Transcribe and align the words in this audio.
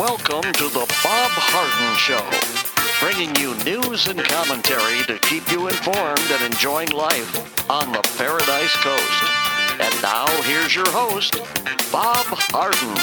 Welcome 0.00 0.50
to 0.54 0.64
the 0.70 0.86
Bob 1.04 1.30
Harden 1.36 1.94
Show, 1.98 2.24
bringing 3.04 3.36
you 3.36 3.52
news 3.66 4.08
and 4.08 4.18
commentary 4.24 5.04
to 5.04 5.18
keep 5.18 5.52
you 5.52 5.68
informed 5.68 6.24
and 6.30 6.42
enjoying 6.42 6.88
life 6.88 7.68
on 7.68 7.92
the 7.92 8.00
Paradise 8.16 8.74
Coast. 8.76 9.24
And 9.78 9.94
now, 10.00 10.26
here's 10.44 10.74
your 10.74 10.88
host, 10.88 11.34
Bob 11.92 12.24
Harden. 12.24 12.96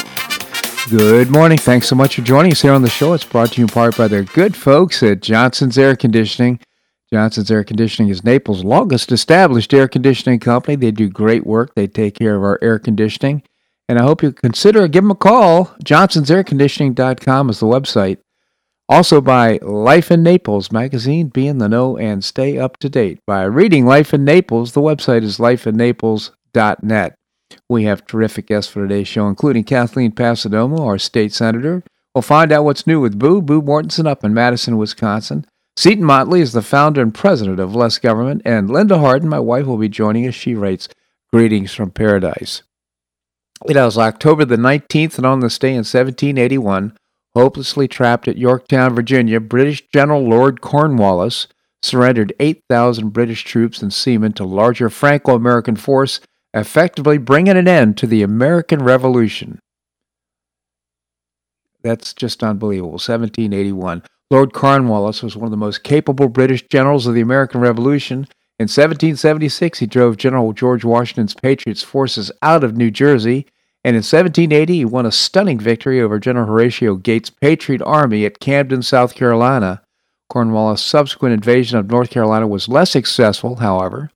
Good 0.89 1.29
morning. 1.29 1.59
Thanks 1.59 1.87
so 1.87 1.93
much 1.95 2.15
for 2.15 2.23
joining 2.23 2.51
us 2.51 2.63
here 2.63 2.73
on 2.73 2.81
the 2.81 2.89
show. 2.89 3.13
It's 3.13 3.23
brought 3.23 3.51
to 3.51 3.61
you 3.61 3.65
in 3.65 3.69
part 3.69 3.95
by 3.95 4.07
the 4.07 4.23
good 4.23 4.55
folks 4.55 5.03
at 5.03 5.21
Johnson's 5.21 5.77
Air 5.77 5.95
Conditioning. 5.95 6.59
Johnson's 7.13 7.51
Air 7.51 7.63
Conditioning 7.63 8.09
is 8.09 8.23
Naples' 8.23 8.63
longest 8.63 9.11
established 9.11 9.71
air 9.71 9.87
conditioning 9.87 10.39
company. 10.39 10.75
They 10.75 10.89
do 10.89 11.09
great 11.09 11.45
work. 11.45 11.75
They 11.75 11.85
take 11.85 12.15
care 12.15 12.35
of 12.35 12.41
our 12.41 12.57
air 12.59 12.79
conditioning. 12.79 13.43
And 13.89 13.97
I 13.97 14.03
hope 14.03 14.21
you 14.21 14.31
consider 14.31 14.87
give 14.87 15.03
them 15.03 15.11
a 15.11 15.15
call. 15.15 15.67
Johnson'sAirConditioning.com 15.83 17.49
is 17.49 17.59
the 17.59 17.65
website. 17.65 18.17
Also 18.89 19.19
by 19.19 19.59
Life 19.61 20.11
in 20.11 20.23
Naples 20.23 20.71
magazine. 20.71 21.27
Be 21.27 21.47
in 21.47 21.57
the 21.57 21.69
know 21.69 21.97
and 21.97 22.23
stay 22.23 22.57
up 22.57 22.77
to 22.77 22.89
date 22.89 23.19
by 23.25 23.43
reading 23.43 23.85
Life 23.85 24.13
in 24.13 24.23
Naples. 24.23 24.73
The 24.73 24.81
website 24.81 25.23
is 25.23 25.37
lifeinnaples.net. 25.37 27.15
We 27.69 27.83
have 27.83 28.05
terrific 28.05 28.47
guests 28.47 28.71
for 28.71 28.81
today's 28.81 29.07
show, 29.07 29.27
including 29.27 29.63
Kathleen 29.63 30.11
Passidomo, 30.11 30.79
our 30.79 30.97
state 30.97 31.33
senator. 31.33 31.83
We'll 32.13 32.21
find 32.21 32.51
out 32.51 32.63
what's 32.65 32.87
new 32.87 32.99
with 32.99 33.19
Boo, 33.19 33.41
Boo 33.41 33.61
Mortenson 33.61 34.07
up 34.07 34.23
in 34.23 34.33
Madison, 34.33 34.77
Wisconsin. 34.77 35.45
Seton 35.77 36.03
Motley 36.03 36.41
is 36.41 36.53
the 36.53 36.61
founder 36.61 37.01
and 37.01 37.13
president 37.13 37.59
of 37.59 37.75
Less 37.75 37.99
Government, 37.99 38.41
and 38.43 38.69
Linda 38.69 38.97
Harden, 38.97 39.29
my 39.29 39.39
wife, 39.39 39.65
will 39.65 39.77
be 39.77 39.89
joining 39.89 40.27
us. 40.27 40.33
She 40.33 40.55
writes 40.55 40.89
Greetings 41.31 41.73
from 41.73 41.91
Paradise. 41.91 42.63
It 43.65 43.75
was 43.75 43.97
October 43.97 44.45
the 44.45 44.55
19th, 44.55 45.17
and 45.17 45.25
on 45.25 45.39
this 45.39 45.57
day 45.57 45.71
in 45.71 45.77
1781, 45.77 46.95
hopelessly 47.35 47.87
trapped 47.87 48.27
at 48.27 48.37
Yorktown, 48.37 48.93
Virginia, 48.93 49.39
British 49.39 49.83
General 49.93 50.27
Lord 50.27 50.61
Cornwallis 50.61 51.47
surrendered 51.81 52.33
8,000 52.39 53.09
British 53.09 53.43
troops 53.43 53.81
and 53.81 53.93
seamen 53.93 54.33
to 54.33 54.43
larger 54.43 54.89
Franco 54.89 55.35
American 55.35 55.75
force, 55.75 56.19
effectively 56.53 57.17
bringing 57.17 57.57
an 57.57 57.67
end 57.67 57.97
to 57.97 58.07
the 58.07 58.23
American 58.23 58.83
Revolution. 58.83 59.59
That's 61.83 62.13
just 62.13 62.43
unbelievable. 62.43 62.93
1781. 62.93 64.03
Lord 64.29 64.53
Cornwallis 64.53 65.23
was 65.23 65.37
one 65.37 65.45
of 65.45 65.51
the 65.51 65.57
most 65.57 65.83
capable 65.83 66.27
British 66.27 66.65
generals 66.67 67.07
of 67.07 67.13
the 67.13 67.21
American 67.21 67.61
Revolution. 67.61 68.27
In 68.59 68.63
1776, 68.63 69.79
he 69.79 69.85
drove 69.85 70.17
General 70.17 70.51
George 70.51 70.83
Washington's 70.83 71.35
Patriots 71.35 71.83
forces 71.83 72.31
out 72.41 72.63
of 72.63 72.75
New 72.75 72.89
Jersey, 72.89 73.45
and 73.83 73.95
in 73.95 73.99
1780, 73.99 74.73
he 74.73 74.85
won 74.85 75.05
a 75.05 75.11
stunning 75.11 75.59
victory 75.59 76.01
over 76.01 76.17
General 76.17 76.47
Horatio 76.47 76.95
Gates' 76.95 77.29
Patriot 77.29 77.83
Army 77.83 78.25
at 78.25 78.39
Camden, 78.39 78.81
South 78.81 79.13
Carolina. 79.13 79.83
Cornwallis' 80.29 80.81
subsequent 80.81 81.33
invasion 81.33 81.77
of 81.77 81.89
North 81.89 82.09
Carolina 82.09 82.47
was 82.47 82.67
less 82.67 82.89
successful, 82.89 83.57
however, 83.57 84.09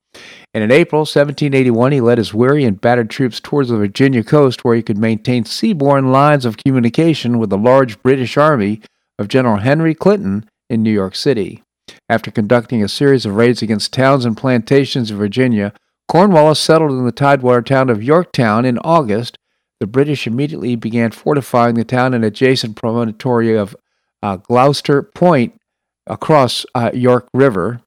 and 0.53 0.63
in 0.63 0.71
April 0.71 1.01
1781 1.01 1.91
he 1.91 2.01
led 2.01 2.17
his 2.17 2.33
weary 2.33 2.65
and 2.65 2.81
battered 2.81 3.09
troops 3.09 3.39
towards 3.39 3.69
the 3.69 3.77
Virginia 3.77 4.23
coast 4.23 4.65
where 4.65 4.75
he 4.75 4.81
could 4.81 4.97
maintain 4.97 5.43
seaborne 5.43 6.11
lines 6.11 6.45
of 6.45 6.57
communication 6.57 7.37
with 7.37 7.49
the 7.49 7.57
large 7.57 8.01
British 8.01 8.35
army 8.37 8.81
of 9.17 9.27
General 9.27 9.57
Henry 9.57 9.93
Clinton 9.93 10.49
in 10.69 10.83
New 10.83 10.91
York 10.91 11.15
City. 11.15 11.63
After 12.11 12.29
conducting 12.29 12.83
a 12.83 12.89
series 12.89 13.25
of 13.25 13.37
raids 13.37 13.61
against 13.61 13.93
towns 13.93 14.25
and 14.25 14.35
plantations 14.35 15.09
in 15.09 15.17
Virginia, 15.17 15.71
Cornwallis 16.09 16.59
settled 16.59 16.91
in 16.91 17.05
the 17.05 17.11
tidewater 17.13 17.61
town 17.61 17.89
of 17.89 18.03
Yorktown 18.03 18.65
in 18.65 18.77
August. 18.79 19.37
The 19.79 19.87
British 19.87 20.27
immediately 20.27 20.75
began 20.75 21.11
fortifying 21.11 21.75
the 21.75 21.85
town 21.85 22.13
and 22.13 22.25
adjacent 22.25 22.75
promontory 22.75 23.55
of 23.55 23.77
uh, 24.21 24.35
Gloucester 24.35 25.03
Point 25.03 25.57
across 26.05 26.65
uh, 26.75 26.91
York 26.93 27.29
River. 27.33 27.79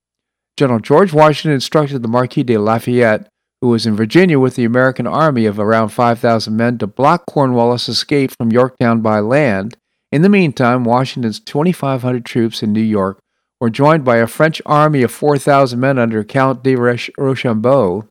General 0.57 0.81
George 0.81 1.13
Washington 1.13 1.53
instructed 1.53 2.03
the 2.03 2.09
Marquis 2.09 2.45
de 2.45 2.57
Lafayette, 2.57 3.29
who 3.61 3.69
was 3.69 3.85
in 3.85 3.95
Virginia 3.95 4.41
with 4.41 4.57
the 4.57 4.65
American 4.65 5.07
army 5.07 5.45
of 5.45 5.59
around 5.59 5.91
5,000 5.91 6.57
men, 6.57 6.79
to 6.79 6.87
block 6.87 7.27
Cornwallis' 7.27 7.91
escape 7.91 8.31
from 8.39 8.51
Yorktown 8.51 9.03
by 9.03 9.21
land. 9.21 9.77
In 10.11 10.23
the 10.23 10.31
meantime, 10.31 10.85
Washington's 10.85 11.41
2,500 11.41 12.25
troops 12.25 12.63
in 12.63 12.73
New 12.73 12.81
York 12.81 13.19
were 13.61 13.71
joined 13.71 14.05
by 14.05 14.17
a 14.17 14.27
French 14.27 14.61
army 14.67 15.03
of 15.03 15.13
4,000 15.13 15.79
men 15.79 15.99
under 15.99 16.25
Count 16.25 16.63
de 16.63 16.77
Rochambeau. 16.77 18.09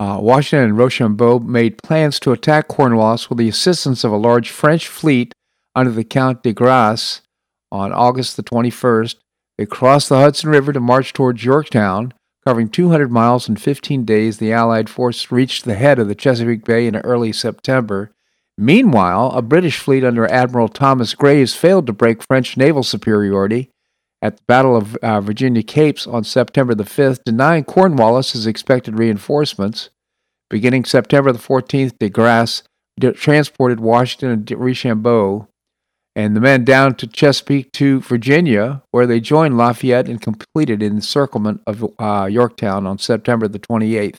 Uh, 0.00 0.18
Washington 0.18 0.70
and 0.70 0.78
Rochambeau 0.78 1.40
made 1.40 1.82
plans 1.82 2.18
to 2.20 2.32
attack 2.32 2.68
Cornwallis 2.68 3.28
with 3.28 3.38
the 3.38 3.48
assistance 3.48 4.02
of 4.02 4.12
a 4.12 4.16
large 4.16 4.48
French 4.50 4.88
fleet 4.88 5.32
under 5.74 5.92
the 5.92 6.04
Count 6.04 6.42
de 6.42 6.52
Grasse 6.52 7.20
on 7.70 7.92
August 7.92 8.36
the 8.36 8.42
21st. 8.42 9.16
They 9.58 9.66
crossed 9.66 10.08
the 10.08 10.18
Hudson 10.18 10.48
River 10.48 10.72
to 10.72 10.80
march 10.80 11.12
towards 11.12 11.44
Yorktown. 11.44 12.14
Covering 12.46 12.70
200 12.70 13.12
miles 13.12 13.46
in 13.46 13.56
15 13.56 14.06
days, 14.06 14.38
the 14.38 14.52
Allied 14.52 14.88
force 14.88 15.30
reached 15.30 15.66
the 15.66 15.74
head 15.74 15.98
of 15.98 16.08
the 16.08 16.14
Chesapeake 16.14 16.64
Bay 16.64 16.86
in 16.86 16.96
early 16.96 17.32
September. 17.32 18.10
Meanwhile, 18.60 19.32
a 19.34 19.40
British 19.40 19.78
fleet 19.78 20.04
under 20.04 20.30
Admiral 20.30 20.68
Thomas 20.68 21.14
Graves 21.14 21.54
failed 21.54 21.86
to 21.86 21.94
break 21.94 22.22
French 22.22 22.58
naval 22.58 22.82
superiority 22.82 23.70
at 24.20 24.36
the 24.36 24.42
Battle 24.46 24.76
of 24.76 24.96
uh, 24.96 25.22
Virginia 25.22 25.62
Capes 25.62 26.06
on 26.06 26.24
September 26.24 26.74
the 26.74 26.84
5th, 26.84 27.24
denying 27.24 27.64
Cornwallis 27.64 28.32
his 28.32 28.46
expected 28.46 28.98
reinforcements. 28.98 29.88
Beginning 30.50 30.84
September 30.84 31.32
the 31.32 31.38
14th, 31.38 31.98
de 31.98 32.10
Grasse 32.10 32.62
transported 33.14 33.80
Washington 33.80 34.30
and 34.30 34.50
Rochambeau 34.50 35.48
and 36.14 36.36
the 36.36 36.40
men 36.40 36.62
down 36.62 36.96
to 36.96 37.06
Chesapeake 37.06 37.72
to 37.72 38.00
Virginia, 38.00 38.82
where 38.90 39.06
they 39.06 39.20
joined 39.20 39.56
Lafayette 39.56 40.06
and 40.06 40.20
completed 40.20 40.82
encirclement 40.82 41.62
of 41.66 41.90
uh, 41.98 42.28
Yorktown 42.30 42.86
on 42.86 42.98
September 42.98 43.48
the 43.48 43.58
28th. 43.58 44.16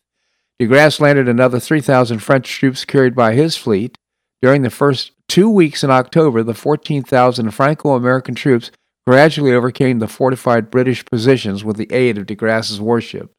De 0.58 0.66
Grasse 0.66 1.00
landed 1.00 1.28
another 1.28 1.60
3,000 1.60 2.20
French 2.20 2.50
troops 2.50 2.86
carried 2.86 3.14
by 3.14 3.34
his 3.34 3.56
fleet. 3.56 3.96
During 4.42 4.64
the 4.64 4.70
first 4.70 5.12
two 5.28 5.50
weeks 5.50 5.84
in 5.84 5.92
October, 5.92 6.44
the 6.44 6.54
14,000 6.54 7.52
Franco 7.52 7.96
American 7.96 8.36
troops 8.36 8.72
gradually 9.06 9.54
overcame 9.54 10.00
the 10.00 10.08
fortified 10.08 10.72
British 10.72 11.06
positions 11.06 11.64
with 11.64 11.78
the 11.78 11.92
aid 11.92 12.18
of 12.18 12.26
de 12.26 12.36
Grasse's 12.36 12.82
warship. 12.82 13.32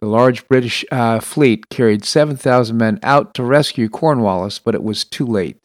The 0.00 0.08
large 0.08 0.46
British 0.48 0.84
uh, 0.92 1.20
fleet 1.20 1.70
carried 1.70 2.04
7,000 2.04 2.76
men 2.76 2.98
out 3.02 3.34
to 3.34 3.42
rescue 3.42 3.88
Cornwallis, 3.88 4.58
but 4.58 4.74
it 4.74 4.82
was 4.82 5.04
too 5.04 5.26
late. 5.26 5.56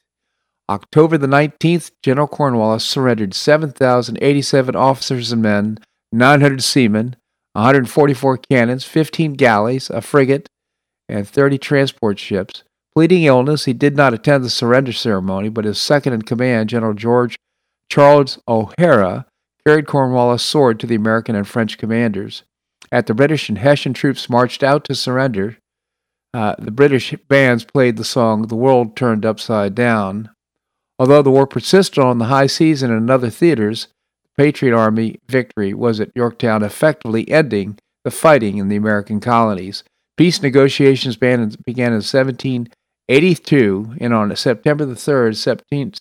October 0.70 1.18
the 1.18 1.28
19th, 1.28 1.92
General 2.04 2.28
Cornwallis 2.28 2.86
surrendered 2.86 3.34
7,087 3.34 4.76
officers 4.76 5.32
and 5.32 5.42
men, 5.42 5.80
900 6.12 6.64
seamen, 6.64 7.16
144 7.54 8.38
cannons, 8.38 8.86
15 8.86 9.34
galleys, 9.34 9.90
a 9.90 10.02
frigate, 10.02 10.48
and 11.08 11.28
30 11.28 11.58
transport 11.58 12.20
ships. 12.20 12.64
Pleading 13.00 13.24
illness, 13.24 13.64
he 13.64 13.72
did 13.72 13.96
not 13.96 14.14
attend 14.14 14.44
the 14.44 14.50
surrender 14.50 14.92
ceremony, 14.92 15.48
but 15.48 15.64
his 15.64 15.80
second 15.80 16.12
in 16.12 16.24
command, 16.24 16.68
General 16.68 16.94
George 16.94 17.38
Charles 17.90 18.40
O'Hara, 18.46 19.26
carried 19.66 19.88
Cornwallis' 19.88 20.44
sword 20.44 20.82
to 20.82 20.86
the 20.86 20.96
American 20.96 21.34
and 21.34 21.48
French 21.48 21.78
commanders. 21.78 22.44
At 22.92 23.08
the 23.08 23.14
British 23.14 23.48
and 23.48 23.58
Hessian 23.58 23.94
troops 23.94 24.30
marched 24.30 24.64
out 24.64 24.84
to 24.84 24.96
surrender, 24.96 25.60
uh, 26.34 26.56
the 26.60 26.72
British 26.72 27.16
bands 27.30 27.64
played 27.64 27.96
the 27.96 28.04
song 28.04 28.42
The 28.42 28.58
World 28.58 28.98
Turned 28.98 29.26
Upside 29.26 29.76
Down. 29.76 30.32
Although 31.00 31.22
the 31.22 31.32
war 31.32 31.48
persisted 31.48 32.04
on 32.04 32.18
the 32.18 32.26
high 32.26 32.48
seas 32.48 32.84
and 32.84 32.92
in 32.92 33.10
other 33.10 33.30
theaters, 33.30 33.88
the 34.26 34.44
Patriot 34.44 34.76
Army 34.76 35.22
victory 35.30 35.74
was 35.74 36.02
at 36.02 36.12
Yorktown, 36.16 36.64
effectively 36.64 37.32
ending 37.32 37.80
the 38.04 38.12
fighting 38.12 38.58
in 38.58 38.68
the 38.68 38.76
American 38.76 39.22
colonies. 39.22 39.86
Peace 40.18 40.42
negotiations 40.42 41.16
began 41.16 41.40
in 41.40 42.02
1782, 43.10 43.96
and 44.00 44.14
on 44.14 44.36
September 44.36 44.86
the 44.86 44.94
3rd, 44.94 45.36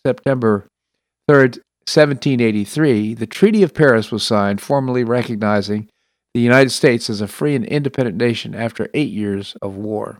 September 0.04 0.68
3rd, 1.28 1.58
1783, 1.88 3.14
the 3.14 3.26
Treaty 3.26 3.62
of 3.62 3.72
Paris 3.72 4.12
was 4.12 4.22
signed, 4.22 4.60
formally 4.60 5.04
recognizing 5.04 5.88
the 6.34 6.40
United 6.40 6.70
States 6.70 7.08
as 7.08 7.20
a 7.20 7.26
free 7.28 7.54
and 7.54 7.64
independent 7.64 8.18
nation 8.18 8.54
after 8.54 8.90
eight 8.92 9.10
years 9.10 9.56
of 9.62 9.74
war. 9.74 10.18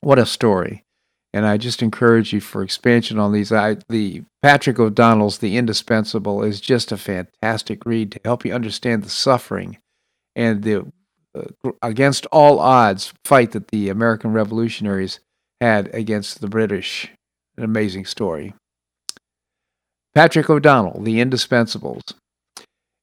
What 0.00 0.18
a 0.18 0.26
story! 0.26 0.84
and 1.32 1.46
I 1.46 1.56
just 1.56 1.82
encourage 1.82 2.32
you 2.32 2.40
for 2.40 2.62
expansion 2.62 3.18
on 3.18 3.32
these. 3.32 3.52
I, 3.52 3.76
the 3.88 4.22
Patrick 4.42 4.78
O'Donnell's 4.78 5.38
The 5.38 5.56
Indispensable 5.56 6.42
is 6.42 6.60
just 6.60 6.90
a 6.90 6.96
fantastic 6.96 7.84
read 7.84 8.12
to 8.12 8.20
help 8.24 8.44
you 8.44 8.52
understand 8.52 9.02
the 9.02 9.10
suffering 9.10 9.78
and 10.34 10.62
the 10.62 10.90
uh, 11.34 11.70
against 11.82 12.26
all 12.26 12.58
odds 12.58 13.12
fight 13.24 13.52
that 13.52 13.68
the 13.68 13.90
American 13.90 14.32
revolutionaries 14.32 15.20
had 15.60 15.94
against 15.94 16.40
the 16.40 16.48
British. 16.48 17.10
An 17.56 17.64
amazing 17.64 18.04
story. 18.04 18.54
Patrick 20.14 20.48
O'Donnell, 20.48 21.02
The 21.02 21.20
Indispensables. 21.20 22.14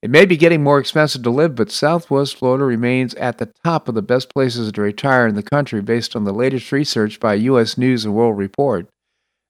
It 0.01 0.11
may 0.11 0.25
be 0.25 0.37
getting 0.37 0.61
more 0.61 0.79
expensive 0.79 1.23
to 1.23 1.29
live, 1.29 1.55
but 1.55 1.71
Southwest 1.71 2.35
Florida 2.35 2.63
remains 2.63 3.15
at 3.15 3.37
the 3.37 3.49
top 3.63 3.87
of 3.87 3.95
the 3.95 4.01
best 4.01 4.31
places 4.33 4.71
to 4.71 4.81
retire 4.81 5.27
in 5.27 5.35
the 5.35 5.41
country 5.41 5.81
based 5.81 6.15
on 6.15 6.25
the 6.25 6.33
latest 6.33 6.71
research 6.71 7.19
by 7.19 7.33
U.S. 7.35 7.77
News 7.77 8.05
and 8.05 8.13
World 8.13 8.37
Report. 8.37 8.87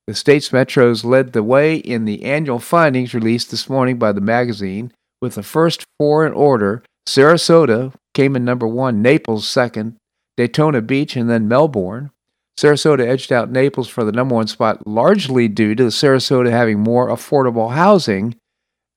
The 0.08 0.14
state's 0.14 0.50
metros 0.50 1.04
led 1.04 1.34
the 1.34 1.44
way 1.44 1.76
in 1.76 2.06
the 2.06 2.24
annual 2.24 2.60
findings 2.60 3.14
released 3.14 3.52
this 3.52 3.68
morning 3.68 3.98
by 3.98 4.12
the 4.12 4.22
magazine, 4.22 4.94
with 5.22 5.36
the 5.36 5.44
first 5.44 5.84
four 6.00 6.26
in 6.26 6.34
order. 6.34 6.84
Sarasota 7.08 7.94
came 8.14 8.36
in 8.36 8.46
number 8.46 8.68
one, 8.68 9.02
Naples 9.02 9.48
second, 9.48 9.98
Daytona 10.38 10.82
Beach, 10.82 11.16
and 11.16 11.30
then 11.30 11.48
Melbourne. 11.48 12.12
Sarasota 12.58 13.06
edged 13.06 13.32
out 13.34 13.52
Naples 13.52 13.90
for 13.90 14.04
the 14.04 14.12
number 14.12 14.36
one 14.36 14.48
spot, 14.48 14.88
largely 14.88 15.48
due 15.48 15.76
to 15.76 15.84
Sarasota 15.86 16.50
having 16.50 16.80
more 16.80 17.10
affordable 17.10 17.74
housing 17.74 18.36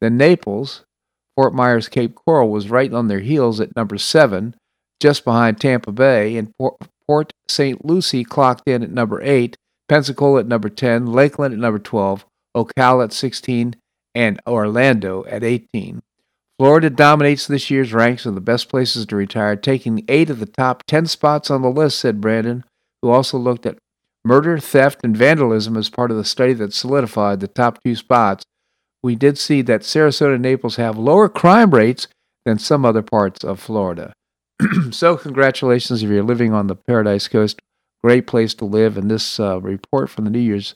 than 0.00 0.16
Naples. 0.16 0.84
Fort 1.36 1.54
Myers 1.54 1.88
Cape 1.88 2.14
Coral 2.14 2.50
was 2.50 2.70
right 2.70 2.92
on 2.92 3.08
their 3.08 3.20
heels 3.20 3.60
at 3.60 3.74
number 3.74 3.98
seven, 3.98 4.54
just 5.00 5.24
behind 5.24 5.60
Tampa 5.60 5.92
Bay, 5.92 6.36
and 6.36 6.52
Port 7.06 7.32
St. 7.48 7.84
Lucie 7.84 8.24
clocked 8.24 8.68
in 8.68 8.82
at 8.82 8.90
number 8.90 9.20
eight, 9.22 9.56
Pensacola 9.88 10.40
at 10.40 10.46
number 10.46 10.68
10, 10.68 11.06
Lakeland 11.06 11.54
at 11.54 11.60
number 11.60 11.78
12, 11.78 12.26
Ocala 12.56 13.04
at 13.04 13.12
16, 13.12 13.74
and 14.14 14.40
Orlando 14.46 15.24
at 15.26 15.42
18. 15.42 16.00
Florida 16.58 16.90
dominates 16.90 17.46
this 17.46 17.70
year's 17.70 17.92
ranks 17.92 18.26
of 18.26 18.34
the 18.34 18.40
best 18.40 18.68
places 18.68 19.06
to 19.06 19.16
retire, 19.16 19.54
taking 19.54 20.04
eight 20.08 20.28
of 20.28 20.40
the 20.40 20.46
top 20.46 20.82
10 20.86 21.06
spots 21.06 21.50
on 21.50 21.62
the 21.62 21.70
list, 21.70 22.00
said 22.00 22.20
Brandon, 22.20 22.64
who 23.02 23.10
also 23.10 23.38
looked 23.38 23.66
at 23.66 23.78
murder, 24.24 24.58
theft, 24.58 25.00
and 25.02 25.16
vandalism 25.16 25.76
as 25.76 25.90
part 25.90 26.10
of 26.10 26.16
the 26.16 26.24
study 26.24 26.52
that 26.54 26.72
solidified 26.72 27.40
the 27.40 27.48
top 27.48 27.78
two 27.84 27.94
spots. 27.94 28.44
We 29.02 29.14
did 29.14 29.38
see 29.38 29.62
that 29.62 29.82
Sarasota 29.82 30.34
and 30.34 30.42
Naples 30.42 30.76
have 30.76 30.98
lower 30.98 31.28
crime 31.28 31.70
rates 31.70 32.08
than 32.44 32.58
some 32.58 32.84
other 32.84 33.02
parts 33.02 33.44
of 33.44 33.60
Florida. 33.60 34.12
so, 34.90 35.16
congratulations 35.16 36.02
if 36.02 36.10
you're 36.10 36.22
living 36.22 36.52
on 36.52 36.66
the 36.66 36.74
Paradise 36.74 37.28
Coast. 37.28 37.60
Great 38.02 38.26
place 38.26 38.54
to 38.54 38.64
live. 38.64 38.96
And 38.96 39.10
this 39.10 39.38
uh, 39.38 39.60
report 39.60 40.10
from 40.10 40.24
the 40.24 40.30
New 40.30 40.38
Year's 40.38 40.74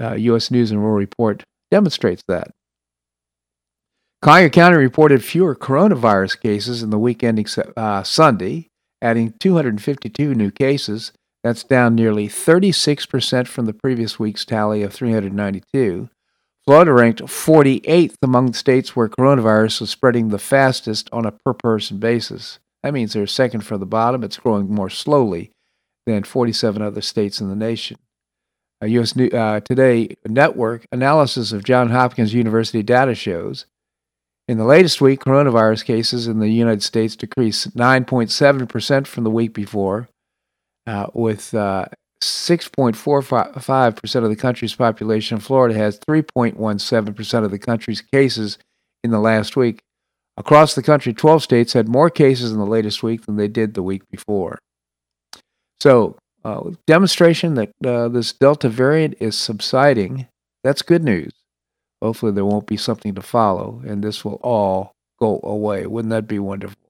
uh, 0.00 0.14
U.S. 0.14 0.50
News 0.50 0.70
and 0.70 0.82
World 0.82 0.98
Report 0.98 1.42
demonstrates 1.70 2.22
that. 2.28 2.50
Collier 4.22 4.48
County 4.48 4.76
reported 4.76 5.24
fewer 5.24 5.54
coronavirus 5.54 6.40
cases 6.40 6.82
in 6.82 6.90
the 6.90 6.98
week 6.98 7.22
ending 7.22 7.46
uh, 7.76 8.02
Sunday, 8.02 8.68
adding 9.00 9.34
252 9.38 10.34
new 10.34 10.50
cases. 10.50 11.12
That's 11.46 11.62
down 11.62 11.94
nearly 11.94 12.26
36% 12.26 13.46
from 13.46 13.66
the 13.66 13.72
previous 13.72 14.18
week's 14.18 14.44
tally 14.44 14.82
of 14.82 14.92
392. 14.92 16.10
Florida 16.64 16.92
ranked 16.92 17.22
48th 17.22 18.16
among 18.20 18.46
the 18.46 18.58
states 18.58 18.96
where 18.96 19.08
coronavirus 19.08 19.82
was 19.82 19.90
spreading 19.90 20.30
the 20.30 20.40
fastest 20.40 21.08
on 21.12 21.24
a 21.24 21.30
per 21.30 21.52
person 21.54 21.98
basis. 21.98 22.58
That 22.82 22.92
means 22.92 23.12
they're 23.12 23.28
second 23.28 23.60
from 23.60 23.78
the 23.78 23.86
bottom. 23.86 24.24
It's 24.24 24.38
growing 24.38 24.74
more 24.74 24.90
slowly 24.90 25.52
than 26.04 26.24
47 26.24 26.82
other 26.82 27.00
states 27.00 27.40
in 27.40 27.48
the 27.48 27.54
nation. 27.54 27.98
A 28.80 28.88
U.S. 28.88 29.14
New, 29.14 29.28
uh, 29.28 29.60
Today 29.60 30.16
network 30.26 30.84
analysis 30.90 31.52
of 31.52 31.62
Johns 31.62 31.92
Hopkins 31.92 32.34
University 32.34 32.82
data 32.82 33.14
shows 33.14 33.66
in 34.48 34.58
the 34.58 34.64
latest 34.64 35.00
week, 35.00 35.20
coronavirus 35.20 35.84
cases 35.84 36.26
in 36.26 36.40
the 36.40 36.48
United 36.48 36.82
States 36.82 37.14
decreased 37.14 37.76
9.7% 37.76 39.06
from 39.06 39.22
the 39.22 39.30
week 39.30 39.54
before, 39.54 40.08
uh, 40.86 41.06
with 41.14 41.54
uh, 41.54 41.86
6.45% 42.22 44.22
of 44.22 44.30
the 44.30 44.36
country's 44.36 44.74
population. 44.74 45.38
Florida 45.38 45.74
has 45.74 45.98
3.17% 46.00 47.44
of 47.44 47.50
the 47.50 47.58
country's 47.58 48.00
cases 48.00 48.58
in 49.04 49.10
the 49.10 49.20
last 49.20 49.56
week. 49.56 49.80
Across 50.38 50.74
the 50.74 50.82
country, 50.82 51.14
12 51.14 51.42
states 51.42 51.72
had 51.72 51.88
more 51.88 52.10
cases 52.10 52.52
in 52.52 52.58
the 52.58 52.66
latest 52.66 53.02
week 53.02 53.24
than 53.24 53.36
they 53.36 53.48
did 53.48 53.74
the 53.74 53.82
week 53.82 54.02
before. 54.10 54.58
So, 55.80 56.16
uh, 56.44 56.70
demonstration 56.86 57.54
that 57.54 57.70
uh, 57.84 58.08
this 58.08 58.32
Delta 58.32 58.68
variant 58.68 59.14
is 59.18 59.36
subsiding, 59.36 60.28
that's 60.62 60.82
good 60.82 61.02
news. 61.02 61.32
Hopefully, 62.02 62.32
there 62.32 62.44
won't 62.44 62.66
be 62.66 62.76
something 62.76 63.14
to 63.14 63.22
follow, 63.22 63.82
and 63.86 64.04
this 64.04 64.24
will 64.24 64.38
all 64.42 64.92
go 65.18 65.40
away. 65.42 65.86
Wouldn't 65.86 66.10
that 66.10 66.28
be 66.28 66.38
wonderful? 66.38 66.85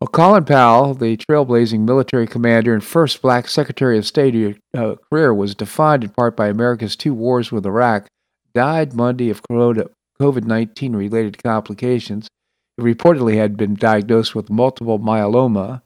Well, 0.00 0.08
Colin 0.08 0.44
Powell, 0.44 0.92
the 0.92 1.16
trailblazing 1.16 1.80
military 1.80 2.26
commander 2.26 2.74
and 2.74 2.84
first 2.84 3.22
black 3.22 3.48
Secretary 3.48 3.96
of 3.96 4.06
State 4.06 4.58
uh, 4.76 4.96
career, 5.10 5.32
was 5.32 5.54
defined 5.54 6.04
in 6.04 6.10
part 6.10 6.36
by 6.36 6.48
America's 6.48 6.96
two 6.96 7.14
wars 7.14 7.50
with 7.50 7.64
Iraq, 7.64 8.06
died 8.54 8.92
Monday 8.92 9.30
of 9.30 9.40
COVID 9.50 10.44
19 10.44 10.96
related 10.96 11.42
complications. 11.42 12.28
He 12.76 12.82
reportedly 12.82 13.36
had 13.36 13.56
been 13.56 13.74
diagnosed 13.74 14.34
with 14.34 14.50
multiple 14.50 14.98
myeloma, 14.98 15.80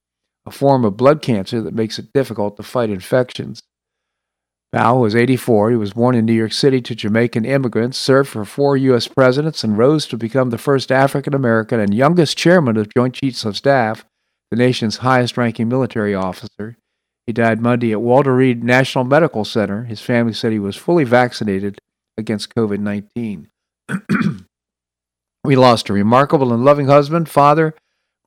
a 0.45 0.51
form 0.51 0.85
of 0.85 0.97
blood 0.97 1.23
cancer 1.23 1.62
that 1.62 1.75
makes 1.75 2.01
it 2.01 2.12
difficult 2.12 2.57
to 2.57 2.65
fight 2.65 2.91
infections. 2.91 3.62
Powell 4.73 5.01
was 5.01 5.17
84. 5.17 5.71
He 5.71 5.77
was 5.77 5.95
born 5.95 6.15
in 6.15 6.25
New 6.25 6.33
York 6.33 6.53
City 6.53 6.81
to 6.81 6.95
Jamaican 6.95 7.45
immigrants, 7.45 7.99
served 7.99 8.29
for 8.29 8.45
four 8.45 8.77
U.S. 8.77 9.09
presidents, 9.09 9.65
and 9.65 9.77
rose 9.77 10.07
to 10.07 10.17
become 10.17 10.51
the 10.51 10.59
first 10.59 10.93
African 10.93 11.35
American 11.35 11.81
and 11.81 11.93
youngest 11.93 12.39
chairman 12.39 12.77
of 12.77 12.93
Joint 12.95 13.15
Chiefs 13.15 13.45
of 13.45 13.57
Staff, 13.57 14.05
the 14.51 14.57
nation's 14.57 14.99
highest 14.99 15.37
ranking 15.37 15.69
military 15.69 16.15
officer. 16.15 16.77
He 17.27 17.33
died 17.33 17.61
Monday 17.61 17.93
at 17.93 18.01
Walter 18.01 18.35
Reed 18.35 18.63
National 18.63 19.05
Medical 19.05 19.45
Center. 19.45 19.85
His 19.85 20.01
family 20.01 20.33
said 20.33 20.53
he 20.53 20.59
was 20.59 20.77
fully 20.77 21.05
vaccinated 21.05 21.79
against 22.17 22.55
COVID 22.55 22.79
19. 22.79 23.49
we 25.45 25.57
lost 25.57 25.89
a 25.89 25.93
remarkable 25.93 26.53
and 26.53 26.65
loving 26.65 26.87
husband, 26.87 27.29
father, 27.29 27.75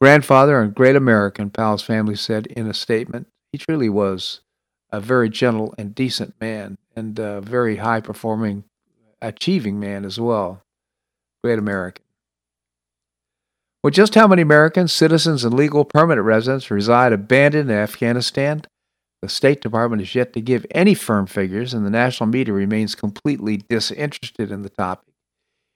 grandfather, 0.01 0.59
and 0.59 0.75
great 0.75 0.95
American, 0.97 1.49
Powell's 1.49 1.83
family 1.83 2.15
said 2.15 2.47
in 2.47 2.67
a 2.67 2.73
statement. 2.73 3.27
He 3.53 3.57
truly 3.57 3.89
was 3.89 4.41
a 4.93 5.01
very 5.01 5.27
gentle 5.27 5.73
and 5.77 5.95
decent 5.95 6.39
man, 6.39 6.77
and 6.95 7.17
a 7.17 7.41
very 7.41 7.77
high 7.77 7.99
performing, 7.99 8.63
achieving 9.21 9.79
man 9.79 10.05
as 10.05 10.19
well. 10.19 10.61
Great 11.43 11.57
American. 11.57 12.05
Well, 13.83 13.91
just 13.91 14.15
how 14.15 14.27
many 14.27 14.43
Americans, 14.43 14.93
citizens, 14.93 15.43
and 15.43 15.55
legal 15.55 15.83
permanent 15.83 16.25
residents 16.25 16.71
reside 16.71 17.11
abandoned 17.11 17.71
in 17.71 17.75
Afghanistan? 17.75 18.61
The 19.23 19.29
State 19.29 19.61
Department 19.61 20.01
is 20.03 20.13
yet 20.13 20.31
to 20.33 20.41
give 20.41 20.65
any 20.71 20.93
firm 20.93 21.25
figures, 21.25 21.73
and 21.73 21.85
the 21.85 21.89
national 21.89 22.27
media 22.27 22.53
remains 22.53 22.93
completely 22.93 23.57
disinterested 23.57 24.51
in 24.51 24.61
the 24.61 24.69
topic. 24.69 25.13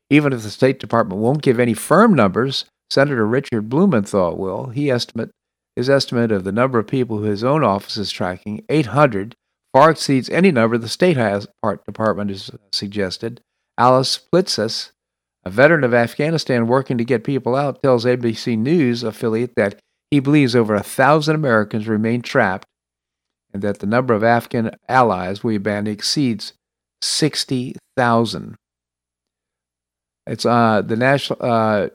Even 0.10 0.32
if 0.32 0.44
the 0.44 0.50
State 0.52 0.80
Department 0.80 1.20
won't 1.20 1.42
give 1.42 1.60
any 1.60 1.74
firm 1.74 2.14
numbers, 2.14 2.66
Senator 2.90 3.26
Richard 3.26 3.68
Blumenthal 3.68 4.38
will. 4.38 4.68
He 4.68 4.92
estimate 4.92 5.32
his 5.78 5.92
estimate 5.92 6.32
of 6.32 6.44
the 6.44 6.52
number 6.52 6.80
of 6.80 6.88
people 6.88 7.20
his 7.20 7.44
own 7.44 7.64
office 7.64 7.98
is 7.98 8.10
tracking, 8.12 8.66
800, 8.68 9.36
far 9.72 9.92
exceeds 9.92 10.28
any 10.28 10.52
number 10.52 10.76
the 10.76 10.90
State 10.90 11.18
Department 11.86 12.32
has 12.32 12.50
suggested. 12.72 13.42
Alice 13.78 14.18
Plitzes, 14.18 14.92
a 15.46 15.52
veteran 15.52 15.84
of 15.84 15.94
Afghanistan 15.94 16.66
working 16.66 16.98
to 16.98 17.06
get 17.06 17.24
people 17.24 17.56
out, 17.56 17.84
tells 17.84 18.06
ABC 18.06 18.58
News 18.58 19.04
affiliate 19.04 19.54
that 19.56 19.80
he 20.10 20.20
believes 20.20 20.56
over 20.56 20.74
a 20.74 20.82
thousand 20.82 21.36
Americans 21.36 21.88
remain 21.88 22.24
trapped 22.24 22.66
and 23.54 23.62
that 23.62 23.78
the 23.78 23.86
number 23.86 24.16
of 24.16 24.24
Afghan 24.24 24.72
allies 24.90 25.44
we 25.44 25.58
abandon 25.58 25.94
exceeds 25.94 26.54
60,000. 27.04 28.56
It's 30.26 30.46
uh, 30.46 30.82
the 30.82 30.96
national 30.96 31.38
uh, 31.40 31.90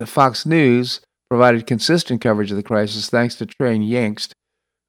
the 0.00 0.06
Fox 0.06 0.44
News 0.44 1.00
provided 1.30 1.66
consistent 1.66 2.20
coverage 2.20 2.50
of 2.50 2.56
the 2.56 2.62
crisis 2.62 3.08
thanks 3.08 3.36
to 3.36 3.46
Trey 3.46 3.78
Yingst, 3.78 4.32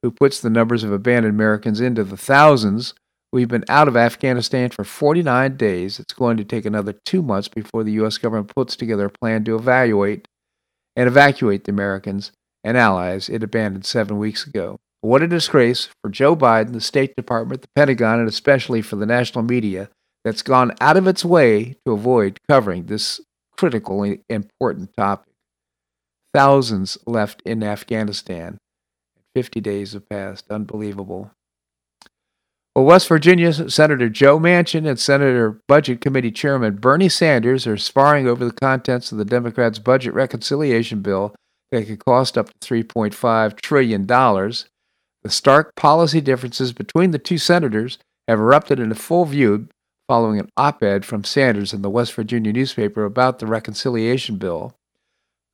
who 0.01 0.11
puts 0.11 0.41
the 0.41 0.49
numbers 0.49 0.83
of 0.83 0.91
abandoned 0.91 1.35
Americans 1.35 1.79
into 1.79 2.03
the 2.03 2.17
thousands. 2.17 2.93
We've 3.31 3.47
been 3.47 3.63
out 3.69 3.87
of 3.87 3.95
Afghanistan 3.95 4.71
for 4.71 4.83
49 4.83 5.55
days. 5.55 5.99
It's 5.99 6.13
going 6.13 6.37
to 6.37 6.43
take 6.43 6.65
another 6.65 6.93
two 7.05 7.21
months 7.21 7.47
before 7.47 7.83
the 7.83 7.93
U.S. 7.93 8.17
government 8.17 8.53
puts 8.53 8.75
together 8.75 9.05
a 9.05 9.09
plan 9.09 9.43
to 9.45 9.55
evaluate 9.55 10.27
and 10.95 11.07
evacuate 11.07 11.63
the 11.63 11.71
Americans 11.71 12.31
and 12.63 12.77
allies 12.77 13.29
it 13.29 13.43
abandoned 13.43 13.85
seven 13.85 14.17
weeks 14.17 14.45
ago. 14.45 14.79
What 15.01 15.23
a 15.23 15.27
disgrace 15.27 15.89
for 16.01 16.09
Joe 16.09 16.35
Biden, 16.35 16.73
the 16.73 16.81
State 16.81 17.15
Department, 17.15 17.61
the 17.61 17.67
Pentagon, 17.75 18.19
and 18.19 18.29
especially 18.29 18.81
for 18.81 18.97
the 18.97 19.05
national 19.05 19.43
media 19.43 19.89
that's 20.23 20.43
gone 20.43 20.73
out 20.79 20.97
of 20.97 21.07
its 21.07 21.25
way 21.25 21.75
to 21.85 21.93
avoid 21.93 22.37
covering 22.49 22.85
this 22.85 23.19
critically 23.57 24.21
important 24.29 24.91
topic. 24.95 25.30
Thousands 26.33 26.97
left 27.05 27.41
in 27.45 27.63
Afghanistan. 27.63 28.57
50 29.35 29.61
days 29.61 29.93
have 29.93 30.07
passed. 30.09 30.45
Unbelievable. 30.49 31.31
Well, 32.75 32.85
West 32.85 33.09
Virginia 33.09 33.69
Senator 33.69 34.07
Joe 34.07 34.39
Manchin 34.39 34.87
and 34.87 34.97
Senator 34.97 35.59
Budget 35.67 35.99
Committee 35.99 36.31
Chairman 36.31 36.77
Bernie 36.77 37.09
Sanders 37.09 37.67
are 37.67 37.75
sparring 37.75 38.27
over 38.27 38.45
the 38.45 38.53
contents 38.53 39.11
of 39.11 39.17
the 39.17 39.25
Democrats' 39.25 39.79
budget 39.79 40.13
reconciliation 40.13 41.01
bill 41.01 41.35
that 41.71 41.87
could 41.87 42.03
cost 42.03 42.37
up 42.37 42.47
to 42.47 42.73
$3.5 42.73 43.59
trillion. 43.59 44.07
The 44.07 45.29
stark 45.29 45.75
policy 45.75 46.21
differences 46.21 46.71
between 46.71 47.11
the 47.11 47.19
two 47.19 47.37
senators 47.37 47.97
have 48.29 48.39
erupted 48.39 48.79
into 48.79 48.95
full 48.95 49.25
view 49.25 49.67
following 50.07 50.39
an 50.39 50.49
op 50.55 50.81
ed 50.81 51.05
from 51.05 51.23
Sanders 51.23 51.73
in 51.73 51.81
the 51.81 51.89
West 51.89 52.13
Virginia 52.13 52.53
newspaper 52.53 53.03
about 53.03 53.39
the 53.39 53.47
reconciliation 53.47 54.37
bill. 54.37 54.73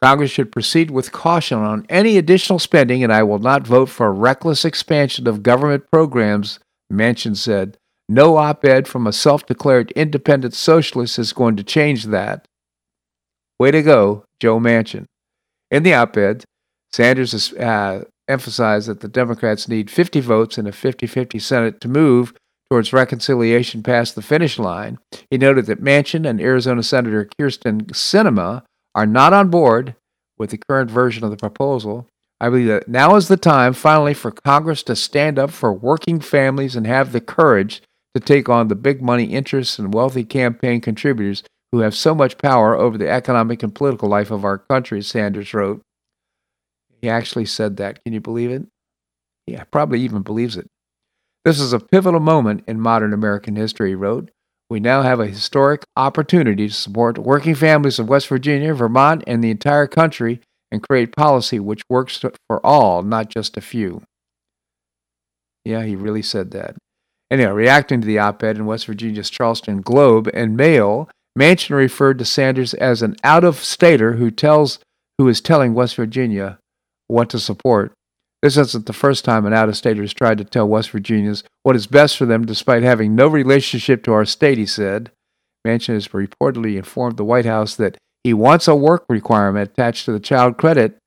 Congress 0.02 0.30
should 0.30 0.52
proceed 0.52 0.92
with 0.92 1.12
caution 1.12 1.58
on 1.58 1.86
any 1.90 2.18
additional 2.18 2.60
spending, 2.60 3.04
and 3.04 3.12
I 3.12 3.24
will 3.24 3.40
not 3.40 3.66
vote 3.66 3.90
for 3.90 4.08
a 4.08 4.12
reckless 4.12 4.64
expansion 4.64 5.28
of 5.28 5.42
government 5.42 5.86
programs, 5.92 6.60
Manchin 6.92 7.36
said, 7.36 7.78
No 8.08 8.38
op 8.38 8.64
ed 8.64 8.88
from 8.88 9.08
a 9.08 9.14
self 9.14 9.46
declared 9.46 9.92
independent 9.92 10.54
socialist 10.54 11.18
is 11.18 11.34
going 11.34 11.56
to 11.56 11.64
change 11.64 12.06
that. 12.06 12.48
Way 13.60 13.72
to 13.72 13.82
go, 13.82 14.26
Joe 14.40 14.60
Manchin. 14.60 15.06
In 15.72 15.84
the 15.84 15.96
op 15.96 16.16
ed, 16.16 16.46
Sanders 16.92 17.54
uh, 17.54 18.06
emphasized 18.28 18.88
that 18.88 19.02
the 19.02 19.08
Democrats 19.08 19.68
need 19.68 19.90
50 19.90 20.20
votes 20.22 20.58
in 20.58 20.68
a 20.68 20.72
50 20.72 21.08
50 21.08 21.40
Senate 21.40 21.82
to 21.82 21.88
move 21.88 22.34
towards 22.70 22.94
reconciliation 22.94 23.82
past 23.82 24.16
the 24.16 24.22
finish 24.22 24.60
line. 24.60 25.00
He 25.30 25.38
noted 25.38 25.66
that 25.66 25.84
Manchin 25.84 26.28
and 26.28 26.40
Arizona 26.40 26.84
Senator 26.84 27.26
Kyrsten 27.40 27.88
Sinema 27.88 28.64
are 28.96 29.06
not 29.06 29.34
on 29.34 29.50
board 29.50 29.96
with 30.38 30.52
the 30.52 30.58
current 30.58 30.90
version 30.92 31.24
of 31.24 31.32
the 31.32 31.38
proposal. 31.38 32.08
I 32.40 32.50
believe 32.50 32.68
that 32.68 32.88
now 32.88 33.16
is 33.16 33.28
the 33.28 33.38
time, 33.38 33.74
finally, 33.74 34.14
for 34.14 34.32
Congress 34.32 34.84
to 34.84 34.96
stand 34.96 35.40
up 35.40 35.50
for 35.50 35.74
working 35.74 36.20
families 36.20 36.76
and 36.76 36.86
have 36.86 37.12
the 37.12 37.22
courage 37.22 37.82
to 38.14 38.20
take 38.20 38.48
on 38.48 38.68
the 38.68 38.76
big 38.76 39.02
money 39.02 39.26
interests 39.26 39.80
and 39.80 39.94
wealthy 39.94 40.24
campaign 40.24 40.82
contributors 40.82 41.44
who 41.72 41.80
have 41.80 41.96
so 41.96 42.16
much 42.16 42.38
power 42.38 42.76
over 42.76 42.98
the 42.98 43.10
economic 43.10 43.64
and 43.64 43.74
political 43.74 44.08
life 44.08 44.32
of 44.32 44.46
our 44.46 44.58
country, 44.58 45.02
Sanders 45.02 45.54
wrote. 45.54 45.82
He 47.02 47.10
actually 47.10 47.46
said 47.46 47.78
that. 47.78 48.04
Can 48.04 48.14
you 48.14 48.22
believe 48.22 48.52
it? 48.52 48.66
Yeah, 49.46 49.64
probably 49.66 50.02
even 50.02 50.22
believes 50.22 50.58
it. 50.58 50.68
This 51.46 51.60
is 51.60 51.74
a 51.74 51.80
pivotal 51.80 52.20
moment 52.20 52.64
in 52.68 52.80
modern 52.80 53.14
American 53.14 53.56
history, 53.56 53.90
he 53.90 53.96
wrote. 53.96 54.32
We 54.70 54.80
now 54.80 55.02
have 55.02 55.20
a 55.20 55.28
historic 55.28 55.84
opportunity 55.96 56.68
to 56.68 56.74
support 56.74 57.18
working 57.18 57.56
families 57.56 58.00
of 58.00 58.10
West 58.10 58.28
Virginia, 58.28 58.74
Vermont, 58.74 59.24
and 59.26 59.44
the 59.44 59.52
entire 59.52 59.88
country 59.88 60.42
and 60.72 60.84
create 60.84 61.16
policy 61.16 61.60
which 61.60 61.84
works 61.90 62.24
for 62.48 62.66
all, 62.66 63.02
not 63.02 63.30
just 63.30 63.56
a 63.56 63.62
few. 63.62 64.04
Yeah, 65.64 65.84
he 65.84 65.96
really 65.96 66.22
said 66.22 66.52
that. 66.52 66.76
Anyhow, 67.32 67.54
reacting 67.54 68.02
to 68.02 68.08
the 68.08 68.20
op 68.20 68.44
ed 68.44 68.58
in 68.58 68.66
West 68.66 68.86
Virginia's 68.86 69.30
Charleston 69.30 69.82
Globe 69.82 70.30
and 70.34 70.58
Mail, 70.58 71.10
Manchin 71.38 71.76
referred 71.76 72.20
to 72.20 72.26
Sanders 72.26 72.74
as 72.74 73.02
an 73.02 73.16
out 73.24 73.44
of 73.44 73.58
stater 73.58 74.14
who 74.14 74.32
tells 74.32 74.80
who 75.18 75.28
is 75.28 75.42
telling 75.42 75.74
West 75.74 75.96
Virginia 75.96 76.58
what 77.08 77.30
to 77.30 77.40
support. 77.40 77.94
This 78.48 78.56
isn't 78.56 78.86
the 78.86 78.94
first 78.94 79.26
time 79.26 79.46
an 79.46 79.52
out 79.52 79.68
of 79.68 79.76
stater 79.76 80.00
has 80.00 80.14
tried 80.14 80.38
to 80.38 80.46
tell 80.46 80.70
West 80.70 80.92
Virginians 80.92 81.44
what 81.64 81.76
is 81.76 81.86
best 81.86 82.16
for 82.16 82.26
them 82.26 82.46
despite 82.46 82.82
having 82.82 83.14
no 83.14 83.28
relationship 83.28 84.04
to 84.04 84.14
our 84.14 84.24
state, 84.24 84.58
he 84.58 84.66
said. 84.66 85.12
Manchin 85.68 85.96
has 85.96 86.08
reportedly 86.08 86.78
informed 86.78 87.18
the 87.18 87.26
White 87.26 87.44
House 87.44 87.76
that 87.76 87.98
he 88.24 88.34
wants 88.34 88.70
a 88.70 88.74
work 88.74 89.04
requirement 89.10 89.72
attached 89.72 90.06
to 90.06 90.14
the 90.14 90.22
child 90.22 90.58
credit 90.58 90.98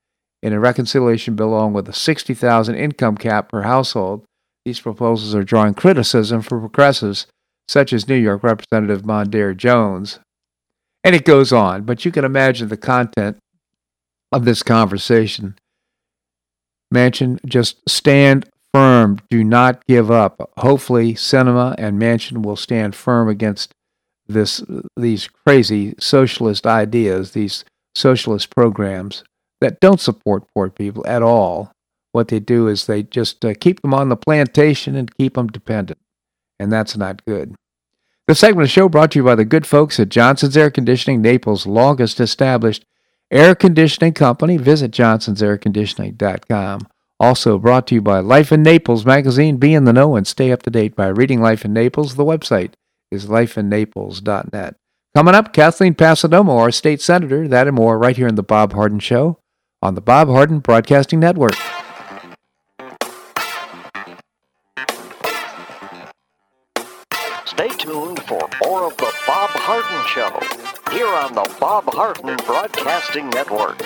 in 0.42 0.52
a 0.52 0.60
reconciliation 0.60 1.34
bill 1.34 1.54
along 1.54 1.72
with 1.72 1.88
a 1.88 1.94
60,000 1.94 2.74
income 2.74 3.16
cap 3.16 3.48
per 3.48 3.62
household. 3.62 4.22
These 4.66 4.80
proposals 4.80 5.34
are 5.34 5.42
drawing 5.42 5.72
criticism 5.72 6.42
from 6.42 6.60
progressives 6.60 7.26
such 7.68 7.94
as 7.94 8.06
New 8.06 8.16
York 8.16 8.42
Representative 8.42 9.00
Mondaire 9.00 9.56
Jones. 9.56 10.18
And 11.02 11.16
it 11.16 11.24
goes 11.24 11.54
on, 11.54 11.84
but 11.84 12.04
you 12.04 12.12
can 12.12 12.26
imagine 12.26 12.68
the 12.68 12.76
content 12.76 13.38
of 14.30 14.44
this 14.44 14.62
conversation. 14.62 15.56
Manchin, 16.92 17.38
just 17.46 17.88
stand 17.88 18.48
firm. 18.72 19.20
Do 19.28 19.44
not 19.44 19.86
give 19.86 20.10
up. 20.10 20.50
Hopefully, 20.58 21.14
Sinema 21.14 21.74
and 21.78 22.00
Manchin 22.00 22.42
will 22.42 22.56
stand 22.56 22.94
firm 22.94 23.28
against 23.28 23.72
this 24.28 24.62
these 24.96 25.28
crazy 25.46 25.94
socialist 25.98 26.66
ideas, 26.66 27.32
these 27.32 27.64
socialist 27.94 28.50
programs 28.50 29.24
that 29.60 29.80
don't 29.80 30.00
support 30.00 30.44
poor 30.54 30.70
people 30.70 31.04
at 31.06 31.22
all. 31.22 31.72
What 32.12 32.28
they 32.28 32.40
do 32.40 32.66
is 32.66 32.86
they 32.86 33.04
just 33.04 33.44
uh, 33.44 33.54
keep 33.60 33.82
them 33.82 33.94
on 33.94 34.08
the 34.08 34.16
plantation 34.16 34.96
and 34.96 35.14
keep 35.16 35.34
them 35.34 35.48
dependent, 35.48 35.98
and 36.58 36.72
that's 36.72 36.96
not 36.96 37.24
good. 37.24 37.54
The 38.26 38.34
segment 38.34 38.62
of 38.62 38.68
the 38.68 38.72
show 38.72 38.88
brought 38.88 39.12
to 39.12 39.18
you 39.18 39.24
by 39.24 39.34
the 39.34 39.44
good 39.44 39.66
folks 39.66 39.98
at 39.98 40.08
Johnson's 40.08 40.56
Air 40.56 40.70
Conditioning, 40.70 41.20
Naples' 41.20 41.66
longest 41.66 42.20
established 42.20 42.84
air 43.30 43.54
conditioning 43.54 44.12
company. 44.12 44.56
Visit 44.56 44.90
johnsonsairconditioning.com. 44.92 46.88
Also 47.18 47.58
brought 47.58 47.86
to 47.86 47.94
you 47.94 48.00
by 48.00 48.20
Life 48.20 48.50
in 48.50 48.62
Naples 48.62 49.04
magazine. 49.04 49.58
Be 49.58 49.74
in 49.74 49.84
the 49.84 49.92
know 49.92 50.16
and 50.16 50.26
stay 50.26 50.52
up 50.52 50.62
to 50.62 50.70
date 50.70 50.96
by 50.96 51.08
reading 51.08 51.40
Life 51.40 51.64
in 51.64 51.72
Naples. 51.72 52.16
The 52.16 52.24
website 52.24 52.72
is 53.10 53.26
lifeinnaples.net. 53.26 54.76
Coming 55.14 55.34
up, 55.34 55.52
Kathleen 55.52 55.94
Passidomo, 55.94 56.58
our 56.58 56.70
state 56.70 57.02
senator. 57.02 57.48
That 57.48 57.66
and 57.66 57.76
more 57.76 57.98
right 57.98 58.16
here 58.16 58.28
in 58.28 58.36
The 58.36 58.42
Bob 58.42 58.72
Harden 58.72 59.00
Show 59.00 59.38
on 59.82 59.94
the 59.94 60.00
Bob 60.00 60.28
Harden 60.28 60.60
Broadcasting 60.60 61.20
Network. 61.20 61.54
Stay 67.46 67.68
tuned 67.78 68.22
for 68.24 68.48
more 68.62 68.86
of 68.86 68.96
The 68.98 69.12
Bob 69.26 69.39
Harden 69.54 70.06
Show 70.06 70.30
here 70.92 71.06
on 71.06 71.34
the 71.34 71.56
Bob 71.58 71.84
Harden 71.92 72.36
Broadcasting 72.46 73.30
Network. 73.30 73.80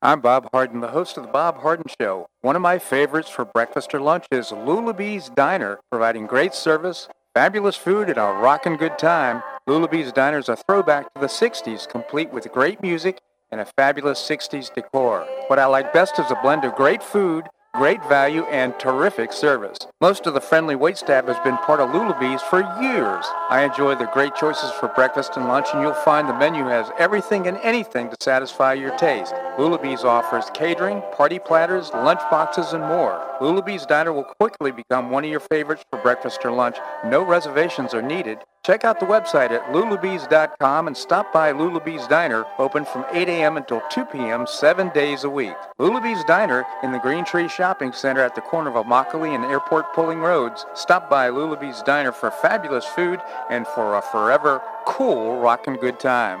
I'm 0.00 0.20
Bob 0.20 0.48
Harden, 0.52 0.80
the 0.80 0.88
host 0.88 1.16
of 1.16 1.24
the 1.24 1.32
Bob 1.32 1.58
Harden 1.58 1.86
Show. 2.00 2.28
One 2.40 2.56
of 2.56 2.62
my 2.62 2.78
favorites 2.78 3.28
for 3.28 3.44
breakfast 3.44 3.94
or 3.94 4.00
lunch 4.00 4.26
is 4.30 4.50
Lulabee's 4.50 5.28
Diner, 5.28 5.80
providing 5.90 6.26
great 6.26 6.54
service, 6.54 7.08
fabulous 7.34 7.76
food, 7.76 8.08
and 8.08 8.18
a 8.18 8.32
rockin' 8.32 8.76
good 8.76 8.98
time. 8.98 9.42
Lulabee's 9.66 10.12
Diner 10.12 10.38
is 10.38 10.48
a 10.48 10.56
throwback 10.56 11.12
to 11.14 11.20
the 11.20 11.26
60s, 11.26 11.88
complete 11.88 12.32
with 12.32 12.50
great 12.52 12.80
music 12.80 13.20
and 13.50 13.60
a 13.60 13.64
fabulous 13.64 14.20
60s 14.20 14.72
decor. 14.74 15.26
What 15.48 15.58
I 15.58 15.66
like 15.66 15.92
best 15.92 16.18
is 16.18 16.30
a 16.30 16.38
blend 16.42 16.64
of 16.64 16.74
great 16.74 17.02
food, 17.02 17.46
great 17.74 18.02
value, 18.08 18.44
and 18.44 18.78
terrific 18.78 19.32
service. 19.32 19.78
Most 20.00 20.26
of 20.26 20.34
the 20.34 20.40
friendly 20.40 20.74
waitstaff 20.74 21.26
has 21.26 21.38
been 21.44 21.56
part 21.58 21.80
of 21.80 21.90
Lulabee's 21.90 22.42
for 22.42 22.60
years. 22.80 23.24
I 23.50 23.64
enjoy 23.64 23.94
the 23.94 24.10
great 24.12 24.34
choices 24.34 24.70
for 24.72 24.88
breakfast 24.88 25.36
and 25.36 25.48
lunch, 25.48 25.68
and 25.72 25.82
you'll 25.82 25.94
find 25.94 26.28
the 26.28 26.34
menu 26.34 26.64
has 26.64 26.90
everything 26.98 27.46
and 27.46 27.56
anything 27.58 28.10
to 28.10 28.16
satisfy 28.20 28.74
your 28.74 28.96
taste. 28.96 29.34
Lulabee's 29.58 30.04
offers 30.04 30.50
catering, 30.54 31.02
party 31.16 31.40
platters, 31.40 31.90
lunch 31.92 32.20
boxes, 32.30 32.74
and 32.74 32.84
more. 32.84 33.20
Lulabee's 33.40 33.86
Diner 33.86 34.12
will 34.12 34.22
quickly 34.22 34.70
become 34.70 35.10
one 35.10 35.24
of 35.24 35.30
your 35.30 35.40
favorites 35.40 35.84
for 35.90 36.00
breakfast 36.00 36.44
or 36.44 36.52
lunch. 36.52 36.76
No 37.04 37.24
reservations 37.24 37.92
are 37.92 38.00
needed. 38.00 38.38
Check 38.64 38.84
out 38.84 39.00
the 39.00 39.06
website 39.06 39.50
at 39.50 39.64
lulabees.com 39.72 40.86
and 40.86 40.96
stop 40.96 41.32
by 41.32 41.52
Lulabee's 41.52 42.06
Diner, 42.06 42.44
open 42.58 42.84
from 42.84 43.04
8 43.10 43.28
a.m. 43.28 43.56
until 43.56 43.82
2 43.90 44.04
p.m. 44.04 44.46
seven 44.46 44.90
days 44.90 45.24
a 45.24 45.30
week. 45.30 45.56
Lulabee's 45.80 46.22
Diner 46.24 46.64
in 46.84 46.92
the 46.92 46.98
Green 46.98 47.24
Tree 47.24 47.48
Shopping 47.48 47.92
Center 47.92 48.20
at 48.20 48.36
the 48.36 48.40
corner 48.42 48.70
of 48.70 48.86
Immokalee 48.86 49.34
and 49.34 49.44
Airport 49.44 49.92
Pulling 49.92 50.20
Roads. 50.20 50.66
Stop 50.74 51.10
by 51.10 51.30
Lulabee's 51.30 51.82
Diner 51.82 52.12
for 52.12 52.30
fabulous 52.30 52.84
food 52.84 53.20
and 53.50 53.66
for 53.66 53.96
a 53.96 54.02
forever 54.02 54.62
cool 54.86 55.40
rockin' 55.40 55.76
good 55.76 55.98
time. 55.98 56.40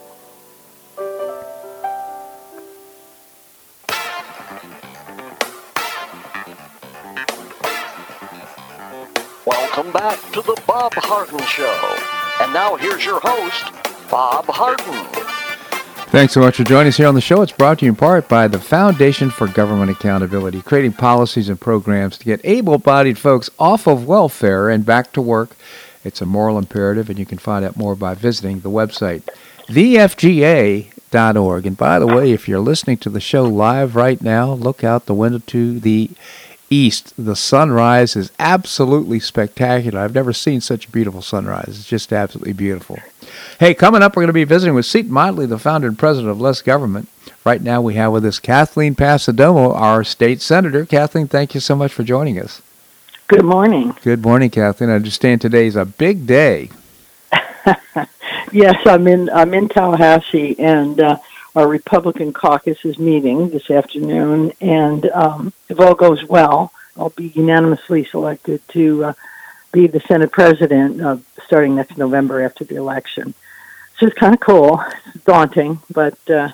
Welcome 9.73 9.93
back 9.93 10.19
to 10.33 10.41
the 10.41 10.61
Bob 10.67 10.93
Harden 10.95 11.39
Show. 11.43 11.95
And 12.41 12.53
now 12.53 12.75
here's 12.75 13.05
your 13.05 13.21
host, 13.23 13.71
Bob 14.11 14.43
Harden. 14.47 15.05
Thanks 16.09 16.33
so 16.33 16.41
much 16.41 16.57
for 16.57 16.65
joining 16.65 16.89
us 16.89 16.97
here 16.97 17.07
on 17.07 17.15
the 17.15 17.21
show. 17.21 17.41
It's 17.41 17.53
brought 17.53 17.79
to 17.79 17.85
you 17.85 17.91
in 17.91 17.95
part 17.95 18.27
by 18.27 18.49
the 18.49 18.59
Foundation 18.59 19.29
for 19.29 19.47
Government 19.47 19.89
Accountability, 19.89 20.61
creating 20.61 20.91
policies 20.91 21.47
and 21.47 21.57
programs 21.57 22.17
to 22.17 22.25
get 22.25 22.41
able 22.43 22.79
bodied 22.79 23.17
folks 23.17 23.49
off 23.57 23.87
of 23.87 24.05
welfare 24.05 24.69
and 24.69 24.85
back 24.85 25.13
to 25.13 25.21
work. 25.21 25.55
It's 26.03 26.19
a 26.19 26.25
moral 26.25 26.57
imperative, 26.57 27.09
and 27.09 27.17
you 27.17 27.25
can 27.25 27.37
find 27.37 27.63
out 27.63 27.77
more 27.77 27.95
by 27.95 28.13
visiting 28.13 28.59
the 28.59 28.69
website, 28.69 29.21
thefga.org. 29.67 31.65
And 31.65 31.77
by 31.77 31.97
the 31.97 32.07
way, 32.07 32.33
if 32.33 32.49
you're 32.49 32.59
listening 32.59 32.97
to 32.97 33.09
the 33.09 33.21
show 33.21 33.45
live 33.45 33.95
right 33.95 34.21
now, 34.21 34.51
look 34.51 34.83
out 34.83 35.05
the 35.05 35.13
window 35.13 35.39
to 35.47 35.79
the 35.79 36.09
east. 36.71 37.13
The 37.17 37.35
sunrise 37.35 38.15
is 38.15 38.31
absolutely 38.39 39.19
spectacular. 39.19 39.99
I've 39.99 40.15
never 40.15 40.33
seen 40.33 40.61
such 40.61 40.87
a 40.87 40.91
beautiful 40.91 41.21
sunrise. 41.21 41.67
It's 41.67 41.87
just 41.87 42.11
absolutely 42.11 42.53
beautiful. 42.53 42.97
Hey, 43.59 43.73
coming 43.73 44.01
up, 44.01 44.15
we're 44.15 44.23
going 44.23 44.27
to 44.27 44.33
be 44.33 44.43
visiting 44.43 44.73
with 44.73 44.85
Seton 44.85 45.11
Motley, 45.11 45.45
the 45.45 45.59
founder 45.59 45.87
and 45.87 45.99
president 45.99 46.31
of 46.31 46.41
Less 46.41 46.61
Government. 46.61 47.07
Right 47.45 47.61
now, 47.61 47.81
we 47.81 47.93
have 47.95 48.11
with 48.11 48.25
us 48.25 48.39
Kathleen 48.39 48.95
Passidomo, 48.95 49.75
our 49.75 50.03
state 50.03 50.41
senator. 50.41 50.85
Kathleen, 50.85 51.27
thank 51.27 51.53
you 51.53 51.59
so 51.59 51.75
much 51.75 51.93
for 51.93 52.03
joining 52.03 52.39
us. 52.39 52.61
Good 53.27 53.45
morning. 53.45 53.95
Good 54.03 54.23
morning, 54.23 54.49
Kathleen. 54.49 54.89
I 54.89 54.95
understand 54.95 55.41
today 55.41 55.67
is 55.67 55.75
a 55.75 55.85
big 55.85 56.27
day. 56.27 56.69
yes, 58.51 58.75
I'm 58.85 59.07
in. 59.07 59.29
I'm 59.29 59.53
in 59.53 59.69
Tallahassee, 59.69 60.59
and 60.59 60.99
uh, 60.99 61.17
our 61.55 61.67
Republican 61.67 62.33
caucus 62.33 62.83
is 62.85 62.97
meeting 62.97 63.49
this 63.49 63.69
afternoon, 63.69 64.53
and 64.61 65.05
um, 65.09 65.53
if 65.69 65.79
all 65.79 65.95
goes 65.95 66.23
well, 66.25 66.71
I'll 66.95 67.09
be 67.09 67.27
unanimously 67.27 68.05
selected 68.05 68.61
to 68.69 69.05
uh, 69.05 69.13
be 69.71 69.87
the 69.87 69.99
Senate 70.01 70.31
president 70.31 71.01
uh, 71.01 71.17
starting 71.45 71.75
next 71.75 71.97
November 71.97 72.41
after 72.41 72.63
the 72.63 72.75
election. 72.75 73.33
So 73.97 74.07
it's 74.07 74.17
kind 74.17 74.33
of 74.33 74.39
cool. 74.39 74.83
It's 75.13 75.23
daunting, 75.25 75.79
but 75.91 76.17
uh, 76.29 76.49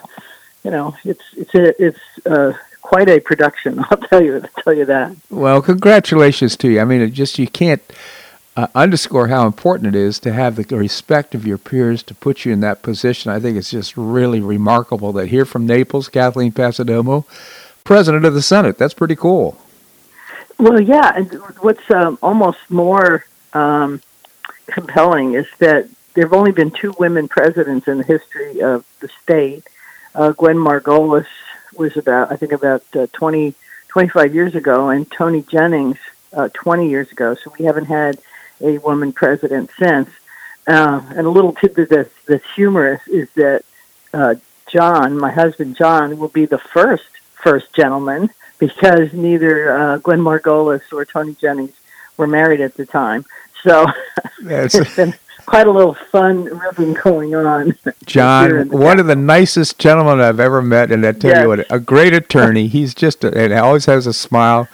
you 0.63 0.71
know, 0.71 0.95
it's 1.05 1.23
it's 1.35 1.55
a, 1.55 1.83
it's 1.83 1.99
uh, 2.25 2.53
quite 2.81 3.09
a 3.09 3.19
production. 3.19 3.79
I'll 3.89 3.97
tell 3.97 4.21
you. 4.21 4.35
I'll 4.35 4.63
tell 4.63 4.73
you 4.73 4.85
that. 4.85 5.15
Well, 5.29 5.61
congratulations 5.61 6.57
to 6.57 6.69
you. 6.69 6.79
I 6.81 6.85
mean, 6.85 7.01
it 7.01 7.11
just 7.11 7.39
you 7.39 7.47
can't 7.47 7.81
uh, 8.57 8.67
underscore 8.73 9.27
how 9.27 9.45
important 9.45 9.95
it 9.95 9.97
is 9.97 10.17
to 10.17 10.33
have 10.33 10.55
the 10.55 10.75
respect 10.75 11.35
of 11.35 11.45
your 11.45 11.59
peers 11.59 12.01
to 12.01 12.15
put 12.15 12.43
you 12.43 12.51
in 12.51 12.59
that 12.61 12.81
position. 12.81 13.31
I 13.31 13.39
think 13.39 13.55
it's 13.55 13.69
just 13.69 13.95
really 13.95 14.41
remarkable 14.41 15.13
that 15.13 15.27
here 15.27 15.45
from 15.45 15.67
Naples, 15.67 16.09
Kathleen 16.09 16.51
Passidomo, 16.51 17.25
president 17.83 18.25
of 18.25 18.33
the 18.33 18.41
Senate. 18.41 18.79
That's 18.79 18.95
pretty 18.95 19.15
cool. 19.15 19.59
Well, 20.57 20.81
yeah, 20.81 21.13
and 21.15 21.31
what's 21.59 21.89
um, 21.91 22.17
almost 22.23 22.57
more 22.69 23.25
um, 23.53 24.01
compelling 24.65 25.35
is 25.35 25.45
that 25.59 25.87
there 26.15 26.25
have 26.25 26.33
only 26.33 26.51
been 26.51 26.71
two 26.71 26.95
women 26.97 27.27
presidents 27.27 27.87
in 27.87 27.99
the 27.99 28.03
history 28.03 28.63
of 28.63 28.83
the 29.01 29.09
state. 29.21 29.67
Uh, 30.15 30.31
Gwen 30.31 30.57
Margolis 30.57 31.27
was 31.75 31.95
about, 31.95 32.31
I 32.31 32.37
think, 32.37 32.53
about 32.53 32.83
uh, 32.95 33.05
20, 33.13 33.53
25 33.89 34.33
years 34.33 34.55
ago, 34.55 34.89
and 34.89 35.09
Toni 35.11 35.43
Jennings 35.43 35.99
uh, 36.33 36.49
20 36.55 36.89
years 36.89 37.11
ago. 37.11 37.35
So 37.35 37.53
we 37.59 37.65
haven't 37.65 37.85
had 37.85 38.17
a 38.61 38.77
woman 38.79 39.13
president 39.13 39.69
since. 39.77 40.09
Uh, 40.67 41.01
and 41.15 41.25
a 41.25 41.29
little 41.29 41.53
tidbit 41.53 41.89
that's, 41.89 42.13
that's 42.27 42.45
humorous 42.55 43.01
is 43.07 43.29
that 43.35 43.63
uh, 44.13 44.35
John, 44.67 45.17
my 45.17 45.31
husband 45.31 45.77
John, 45.77 46.17
will 46.17 46.27
be 46.27 46.45
the 46.45 46.57
first 46.57 47.05
first 47.35 47.73
gentleman 47.73 48.29
because 48.59 49.13
neither 49.13 49.77
uh, 49.77 49.97
Gwen 49.99 50.19
Margolis 50.19 50.81
or 50.91 51.05
Toni 51.05 51.35
Jennings 51.35 51.73
were 52.17 52.27
married 52.27 52.61
at 52.61 52.75
the 52.75 52.85
time. 52.85 53.25
So 53.63 53.85
it's 54.41 54.95
been 54.95 55.13
quite 55.45 55.67
a 55.67 55.71
little 55.71 55.93
fun 55.93 56.45
ribbon 56.45 56.93
going 56.93 57.35
on. 57.35 57.77
John, 58.05 58.69
one 58.69 58.99
of 58.99 59.07
the 59.07 59.15
nicest 59.15 59.79
gentlemen 59.79 60.19
I've 60.19 60.39
ever 60.39 60.61
met, 60.61 60.91
and 60.91 61.05
I 61.05 61.13
tell 61.13 61.31
yes. 61.31 61.41
you 61.43 61.47
what, 61.47 61.71
a 61.71 61.79
great 61.79 62.13
attorney. 62.13 62.67
He's 62.67 62.93
just 62.93 63.23
a, 63.23 63.35
and 63.35 63.53
always 63.53 63.85
has 63.85 64.07
a 64.07 64.13
smile, 64.13 64.67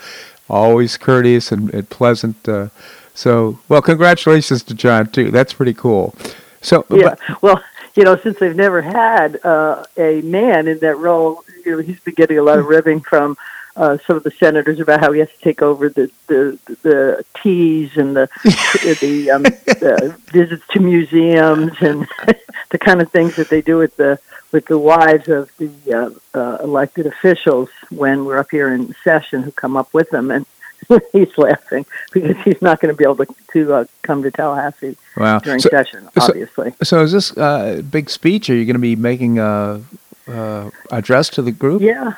always 0.48 0.96
courteous 0.96 1.52
and, 1.52 1.72
and 1.72 1.88
pleasant. 1.88 2.48
Uh, 2.48 2.68
so, 3.14 3.58
well, 3.68 3.80
congratulations 3.80 4.62
to 4.64 4.74
John 4.74 5.06
too. 5.06 5.30
That's 5.30 5.52
pretty 5.52 5.74
cool. 5.74 6.14
So, 6.60 6.84
yeah, 6.90 7.14
but, 7.28 7.42
well, 7.42 7.62
you 7.94 8.02
know, 8.02 8.16
since 8.16 8.38
they've 8.38 8.56
never 8.56 8.82
had 8.82 9.44
uh, 9.44 9.84
a 9.96 10.20
man 10.22 10.66
in 10.66 10.78
that 10.80 10.96
role, 10.96 11.44
you 11.64 11.72
know, 11.72 11.78
he's 11.78 12.00
been 12.00 12.14
getting 12.14 12.38
a 12.38 12.42
lot 12.42 12.58
of 12.58 12.66
ribbing 12.66 13.00
from 13.00 13.36
uh, 13.76 13.98
some 14.06 14.16
of 14.16 14.22
the 14.22 14.30
senators 14.30 14.80
about 14.80 15.00
how 15.00 15.12
he 15.12 15.20
has 15.20 15.28
to 15.28 15.38
take 15.40 15.62
over 15.62 15.88
the 15.88 16.10
the, 16.26 16.58
the 16.82 17.24
teas 17.42 17.96
and 17.96 18.16
the 18.16 18.28
the, 19.00 19.30
um, 19.30 19.42
the 19.42 20.16
visits 20.32 20.64
to 20.70 20.80
museums 20.80 21.72
and 21.80 22.06
the 22.70 22.78
kind 22.78 23.00
of 23.00 23.10
things 23.10 23.36
that 23.36 23.48
they 23.48 23.60
do 23.60 23.76
with 23.78 23.96
the 23.96 24.18
with 24.52 24.66
the 24.66 24.78
wives 24.78 25.28
of 25.28 25.50
the 25.58 25.70
uh, 25.92 26.38
uh, 26.38 26.58
elected 26.62 27.06
officials 27.06 27.68
when 27.90 28.24
we're 28.24 28.38
up 28.38 28.50
here 28.50 28.72
in 28.72 28.94
session 29.02 29.42
who 29.42 29.50
come 29.50 29.76
up 29.76 29.92
with 29.92 30.08
them 30.10 30.30
and 30.30 30.46
he's 31.12 31.36
laughing 31.38 31.86
because 32.12 32.36
he's 32.44 32.60
not 32.62 32.80
going 32.80 32.92
to 32.92 32.96
be 32.96 33.04
able 33.04 33.16
to, 33.16 33.34
to 33.52 33.74
uh, 33.74 33.84
come 34.02 34.22
to 34.22 34.30
Tallahassee 34.30 34.96
wow. 35.16 35.38
during 35.38 35.60
so, 35.60 35.68
session, 35.68 36.08
obviously. 36.16 36.70
So, 36.70 36.84
so 36.84 37.02
is 37.02 37.12
this 37.12 37.36
a 37.36 37.42
uh, 37.42 37.82
big 37.82 38.10
speech? 38.10 38.50
Are 38.50 38.54
you 38.54 38.64
going 38.64 38.74
to 38.74 38.80
be 38.80 38.96
making 38.96 39.38
a, 39.38 39.82
a 40.28 40.72
address 40.90 41.28
to 41.30 41.42
the 41.42 41.52
group? 41.52 41.82
Yeah. 41.82 42.14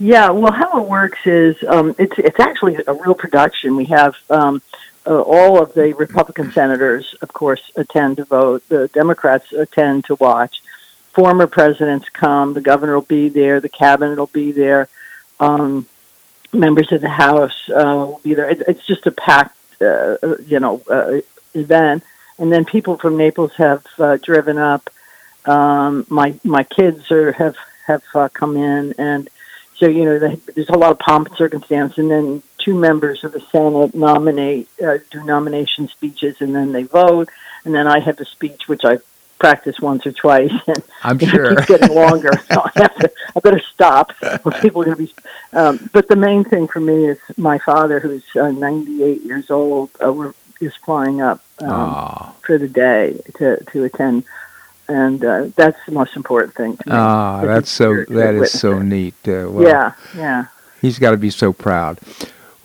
Yeah, 0.00 0.30
well, 0.30 0.52
how 0.52 0.80
it 0.80 0.88
works 0.88 1.18
is 1.24 1.56
um, 1.66 1.92
it's 1.98 2.16
it's 2.18 2.38
actually 2.38 2.78
a 2.86 2.94
real 2.94 3.16
production. 3.16 3.74
We 3.74 3.86
have 3.86 4.14
um, 4.30 4.62
uh, 5.04 5.20
all 5.22 5.60
of 5.60 5.74
the 5.74 5.92
Republican 5.94 6.52
senators, 6.58 7.16
of 7.20 7.32
course, 7.32 7.72
attend 7.74 8.18
to 8.18 8.24
vote. 8.24 8.62
The 8.68 8.88
Democrats 8.88 9.52
attend 9.52 10.04
to 10.04 10.14
watch. 10.16 10.62
Former 11.12 11.48
presidents 11.48 12.08
come. 12.10 12.54
The 12.54 12.60
governor 12.60 12.94
will 12.94 13.02
be 13.02 13.28
there. 13.28 13.60
The 13.60 13.68
cabinet 13.68 14.18
will 14.18 14.26
be 14.26 14.52
there. 14.52 14.88
Um, 15.40 15.86
members 16.52 16.92
of 16.92 17.00
the 17.00 17.08
House 17.08 17.68
uh, 17.68 17.94
will 17.96 18.20
be 18.22 18.34
there. 18.34 18.48
It, 18.48 18.62
it's 18.66 18.86
just 18.86 19.06
a 19.06 19.10
packed, 19.10 19.56
uh, 19.80 20.16
you 20.46 20.60
know, 20.60 20.82
uh, 20.88 21.20
event. 21.54 22.04
And 22.38 22.52
then 22.52 22.64
people 22.64 22.96
from 22.96 23.16
Naples 23.16 23.52
have 23.56 23.84
uh, 23.98 24.16
driven 24.16 24.58
up. 24.58 24.90
Um, 25.44 26.06
my 26.08 26.38
my 26.44 26.62
kids 26.62 27.10
are 27.10 27.32
have 27.32 27.56
have 27.86 28.02
uh, 28.14 28.28
come 28.28 28.56
in, 28.56 28.94
and 28.98 29.28
so 29.76 29.86
you 29.86 30.04
know 30.04 30.18
they, 30.18 30.34
there's 30.54 30.68
a 30.68 30.78
lot 30.78 30.92
of 30.92 30.98
pomp 30.98 31.28
and 31.28 31.36
circumstance. 31.36 31.98
And 31.98 32.10
then 32.10 32.42
two 32.58 32.74
members 32.74 33.24
of 33.24 33.32
the 33.32 33.40
Senate 33.40 33.94
nominate, 33.94 34.68
uh, 34.82 34.98
do 35.10 35.24
nomination 35.24 35.88
speeches, 35.88 36.40
and 36.40 36.54
then 36.54 36.72
they 36.72 36.84
vote. 36.84 37.28
And 37.64 37.74
then 37.74 37.86
I 37.86 37.98
have 37.98 38.20
a 38.20 38.24
speech, 38.24 38.68
which 38.68 38.84
I 38.84 38.98
practice 39.38 39.80
once 39.80 40.06
or 40.06 40.12
twice, 40.12 40.52
and 40.66 40.82
I'm 41.02 41.18
sure 41.18 41.52
it 41.52 41.58
keeps 41.58 41.68
getting 41.68 41.94
longer. 41.94 42.30
so 42.50 42.62
I 42.62 42.70
have 42.76 42.94
to, 42.96 43.12
I 43.36 43.40
better 43.40 43.60
stop, 43.60 44.12
or 44.44 44.52
people 44.52 44.82
are 44.82 44.86
going 44.86 44.96
to 44.96 45.02
be. 45.04 45.14
Um, 45.52 45.90
but 45.92 46.08
the 46.08 46.16
main 46.16 46.44
thing 46.44 46.68
for 46.68 46.80
me 46.80 47.06
is 47.06 47.18
my 47.36 47.58
father, 47.58 48.00
who's 48.00 48.24
uh, 48.36 48.50
98 48.50 49.22
years 49.22 49.50
old, 49.50 49.90
uh, 50.00 50.32
is 50.60 50.74
flying 50.76 51.20
up 51.20 51.42
um, 51.60 52.32
for 52.42 52.58
the 52.58 52.68
day 52.68 53.20
to 53.36 53.62
to 53.72 53.84
attend. 53.84 54.24
And 54.90 55.22
uh, 55.22 55.50
that's 55.54 55.78
the 55.84 55.92
most 55.92 56.16
important 56.16 56.54
thing 56.54 56.78
to 56.78 56.88
me. 56.88 56.94
Ah, 56.96 57.42
that's 57.44 57.70
so. 57.70 58.04
That 58.08 58.34
is 58.34 58.52
so 58.52 58.78
neat. 58.80 59.14
Uh, 59.26 59.46
well, 59.50 59.62
yeah, 59.62 59.92
yeah. 60.16 60.46
He's 60.80 60.98
got 60.98 61.10
to 61.10 61.18
be 61.18 61.28
so 61.28 61.52
proud. 61.52 61.98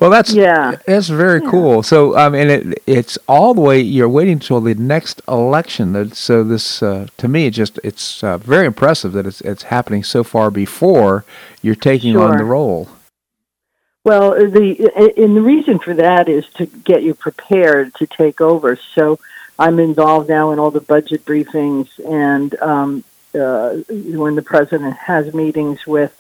Well, 0.04 0.12
that's 0.12 0.34
yeah, 0.34 0.76
that's 0.86 1.08
very 1.08 1.42
yeah. 1.42 1.50
cool. 1.50 1.82
So, 1.82 2.18
I 2.18 2.28
mean, 2.28 2.50
it, 2.50 2.84
it's 2.86 3.18
all 3.26 3.54
the 3.54 3.62
way. 3.62 3.80
You're 3.80 4.10
waiting 4.10 4.34
until 4.34 4.60
the 4.60 4.76
next 4.76 5.22
election. 5.30 6.12
So, 6.12 6.44
this 6.44 6.84
uh, 6.84 7.08
to 7.16 7.30
me, 7.30 7.46
it 7.46 7.52
just 7.52 7.80
it's 7.86 8.22
uh, 8.22 8.38
very 8.38 8.66
impressive 8.66 9.14
that 9.14 9.26
it's 9.26 9.40
it's 9.40 9.64
happening 9.64 10.04
so 10.04 10.26
far 10.26 10.52
before 10.52 11.24
you're 11.62 11.74
taking 11.74 12.16
sure. 12.16 12.30
on 12.30 12.38
the 12.38 12.44
role. 12.44 12.90
Well, 14.04 14.32
the 14.32 14.92
and 15.16 15.38
the 15.38 15.42
reason 15.42 15.80
for 15.80 15.94
that 15.94 16.28
is 16.28 16.50
to 16.56 16.66
get 16.66 17.04
you 17.04 17.14
prepared 17.14 17.96
to 17.96 18.06
take 18.06 18.42
over. 18.42 18.76
So, 18.76 19.20
I'm 19.58 19.80
involved 19.80 20.28
now 20.28 20.52
in 20.52 20.60
all 20.60 20.72
the 20.72 20.82
budget 20.82 21.24
briefings, 21.24 21.88
and 22.06 22.54
um, 22.60 23.06
uh, 23.34 23.76
when 23.88 24.36
the 24.36 24.42
president 24.42 24.98
has 24.98 25.34
meetings 25.34 25.88
with 25.88 26.14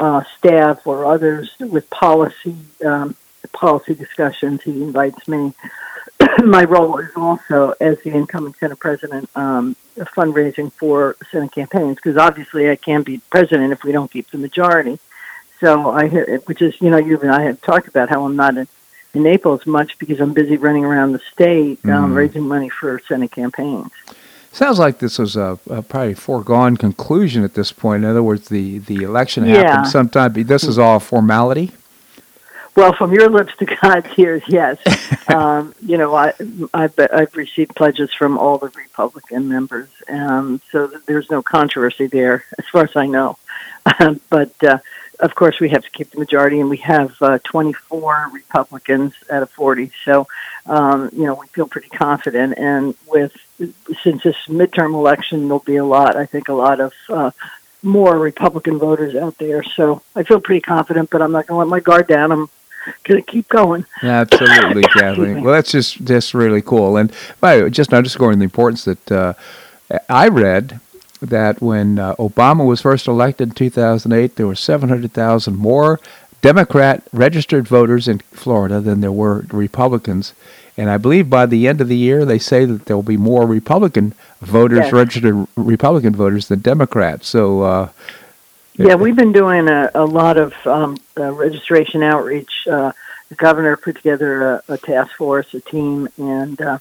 uh, 0.00 0.24
staff 0.36 0.84
or 0.84 1.04
others 1.04 1.54
with 1.60 1.88
policy 1.90 2.56
um, 2.84 3.14
policy 3.48 3.94
discussions. 3.94 4.62
He 4.62 4.82
invites 4.82 5.26
me. 5.28 5.52
My 6.44 6.64
role 6.64 6.98
is 6.98 7.10
also 7.16 7.74
as 7.80 7.98
the 8.02 8.10
incoming 8.10 8.54
Senate 8.54 8.78
president, 8.78 9.28
um, 9.34 9.76
fundraising 9.96 10.72
for 10.72 11.16
Senate 11.30 11.52
campaigns 11.52 11.96
because 11.96 12.16
obviously 12.16 12.70
I 12.70 12.76
can't 12.76 13.04
be 13.04 13.18
president 13.30 13.72
if 13.72 13.84
we 13.84 13.92
don't 13.92 14.10
keep 14.10 14.30
the 14.30 14.38
majority. 14.38 14.98
So 15.60 15.90
I, 15.90 16.08
which 16.46 16.62
is 16.62 16.80
you 16.80 16.90
know 16.90 16.98
you 16.98 17.18
and 17.20 17.30
I 17.30 17.42
have 17.42 17.60
talked 17.60 17.88
about 17.88 18.08
how 18.08 18.24
I'm 18.24 18.36
not 18.36 18.56
in, 18.56 18.66
in 19.14 19.22
Naples 19.22 19.66
much 19.66 19.98
because 19.98 20.20
I'm 20.20 20.32
busy 20.32 20.56
running 20.56 20.84
around 20.84 21.12
the 21.12 21.20
state 21.32 21.80
um, 21.84 21.90
mm-hmm. 21.90 22.14
raising 22.14 22.48
money 22.48 22.68
for 22.68 23.00
Senate 23.06 23.30
campaigns. 23.30 23.90
Sounds 24.52 24.78
like 24.80 24.98
this 24.98 25.18
was 25.18 25.36
a, 25.36 25.58
a, 25.68 25.80
probably 25.80 26.14
foregone 26.14 26.76
conclusion 26.76 27.44
at 27.44 27.54
this 27.54 27.70
point. 27.70 28.02
In 28.02 28.10
other 28.10 28.22
words, 28.22 28.48
the, 28.48 28.78
the 28.78 28.96
election 29.04 29.44
yeah. 29.44 29.54
happened 29.54 29.86
sometime. 29.86 30.32
This 30.32 30.64
is 30.64 30.76
all 30.76 30.98
formality. 30.98 31.70
Well, 32.76 32.92
from 32.94 33.12
your 33.12 33.28
lips 33.28 33.52
to 33.58 33.64
God's 33.82 34.06
ears, 34.16 34.42
yes. 34.48 34.78
um, 35.28 35.74
you 35.84 35.98
know, 35.98 36.14
I, 36.14 36.32
I've, 36.72 36.94
I've 36.98 37.34
received 37.34 37.74
pledges 37.74 38.12
from 38.12 38.38
all 38.38 38.58
the 38.58 38.68
Republican 38.68 39.48
members, 39.48 39.88
um, 40.08 40.60
so 40.70 40.86
there's 41.06 41.30
no 41.30 41.42
controversy 41.42 42.06
there, 42.06 42.44
as 42.58 42.66
far 42.68 42.84
as 42.84 42.96
I 42.96 43.06
know. 43.06 43.38
but 44.28 44.62
uh, 44.62 44.78
of 45.20 45.34
course, 45.34 45.60
we 45.60 45.68
have 45.70 45.84
to 45.84 45.90
keep 45.90 46.10
the 46.10 46.18
majority, 46.18 46.60
and 46.60 46.70
we 46.70 46.78
have 46.78 47.14
uh, 47.20 47.38
24 47.44 48.30
Republicans 48.32 49.14
out 49.30 49.42
of 49.42 49.50
40. 49.50 49.90
So, 50.04 50.26
um, 50.66 51.10
you 51.12 51.24
know, 51.24 51.34
we 51.34 51.46
feel 51.48 51.68
pretty 51.68 51.88
confident. 51.88 52.58
And 52.58 52.94
with 53.06 53.36
since 54.02 54.22
this 54.22 54.36
midterm 54.46 54.94
election, 54.94 55.42
there'll 55.42 55.58
be 55.60 55.76
a 55.76 55.84
lot. 55.84 56.16
I 56.16 56.26
think 56.26 56.48
a 56.48 56.54
lot 56.54 56.80
of 56.80 56.92
uh, 57.08 57.30
more 57.82 58.18
Republican 58.18 58.78
voters 58.78 59.14
out 59.14 59.38
there. 59.38 59.62
So 59.62 60.02
I 60.16 60.22
feel 60.22 60.40
pretty 60.40 60.62
confident, 60.62 61.10
but 61.10 61.22
I'm 61.22 61.32
not 61.32 61.46
going 61.46 61.56
to 61.56 61.58
let 61.58 61.68
my 61.68 61.80
guard 61.80 62.06
down. 62.06 62.32
I'm 62.32 62.48
going 63.04 63.22
to 63.22 63.30
keep 63.30 63.48
going. 63.48 63.84
Absolutely, 64.02 64.82
Kathleen. 64.94 65.42
Well, 65.42 65.54
that's 65.54 65.72
just 65.72 66.04
just 66.04 66.34
really 66.34 66.62
cool. 66.62 66.96
And 66.96 67.12
by 67.40 67.68
just 67.68 67.92
underscoring 67.92 68.38
the 68.38 68.44
importance 68.44 68.84
that 68.84 69.12
uh, 69.12 69.34
I 70.08 70.28
read 70.28 70.80
that 71.20 71.60
when 71.60 71.98
uh, 71.98 72.14
Obama 72.16 72.66
was 72.66 72.80
first 72.80 73.06
elected 73.06 73.48
in 73.48 73.54
2008, 73.54 74.36
there 74.36 74.46
were 74.46 74.54
700,000 74.54 75.56
more 75.56 76.00
Democrat 76.40 77.02
registered 77.12 77.68
voters 77.68 78.08
in 78.08 78.18
Florida 78.18 78.80
than 78.80 79.00
there 79.00 79.12
were 79.12 79.44
Republicans. 79.52 80.32
And 80.76 80.88
I 80.88 80.96
believe 80.96 81.28
by 81.28 81.44
the 81.46 81.68
end 81.68 81.80
of 81.80 81.88
the 81.88 81.96
year, 81.96 82.24
they 82.24 82.38
say 82.38 82.64
that 82.64 82.86
there 82.86 82.96
will 82.96 83.02
be 83.02 83.18
more 83.18 83.46
Republican 83.46 84.14
voters, 84.40 84.78
yes. 84.78 84.92
registered 84.92 85.46
Republican 85.56 86.14
voters, 86.14 86.48
than 86.48 86.60
Democrats. 86.60 87.28
So, 87.28 87.62
uh, 87.62 87.88
yeah, 88.74 88.94
we've 88.94 89.16
been 89.16 89.32
doing 89.32 89.68
a, 89.68 89.90
a 89.94 90.04
lot 90.04 90.36
of 90.36 90.54
um, 90.66 90.96
uh, 91.18 91.32
registration 91.32 92.02
outreach. 92.02 92.66
Uh, 92.66 92.92
the 93.28 93.34
governor 93.34 93.76
put 93.76 93.96
together 93.96 94.42
a, 94.42 94.62
a, 94.68 94.78
task 94.78 95.14
force, 95.16 95.52
a 95.54 95.60
team, 95.60 96.08
and 96.16 96.60
uh, 96.60 96.78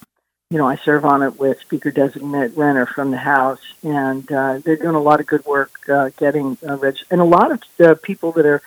you 0.49 0.57
know 0.57 0.67
I 0.67 0.77
serve 0.77 1.05
on 1.05 1.21
it 1.23 1.39
with 1.39 1.59
Speaker 1.61 1.91
Designate 1.91 2.55
Renner 2.55 2.85
from 2.85 3.11
the 3.11 3.17
House, 3.17 3.61
and 3.83 4.29
uh, 4.31 4.59
they're 4.59 4.75
doing 4.75 4.95
a 4.95 5.01
lot 5.01 5.19
of 5.19 5.27
good 5.27 5.45
work 5.45 5.71
uh, 5.89 6.09
getting 6.17 6.57
uh, 6.67 6.77
reg- 6.77 6.97
and 7.11 7.21
a 7.21 7.25
lot 7.25 7.51
of 7.51 7.61
the 7.77 7.95
people 7.95 8.31
that 8.33 8.45
are 8.45 8.61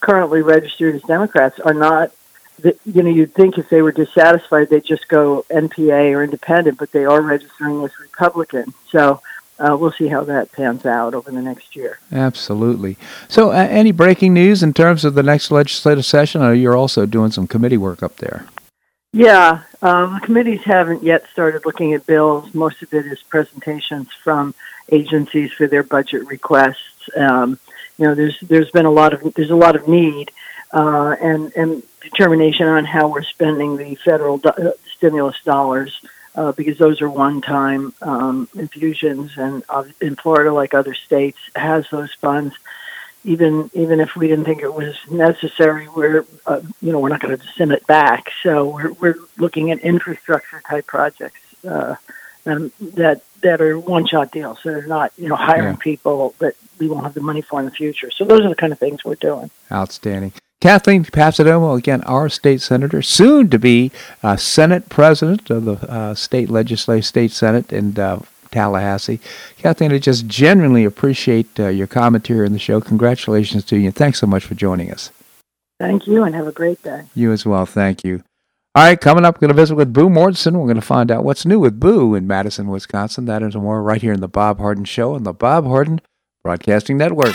currently 0.00 0.42
registered 0.42 0.94
as 0.94 1.02
Democrats 1.02 1.58
are 1.60 1.74
not. 1.74 2.12
You 2.62 3.02
know, 3.02 3.10
you'd 3.10 3.34
think 3.34 3.58
if 3.58 3.68
they 3.68 3.82
were 3.82 3.92
dissatisfied, 3.92 4.70
they'd 4.70 4.82
just 4.82 5.08
go 5.08 5.44
NPA 5.50 6.14
or 6.14 6.24
independent, 6.24 6.78
but 6.78 6.90
they 6.90 7.04
are 7.04 7.20
registering 7.20 7.84
as 7.84 7.90
Republican. 8.00 8.72
So 8.90 9.20
uh, 9.58 9.76
we'll 9.78 9.92
see 9.92 10.08
how 10.08 10.24
that 10.24 10.52
pans 10.52 10.84
out 10.84 11.14
over 11.14 11.30
the 11.30 11.40
next 11.40 11.74
year. 11.74 11.98
Absolutely. 12.12 12.96
So, 13.28 13.50
uh, 13.50 13.66
any 13.70 13.92
breaking 13.92 14.34
news 14.34 14.62
in 14.62 14.74
terms 14.74 15.04
of 15.04 15.14
the 15.14 15.22
next 15.22 15.50
legislative 15.50 16.04
session? 16.04 16.42
Or 16.42 16.52
you're 16.52 16.76
also 16.76 17.06
doing 17.06 17.30
some 17.30 17.46
committee 17.46 17.78
work 17.78 18.02
up 18.02 18.16
there. 18.16 18.46
Yeah, 19.12 19.62
um, 19.80 20.14
the 20.14 20.20
committees 20.20 20.62
haven't 20.64 21.02
yet 21.02 21.26
started 21.32 21.64
looking 21.64 21.94
at 21.94 22.06
bills. 22.06 22.52
Most 22.54 22.82
of 22.82 22.92
it 22.92 23.06
is 23.06 23.22
presentations 23.22 24.12
from 24.12 24.54
agencies 24.92 25.52
for 25.52 25.66
their 25.66 25.82
budget 25.82 26.26
requests. 26.26 27.08
Um, 27.16 27.58
you 27.98 28.06
know, 28.06 28.14
there's 28.14 28.38
there's 28.40 28.70
been 28.70 28.84
a 28.84 28.90
lot 28.90 29.14
of 29.14 29.34
there's 29.34 29.50
a 29.50 29.56
lot 29.56 29.74
of 29.74 29.88
need 29.88 30.32
uh, 30.72 31.16
and 31.20 31.50
and 31.56 31.82
determination 32.02 32.68
on 32.68 32.84
how 32.84 33.08
we're 33.08 33.22
spending 33.22 33.76
the 33.76 33.94
federal 33.96 34.38
do- 34.38 34.50
uh, 34.50 34.72
stimulus 34.94 35.36
dollars 35.44 35.98
uh, 36.36 36.52
because 36.52 36.78
those 36.78 37.00
are 37.00 37.08
one-time 37.08 37.94
um, 38.02 38.48
infusions, 38.54 39.36
and 39.36 39.64
uh, 39.68 39.84
in 40.00 40.16
Florida, 40.16 40.52
like 40.52 40.74
other 40.74 40.94
states, 40.94 41.38
has 41.56 41.88
those 41.90 42.12
funds. 42.14 42.54
Even 43.24 43.70
even 43.74 43.98
if 43.98 44.14
we 44.14 44.28
didn't 44.28 44.44
think 44.44 44.62
it 44.62 44.72
was 44.72 44.94
necessary, 45.10 45.88
we're 45.88 46.24
uh, 46.46 46.60
you 46.80 46.92
know 46.92 47.00
we're 47.00 47.08
not 47.08 47.20
going 47.20 47.36
to 47.36 47.44
send 47.56 47.72
it 47.72 47.84
back. 47.86 48.30
So 48.42 48.68
we're 48.68 48.92
we're 48.92 49.16
looking 49.36 49.72
at 49.72 49.80
infrastructure 49.80 50.62
type 50.68 50.86
projects 50.86 51.40
uh, 51.64 51.96
that 52.44 53.22
that 53.40 53.60
are 53.60 53.78
one-shot 53.78 54.30
deals. 54.30 54.60
So 54.62 54.70
they're 54.70 54.86
not 54.86 55.12
you 55.18 55.28
know 55.28 55.36
hiring 55.36 55.74
yeah. 55.74 55.80
people 55.80 56.34
that 56.38 56.54
we 56.78 56.88
won't 56.88 57.02
have 57.04 57.14
the 57.14 57.20
money 57.20 57.42
for 57.42 57.58
in 57.58 57.66
the 57.66 57.72
future. 57.72 58.10
So 58.12 58.24
those 58.24 58.42
are 58.42 58.48
the 58.48 58.54
kind 58.54 58.72
of 58.72 58.78
things 58.78 59.04
we're 59.04 59.16
doing. 59.16 59.50
Outstanding. 59.72 60.32
Kathleen 60.60 61.04
Passidomo, 61.04 61.76
again, 61.76 62.02
our 62.04 62.28
state 62.28 62.62
senator, 62.62 63.02
soon 63.02 63.50
to 63.50 63.58
be 63.58 63.92
uh, 64.22 64.36
Senate 64.36 64.88
president 64.88 65.50
of 65.50 65.64
the 65.66 65.74
uh, 65.90 66.14
state 66.14 66.48
legislature, 66.48 67.02
state 67.02 67.30
senate 67.30 67.72
in 67.72 67.98
uh, 67.98 68.20
Tallahassee. 68.50 69.20
Kathleen, 69.58 69.92
I 69.92 69.98
just 69.98 70.26
genuinely 70.26 70.84
appreciate 70.84 71.60
uh, 71.60 71.68
your 71.68 71.86
commentary 71.86 72.46
in 72.46 72.54
the 72.54 72.58
show. 72.58 72.80
Congratulations 72.80 73.64
to 73.66 73.76
you, 73.76 73.86
and 73.86 73.94
thanks 73.94 74.18
so 74.18 74.26
much 74.26 74.44
for 74.44 74.54
joining 74.54 74.90
us. 74.90 75.10
Thank 75.78 76.06
you, 76.06 76.24
and 76.24 76.34
have 76.34 76.46
a 76.46 76.52
great 76.52 76.82
day. 76.82 77.02
You 77.14 77.32
as 77.32 77.44
well. 77.44 77.66
Thank 77.66 78.02
you. 78.02 78.22
All 78.74 78.84
right, 78.84 79.00
coming 79.00 79.26
up, 79.26 79.36
we're 79.36 79.40
going 79.40 79.56
to 79.56 79.62
visit 79.62 79.74
with 79.74 79.92
Boo 79.92 80.08
Mortenson. 80.08 80.52
We're 80.52 80.66
going 80.66 80.76
to 80.76 80.82
find 80.82 81.10
out 81.10 81.24
what's 81.24 81.44
new 81.44 81.60
with 81.60 81.78
Boo 81.78 82.14
in 82.14 82.26
Madison, 82.26 82.68
Wisconsin. 82.68 83.26
That 83.26 83.42
and 83.42 83.54
more 83.54 83.82
right 83.82 84.00
here 84.00 84.12
in 84.12 84.20
the 84.20 84.28
Bob 84.28 84.58
Harden 84.58 84.84
Show 84.84 85.14
on 85.14 85.22
the 85.22 85.32
Bob 85.34 85.66
Harden 85.66 86.00
Broadcasting 86.42 86.96
Network. 86.96 87.34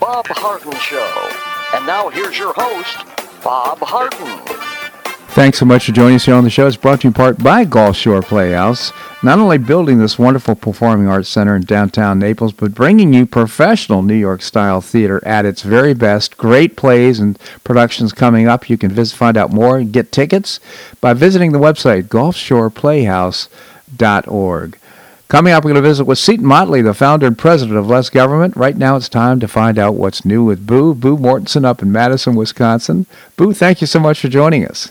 Bob 0.00 0.26
Harden 0.26 0.72
Show. 0.80 1.30
And 1.72 1.86
now 1.86 2.08
here's 2.08 2.36
your 2.36 2.52
host, 2.56 2.96
Bob 3.44 3.78
Harden. 3.78 4.40
Thanks 5.28 5.58
so 5.58 5.64
much 5.64 5.86
for 5.86 5.92
joining 5.92 6.16
us 6.16 6.24
here 6.24 6.34
on 6.34 6.42
the 6.42 6.50
show. 6.50 6.66
It's 6.66 6.76
brought 6.76 7.02
to 7.02 7.04
you 7.04 7.10
in 7.10 7.14
part 7.14 7.38
by 7.38 7.64
Gulf 7.64 7.96
Shore 7.96 8.20
Playhouse. 8.20 8.92
Not 9.22 9.38
only 9.38 9.58
building 9.58 10.00
this 10.00 10.18
wonderful 10.18 10.56
performing 10.56 11.06
arts 11.06 11.28
center 11.28 11.54
in 11.54 11.62
downtown 11.62 12.18
Naples, 12.18 12.52
but 12.52 12.74
bringing 12.74 13.14
you 13.14 13.26
professional 13.26 14.02
New 14.02 14.16
York 14.16 14.42
style 14.42 14.80
theater 14.80 15.24
at 15.24 15.44
its 15.44 15.62
very 15.62 15.94
best. 15.94 16.36
Great 16.36 16.76
plays 16.76 17.20
and 17.20 17.38
productions 17.62 18.12
coming 18.12 18.48
up. 18.48 18.68
You 18.68 18.76
can 18.76 18.90
visit, 18.90 19.14
find 19.14 19.36
out 19.36 19.52
more 19.52 19.78
and 19.78 19.92
get 19.92 20.10
tickets 20.10 20.58
by 21.00 21.12
visiting 21.12 21.52
the 21.52 21.60
website 21.60 22.08
gulfshoreplayhouse.org. 22.08 24.78
Coming 25.28 25.52
up, 25.52 25.62
we're 25.62 25.72
going 25.72 25.82
to 25.82 25.86
visit 25.86 26.06
with 26.06 26.18
Seton 26.18 26.46
Motley, 26.46 26.80
the 26.80 26.94
founder 26.94 27.26
and 27.26 27.36
president 27.36 27.76
of 27.76 27.86
Less 27.86 28.08
Government. 28.08 28.56
Right 28.56 28.74
now, 28.74 28.96
it's 28.96 29.10
time 29.10 29.40
to 29.40 29.46
find 29.46 29.78
out 29.78 29.94
what's 29.94 30.24
new 30.24 30.42
with 30.42 30.66
Boo. 30.66 30.94
Boo 30.94 31.18
Mortenson 31.18 31.66
up 31.66 31.82
in 31.82 31.92
Madison, 31.92 32.34
Wisconsin. 32.34 33.04
Boo, 33.36 33.52
thank 33.52 33.82
you 33.82 33.86
so 33.86 34.00
much 34.00 34.20
for 34.20 34.28
joining 34.28 34.66
us. 34.66 34.90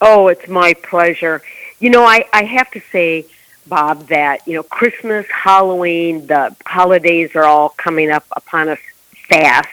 Oh, 0.00 0.26
it's 0.26 0.48
my 0.48 0.74
pleasure. 0.74 1.42
You 1.78 1.90
know, 1.90 2.02
I, 2.02 2.24
I 2.32 2.42
have 2.42 2.72
to 2.72 2.80
say, 2.90 3.24
Bob, 3.68 4.08
that, 4.08 4.44
you 4.48 4.54
know, 4.54 4.64
Christmas, 4.64 5.28
Halloween, 5.30 6.26
the 6.26 6.56
holidays 6.66 7.36
are 7.36 7.44
all 7.44 7.68
coming 7.68 8.10
up 8.10 8.26
upon 8.34 8.68
us 8.68 8.80
fast. 9.28 9.68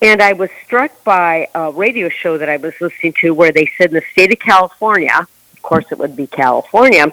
And 0.00 0.22
I 0.22 0.32
was 0.32 0.50
struck 0.64 1.02
by 1.02 1.48
a 1.56 1.72
radio 1.72 2.08
show 2.08 2.38
that 2.38 2.48
I 2.48 2.58
was 2.58 2.72
listening 2.80 3.14
to 3.14 3.34
where 3.34 3.50
they 3.50 3.68
said 3.78 3.88
in 3.88 3.94
the 3.94 4.04
state 4.12 4.32
of 4.32 4.38
California, 4.38 5.26
of 5.54 5.62
course 5.62 5.86
it 5.90 5.98
would 5.98 6.14
be 6.14 6.28
California, 6.28 7.12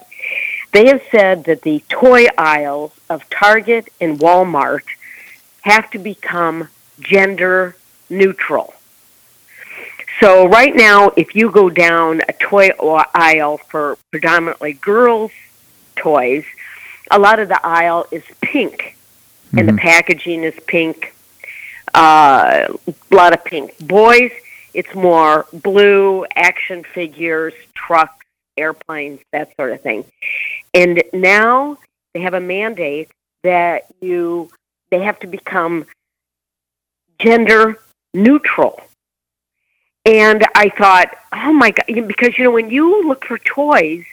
they 0.75 0.87
have 0.87 1.01
said 1.09 1.45
that 1.45 1.61
the 1.61 1.81
toy 1.87 2.25
aisles 2.37 2.91
of 3.09 3.29
Target 3.29 3.87
and 4.01 4.19
Walmart 4.19 4.83
have 5.61 5.89
to 5.91 5.99
become 5.99 6.67
gender 6.99 7.77
neutral. 8.09 8.73
So 10.19 10.47
right 10.47 10.75
now, 10.75 11.11
if 11.15 11.35
you 11.35 11.49
go 11.49 11.69
down 11.69 12.21
a 12.27 12.33
toy 12.33 12.71
aisle 13.13 13.57
for 13.57 13.97
predominantly 14.11 14.73
girls' 14.73 15.31
toys, 15.95 16.45
a 17.11 17.19
lot 17.19 17.39
of 17.39 17.47
the 17.47 17.65
aisle 17.65 18.05
is 18.11 18.23
pink, 18.41 18.97
mm-hmm. 19.47 19.59
and 19.59 19.67
the 19.67 19.73
mm-hmm. 19.73 19.79
packaging 19.79 20.43
is 20.43 20.55
pink. 20.67 21.13
Uh, 21.93 22.67
a 22.87 23.15
lot 23.15 23.33
of 23.33 23.43
pink. 23.45 23.77
Boys, 23.79 24.31
it's 24.73 24.93
more 24.93 25.45
blue, 25.53 26.25
action 26.35 26.83
figures, 26.83 27.53
trucks, 27.73 28.25
airplanes, 28.57 29.19
that 29.31 29.55
sort 29.55 29.71
of 29.71 29.81
thing. 29.81 30.05
And 30.75 31.01
now 31.13 31.77
they 32.13 32.19
have 32.19 32.33
a 32.35 32.39
mandate 32.39 33.09
that 33.43 33.85
you 34.01 34.51
they 34.91 35.01
have 35.01 35.19
to 35.19 35.27
become 35.27 35.85
gender 37.19 37.79
neutral. 38.13 38.81
And 40.05 40.45
I 40.53 40.69
thought, 40.69 41.15
oh 41.33 41.51
my 41.51 41.71
God, 41.71 42.07
because, 42.07 42.37
you 42.37 42.43
know, 42.43 42.51
when 42.51 42.69
you 42.69 43.07
look 43.07 43.25
for 43.25 43.39
toys, 43.39 44.03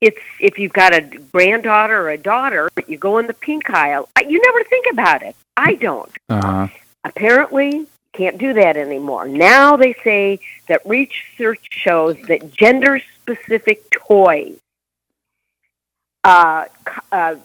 it's 0.00 0.20
if 0.40 0.58
you've 0.58 0.72
got 0.72 0.92
a 0.94 1.02
granddaughter 1.32 2.00
or 2.00 2.10
a 2.10 2.18
daughter, 2.18 2.68
you 2.88 2.98
go 2.98 3.18
in 3.18 3.26
the 3.26 3.34
pink 3.34 3.70
aisle. 3.70 4.08
You 4.26 4.40
never 4.44 4.64
think 4.64 4.86
about 4.90 5.22
it. 5.22 5.36
I 5.56 5.74
don't. 5.74 6.10
Uh-huh. 6.28 6.68
Apparently, 7.04 7.86
can't 8.12 8.38
do 8.38 8.52
that 8.54 8.76
anymore. 8.76 9.28
Now 9.28 9.76
they 9.76 9.94
say 10.04 10.40
that 10.66 10.84
research 10.84 11.64
shows 11.70 12.16
that 12.22 12.52
gender 12.52 13.00
specific 13.22 13.88
toys 13.90 14.58
uh, 16.28 16.64
uh, 17.10 17.36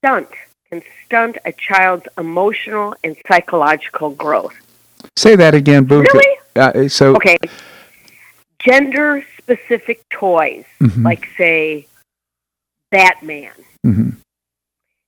stunt 0.00 0.28
can 0.68 0.82
stunt 1.04 1.38
a 1.44 1.52
child's 1.52 2.06
emotional 2.18 2.94
and 3.04 3.16
psychological 3.28 4.10
growth. 4.10 4.54
Say 5.16 5.36
that 5.36 5.54
again, 5.54 5.84
Boo. 5.84 6.00
Really? 6.00 6.38
Uh, 6.56 6.88
so 6.88 7.14
okay, 7.14 7.38
gender 8.58 9.24
specific 9.38 10.02
toys, 10.10 10.64
mm-hmm. 10.80 11.04
like 11.04 11.28
say 11.38 11.86
Batman, 12.90 13.52
mm-hmm. 13.86 14.10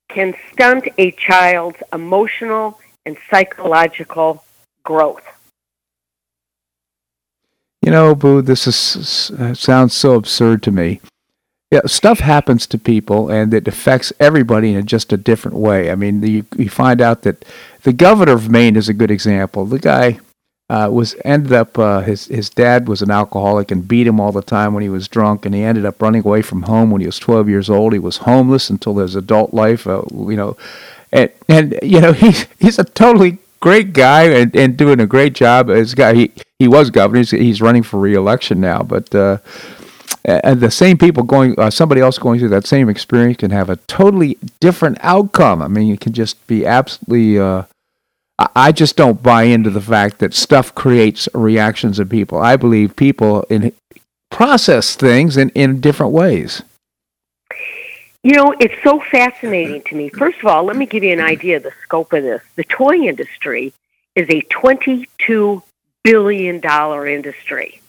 can 0.09 0.35
stunt 0.53 0.87
a 0.97 1.11
child's 1.13 1.83
emotional 1.93 2.79
and 3.07 3.17
psychological 3.29 4.45
growth. 4.85 5.25
You 7.83 7.91
know, 7.91 8.15
Boo, 8.15 8.41
this 8.43 8.69
is 8.69 9.33
uh, 9.33 9.55
sounds 9.55 9.95
so 9.95 10.15
absurd 10.15 10.63
to 10.65 10.71
me. 10.71 11.01
Yeah, 11.71 11.81
stuff 11.87 12.21
happens 12.21 12.65
to 12.69 12.79
people, 12.79 13.29
and 13.29 13.53
it 13.53 13.67
affects 13.67 14.13
everybody 14.21 14.75
in 14.75 14.87
just 14.87 15.13
a 15.13 15.17
different 15.17 15.57
way. 15.57 15.91
I 15.91 15.97
mean, 15.97 16.23
you, 16.23 16.47
you 16.57 16.71
find 16.71 17.01
out 17.01 17.23
that 17.23 17.45
the 17.83 17.93
governor 17.93 18.33
of 18.33 18.49
Maine 18.49 18.77
is 18.77 18.89
a 18.89 18.95
good 18.95 19.11
example. 19.11 19.67
The 19.67 19.81
guy 19.81 20.21
uh, 20.71 20.89
was 20.93 21.17
ended 21.25 21.53
up 21.53 21.77
uh, 21.77 22.01
his 22.03 22.27
his 22.27 22.51
dad 22.51 22.87
was 22.87 23.03
an 23.03 23.11
alcoholic 23.11 23.73
and 23.73 23.87
beat 23.87 24.07
him 24.07 24.21
all 24.21 24.31
the 24.31 24.43
time 24.43 24.75
when 24.75 24.85
he 24.85 24.89
was 24.89 25.09
drunk, 25.09 25.45
and 25.45 25.57
he 25.57 25.63
ended 25.63 25.85
up 25.85 26.01
running 26.01 26.25
away 26.25 26.41
from 26.41 26.63
home 26.63 26.93
when 26.93 27.01
he 27.01 27.07
was 27.07 27.19
12 27.19 27.49
years 27.49 27.69
old. 27.69 27.93
He 27.93 27.99
was 27.99 28.19
homeless 28.19 28.71
until 28.71 28.99
his 28.99 29.17
adult 29.17 29.53
life, 29.53 29.89
uh, 29.89 30.03
you 30.13 30.37
know, 30.37 30.57
and 31.13 31.31
and 31.49 31.77
you 31.83 32.01
know 32.01 32.13
he's 32.25 32.47
he's 32.61 32.79
a 32.79 32.85
totally 32.85 33.39
great 33.59 33.93
guy 33.93 34.23
and, 34.25 34.55
and 34.55 34.77
doing 34.77 35.01
a 35.01 35.07
great 35.07 35.33
job 35.33 35.69
as 35.69 35.95
guy. 35.95 36.15
He 36.15 36.33
he 36.61 36.69
was 36.69 36.91
governor. 36.91 37.19
He's, 37.19 37.33
he's 37.33 37.61
running 37.61 37.83
for 37.83 37.99
reelection 37.99 38.61
now, 38.61 38.85
but. 38.85 39.13
Uh, 39.13 39.39
and 40.27 40.61
the 40.61 40.71
same 40.71 40.99
people 40.99 41.23
going, 41.23 41.59
uh, 41.59 41.71
somebody 41.71 42.01
else 42.01 42.19
going 42.19 42.41
through 42.41 42.49
that 42.49 42.67
same 42.67 42.89
experience 42.89 43.39
can 43.39 43.53
have 43.53 43.71
a 43.71 43.77
totally 43.87 44.37
different 44.61 44.99
outcome. 45.01 45.63
I 45.63 45.69
mean, 45.69 45.93
it 45.93 46.01
can 46.01 46.13
just 46.13 46.45
be 46.47 46.67
absolutely 46.67 47.39
uh, 47.39 47.63
I 48.39 48.73
just 48.73 48.97
don't 48.97 49.23
buy 49.23 49.45
into 49.45 49.71
the 49.71 49.81
fact 49.81 50.19
that 50.19 50.35
stuff 50.35 50.75
creates 50.75 51.29
reactions 51.33 51.99
in 51.99 52.09
people. 52.09 52.39
I 52.39 52.57
believe 52.57 52.95
people 52.95 53.43
in 53.45 53.73
process 54.31 54.95
things 54.95 55.37
in, 55.37 55.49
in 55.51 55.81
different 55.81 56.13
ways. 56.13 56.63
You 58.23 58.33
know, 58.33 58.55
it's 58.59 58.75
so 58.83 59.01
fascinating 59.01 59.83
to 59.85 59.95
me. 59.95 60.11
First 60.11 60.41
of 60.41 60.47
all, 60.47 60.65
let 60.65 60.77
me 60.77 60.85
give 60.85 61.05
you 61.05 61.13
an 61.13 61.21
idea 61.21 61.59
of 61.59 61.63
the 61.63 61.73
scope 61.83 62.13
of 62.13 62.25
this. 62.25 62.43
The 62.57 62.65
toy 62.65 62.97
industry 62.97 63.73
is 64.17 64.29
a 64.29 64.43
$22 64.43 65.63
billion 66.03 66.61
industry. 67.07 67.81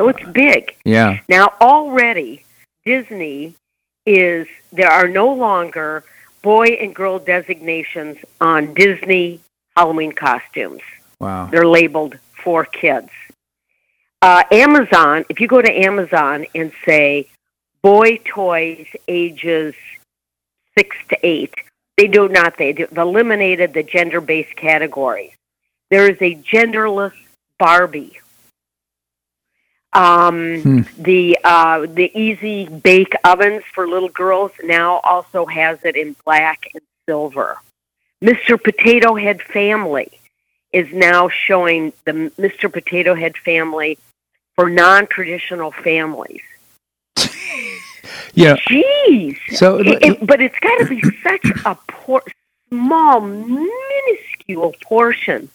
So 0.00 0.08
it's 0.08 0.24
big. 0.30 0.74
Yeah. 0.86 1.20
Now, 1.28 1.52
already, 1.60 2.46
Disney 2.86 3.54
is, 4.06 4.46
there 4.72 4.90
are 4.90 5.06
no 5.06 5.30
longer 5.34 6.04
boy 6.40 6.68
and 6.80 6.94
girl 6.94 7.18
designations 7.18 8.16
on 8.40 8.72
Disney 8.72 9.40
Halloween 9.76 10.12
costumes. 10.12 10.80
Wow. 11.20 11.50
They're 11.50 11.66
labeled 11.66 12.18
for 12.32 12.64
kids. 12.64 13.10
Uh, 14.22 14.42
Amazon, 14.50 15.26
if 15.28 15.38
you 15.38 15.46
go 15.46 15.60
to 15.60 15.70
Amazon 15.70 16.46
and 16.54 16.72
say 16.86 17.28
boy 17.82 18.20
toys 18.24 18.86
ages 19.06 19.74
six 20.78 20.96
to 21.10 21.18
eight, 21.22 21.52
they 21.98 22.06
do 22.06 22.26
not. 22.26 22.56
They've 22.56 22.88
eliminated 22.96 23.74
the 23.74 23.82
gender 23.82 24.22
based 24.22 24.56
categories. 24.56 25.32
There 25.90 26.10
is 26.10 26.16
a 26.22 26.36
genderless 26.36 27.12
Barbie. 27.58 28.18
Um, 29.92 30.60
hmm. 30.60 30.80
The 30.98 31.38
uh, 31.42 31.86
the 31.86 32.10
easy 32.18 32.68
bake 32.68 33.14
ovens 33.24 33.64
for 33.74 33.88
little 33.88 34.08
girls 34.08 34.52
now 34.62 35.00
also 35.02 35.46
has 35.46 35.78
it 35.84 35.96
in 35.96 36.14
black 36.24 36.70
and 36.74 36.82
silver. 37.06 37.58
Mr. 38.22 38.62
Potato 38.62 39.14
Head 39.14 39.42
Family 39.42 40.10
is 40.72 40.92
now 40.92 41.28
showing 41.28 41.92
the 42.04 42.12
Mr. 42.38 42.72
Potato 42.72 43.14
Head 43.14 43.36
family 43.36 43.98
for 44.54 44.70
non-traditional 44.70 45.72
families. 45.72 46.42
yeah. 48.34 48.56
Jeez. 48.68 49.38
So, 49.56 49.78
it, 49.78 50.02
it, 50.02 50.26
but 50.26 50.40
it's 50.40 50.58
got 50.60 50.78
to 50.78 50.86
be 50.86 51.02
such 51.22 51.44
a 51.64 51.74
poor, 51.88 52.22
small, 52.68 53.20
minuscule 53.20 54.74
portion 54.82 55.48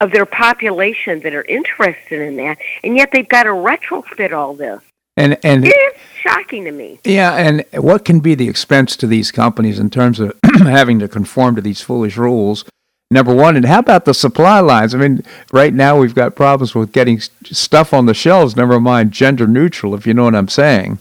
of 0.00 0.12
their 0.12 0.26
population 0.26 1.20
that 1.20 1.34
are 1.34 1.44
interested 1.44 2.20
in 2.20 2.36
that, 2.36 2.58
and 2.84 2.96
yet 2.96 3.10
they've 3.12 3.28
got 3.28 3.44
to 3.44 3.50
retrofit 3.50 4.32
all 4.32 4.54
this. 4.54 4.80
And 5.16 5.36
and 5.42 5.64
it's 5.66 6.00
shocking 6.20 6.64
to 6.64 6.70
me. 6.70 7.00
Yeah, 7.04 7.34
and 7.34 7.64
what 7.74 8.04
can 8.04 8.20
be 8.20 8.36
the 8.36 8.48
expense 8.48 8.96
to 8.98 9.06
these 9.06 9.32
companies 9.32 9.80
in 9.80 9.90
terms 9.90 10.20
of 10.20 10.38
having 10.58 11.00
to 11.00 11.08
conform 11.08 11.56
to 11.56 11.60
these 11.60 11.80
foolish 11.80 12.16
rules? 12.16 12.64
Number 13.10 13.34
one, 13.34 13.56
and 13.56 13.64
how 13.64 13.78
about 13.78 14.04
the 14.04 14.12
supply 14.12 14.60
lines? 14.60 14.94
I 14.94 14.98
mean, 14.98 15.24
right 15.50 15.72
now 15.72 15.98
we've 15.98 16.14
got 16.14 16.36
problems 16.36 16.74
with 16.74 16.92
getting 16.92 17.20
stuff 17.20 17.94
on 17.94 18.06
the 18.06 18.14
shelves. 18.14 18.54
Never 18.54 18.78
mind 18.78 19.12
gender 19.12 19.46
neutral, 19.46 19.94
if 19.94 20.06
you 20.06 20.14
know 20.14 20.24
what 20.24 20.34
I'm 20.34 20.48
saying. 20.48 20.98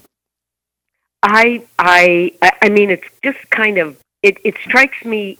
I 1.21 1.63
I 1.77 2.31
I 2.61 2.69
mean, 2.69 2.89
it's 2.89 3.07
just 3.23 3.49
kind 3.49 3.77
of 3.77 3.97
it. 4.23 4.37
It 4.43 4.55
strikes 4.65 5.03
me 5.05 5.37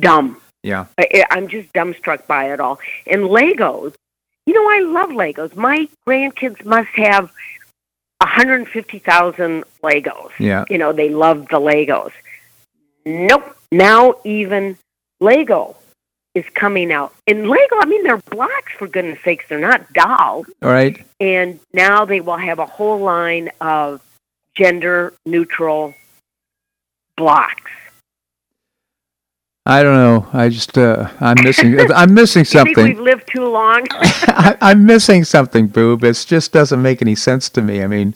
dumb. 0.00 0.38
Yeah, 0.66 0.86
I, 0.98 1.24
I'm 1.30 1.46
just 1.46 1.72
dumbstruck 1.72 2.26
by 2.26 2.52
it 2.52 2.58
all. 2.58 2.80
And 3.06 3.22
Legos, 3.22 3.94
you 4.46 4.52
know, 4.52 4.68
I 4.68 4.80
love 4.80 5.10
Legos. 5.10 5.54
My 5.54 5.88
grandkids 6.08 6.64
must 6.64 6.88
have 6.88 7.30
150,000 8.20 9.62
Legos. 9.84 10.30
Yeah. 10.40 10.64
You 10.68 10.78
know, 10.78 10.92
they 10.92 11.08
love 11.08 11.46
the 11.50 11.60
Legos. 11.60 12.10
Nope. 13.04 13.56
Now 13.70 14.16
even 14.24 14.76
Lego 15.20 15.76
is 16.34 16.44
coming 16.54 16.90
out. 16.90 17.14
And 17.28 17.48
Lego, 17.48 17.76
I 17.78 17.84
mean, 17.86 18.02
they're 18.02 18.16
blocks 18.16 18.72
for 18.76 18.88
goodness 18.88 19.20
sakes. 19.24 19.44
They're 19.48 19.60
not 19.60 19.92
dolls. 19.92 20.46
All 20.62 20.68
right. 20.68 21.00
And 21.20 21.60
now 21.74 22.04
they 22.04 22.20
will 22.20 22.38
have 22.38 22.58
a 22.58 22.66
whole 22.66 22.98
line 22.98 23.50
of 23.60 24.00
gender 24.56 25.12
neutral 25.24 25.94
blocks. 27.16 27.70
I 29.66 29.82
don't 29.82 29.96
know. 29.96 30.28
I 30.32 30.48
just 30.48 30.78
uh, 30.78 31.10
I'm 31.20 31.42
missing 31.42 31.78
I'm 31.92 32.14
missing 32.14 32.44
something. 32.56 32.74
think 32.74 32.98
we've 32.98 33.00
lived 33.00 33.26
too 33.26 33.46
long? 33.46 33.84
I, 33.90 34.56
I'm 34.60 34.86
missing 34.86 35.24
something, 35.24 35.66
Boo. 35.66 35.98
It 36.00 36.24
just 36.26 36.52
doesn't 36.52 36.80
make 36.80 37.02
any 37.02 37.16
sense 37.16 37.48
to 37.50 37.62
me. 37.62 37.82
I 37.82 37.88
mean, 37.88 38.14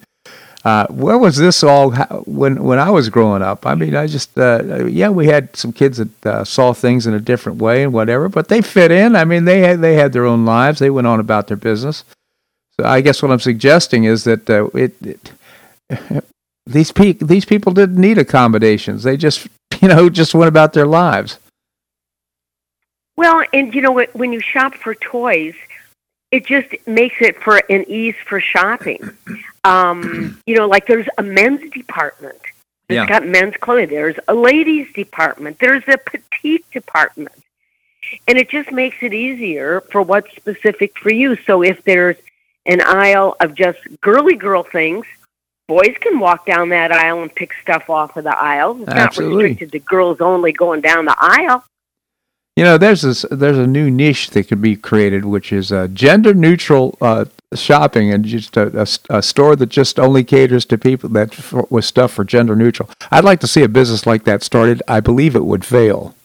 uh, 0.65 0.87
where 0.89 1.19
was 1.19 1.37
this 1.37 1.65
all 1.65 1.91
when 2.25 2.63
when 2.63 2.79
I 2.79 2.91
was 2.91 3.09
growing 3.09 3.43
up? 3.43 3.67
I 3.67 3.75
mean, 3.75 3.97
I 3.97 4.07
just 4.07 4.39
uh, 4.39 4.85
yeah, 4.87 5.09
we 5.09 5.27
had 5.27 5.57
some 5.57 5.73
kids 5.73 5.99
that 5.99 6.27
uh, 6.27 6.45
saw 6.45 6.73
things 6.73 7.09
in 7.09 7.15
a 7.15 7.21
different 7.21 7.59
way 7.59 7.83
and 7.83 7.93
whatever, 7.93 8.29
but 8.29 8.47
they 8.47 8.63
fit 8.63 8.93
in. 8.93 9.17
I 9.17 9.25
mean, 9.25 9.45
they 9.45 9.59
had 9.59 9.81
they 9.81 9.95
had 9.95 10.13
their 10.13 10.27
own 10.27 10.45
lives. 10.45 10.79
They 10.79 10.91
went 10.91 11.09
on 11.09 11.19
about 11.19 11.49
their 11.49 11.57
business. 11.57 12.05
So 12.79 12.87
I 12.87 13.01
guess 13.01 13.23
what 13.23 13.33
I'm 13.33 13.41
suggesting 13.41 14.05
is 14.05 14.23
that 14.23 14.49
uh, 14.49 14.67
it, 14.67 14.95
it 15.05 15.33
these 16.67 16.93
pe- 16.93 17.13
these 17.15 17.45
people 17.45 17.73
didn't 17.73 17.97
need 18.01 18.19
accommodations. 18.19 19.03
They 19.03 19.17
just 19.17 19.47
you 19.81 19.89
know 19.89 20.09
just 20.09 20.35
went 20.35 20.49
about 20.49 20.73
their 20.73 20.87
lives. 20.87 21.39
Well, 23.17 23.45
and 23.53 23.75
you 23.75 23.83
know 23.83 23.93
what? 23.93 24.15
When 24.15 24.33
you 24.33 24.41
shop 24.41 24.75
for 24.75 24.95
toys, 24.95 25.55
it 26.31 26.47
just 26.47 26.69
makes 26.87 27.17
it 27.21 27.41
for 27.43 27.59
an 27.69 27.85
ease 27.89 28.15
for 28.27 28.41
shopping. 28.41 29.01
Um, 29.65 30.41
you 30.47 30.57
know, 30.57 30.67
like 30.67 30.87
there's 30.87 31.09
a 31.19 31.23
men's 31.23 31.71
department. 31.71 32.39
It's 32.89 32.97
Yeah. 32.97 33.07
got 33.07 33.27
men's 33.27 33.57
clothing. 33.57 33.89
There's 33.91 34.17
a 34.29 34.35
ladies 34.35 34.93
department. 34.95 35.59
There's 35.59 35.85
a 35.87 35.99
petite 35.99 36.65
department. 36.71 37.35
And 38.27 38.39
it 38.39 38.49
just 38.49 38.73
makes 38.73 38.97
it 39.03 39.13
easier 39.13 39.83
for 39.93 40.03
what's 40.03 40.35
specific 40.35 40.99
for 40.99 41.13
you. 41.13 41.37
So 41.47 41.63
if 41.63 41.85
there's 41.85 42.17
an 42.67 42.81
aisle 42.81 43.37
of 43.41 43.55
just 43.55 43.79
girly 44.01 44.35
girl 44.35 44.63
things, 44.65 45.07
boys 45.71 45.95
can 46.01 46.19
walk 46.19 46.45
down 46.47 46.69
that 46.71 46.91
aisle 46.91 47.23
and 47.23 47.33
pick 47.33 47.53
stuff 47.63 47.89
off 47.89 48.17
of 48.17 48.25
the 48.25 48.37
aisle. 48.37 48.83
It's 48.83 48.91
Absolutely. 48.91 49.37
not 49.37 49.43
restricted 49.43 49.73
to 49.73 49.79
girls 49.79 50.21
only 50.21 50.51
going 50.51 50.81
down 50.81 51.05
the 51.05 51.15
aisle. 51.17 51.65
You 52.57 52.65
know, 52.65 52.77
there's 52.77 53.03
this, 53.03 53.25
there's 53.31 53.57
a 53.57 53.69
new 53.69 53.89
niche 53.89 54.31
that 54.31 54.49
could 54.49 54.61
be 54.61 54.75
created, 54.75 55.25
which 55.25 55.53
is 55.53 55.71
uh, 55.71 55.87
gender 55.87 56.35
neutral 56.35 56.99
uh, 57.01 57.27
shopping, 57.55 58.13
and 58.13 58.25
just 58.25 58.57
a 58.57 59.23
store 59.23 59.55
that 59.55 59.69
just 59.69 60.01
only 60.01 60.25
caters 60.25 60.65
to 60.67 60.77
people 60.77 61.09
that 61.11 61.33
for, 61.33 61.69
with 61.71 61.85
stuff 61.85 62.11
for 62.11 62.25
gender 62.25 62.57
neutral. 62.57 62.91
I'd 63.13 63.25
like 63.25 63.39
to 63.41 63.47
see 63.47 63.63
a 63.63 63.69
business 63.69 64.05
like 64.05 64.25
that 64.25 64.43
started. 64.43 64.83
I 64.89 64.99
believe 64.99 65.37
it 65.37 65.45
would 65.45 65.65
fail. 65.65 66.17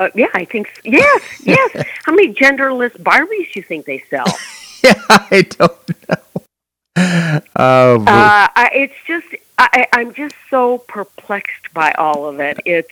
Uh, 0.00 0.08
yeah, 0.14 0.28
I 0.32 0.46
think 0.46 0.68
s 0.68 0.74
yes, 0.84 1.22
yes. 1.44 1.86
How 2.04 2.14
many 2.14 2.32
genderless 2.32 2.96
Barbies 2.96 3.52
do 3.52 3.60
you 3.60 3.62
think 3.62 3.84
they 3.84 4.02
sell? 4.08 4.24
yeah, 4.82 4.94
I 5.10 5.42
don't 5.42 6.08
know. 6.08 6.41
Oh. 7.56 8.04
Uh, 8.06 8.48
I, 8.54 8.70
it's 8.74 8.94
just 9.06 9.26
I, 9.58 9.86
I'm 9.92 10.12
just 10.14 10.34
so 10.50 10.78
perplexed 10.78 11.72
by 11.72 11.92
all 11.92 12.26
of 12.26 12.40
it. 12.40 12.58
It's 12.64 12.90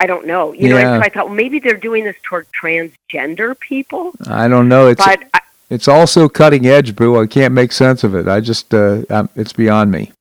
I 0.00 0.06
don't 0.06 0.26
know. 0.26 0.52
You 0.52 0.68
know, 0.68 0.78
Yeah. 0.78 0.98
so 0.98 1.02
I 1.04 1.08
thought 1.08 1.26
well, 1.26 1.34
maybe 1.34 1.58
they're 1.58 1.76
doing 1.76 2.04
this 2.04 2.16
toward 2.22 2.46
transgender 2.52 3.58
people, 3.58 4.12
I 4.28 4.46
don't 4.48 4.68
know. 4.68 4.86
It's 4.88 5.04
but 5.04 5.24
I, 5.34 5.40
it's 5.70 5.88
also 5.88 6.28
cutting 6.28 6.66
edge, 6.66 6.94
boo. 6.96 7.20
I 7.20 7.26
can't 7.26 7.52
make 7.52 7.72
sense 7.72 8.04
of 8.04 8.14
it. 8.14 8.28
I 8.28 8.40
just 8.40 8.72
uh, 8.72 9.02
um, 9.10 9.28
it's 9.34 9.52
beyond 9.52 9.90
me. 9.90 10.12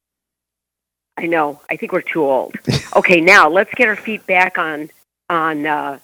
I 1.17 1.25
know. 1.25 1.61
I 1.69 1.75
think 1.77 1.91
we're 1.93 2.01
too 2.01 2.23
old. 2.23 2.55
Okay, 2.95 3.21
now 3.21 3.49
let's 3.49 3.73
get 3.75 3.87
our 3.87 3.95
feet 3.95 4.25
back 4.27 4.57
on 4.57 4.89
on 5.29 5.65
uh, 5.65 5.99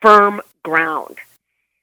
firm 0.00 0.40
ground. 0.62 1.16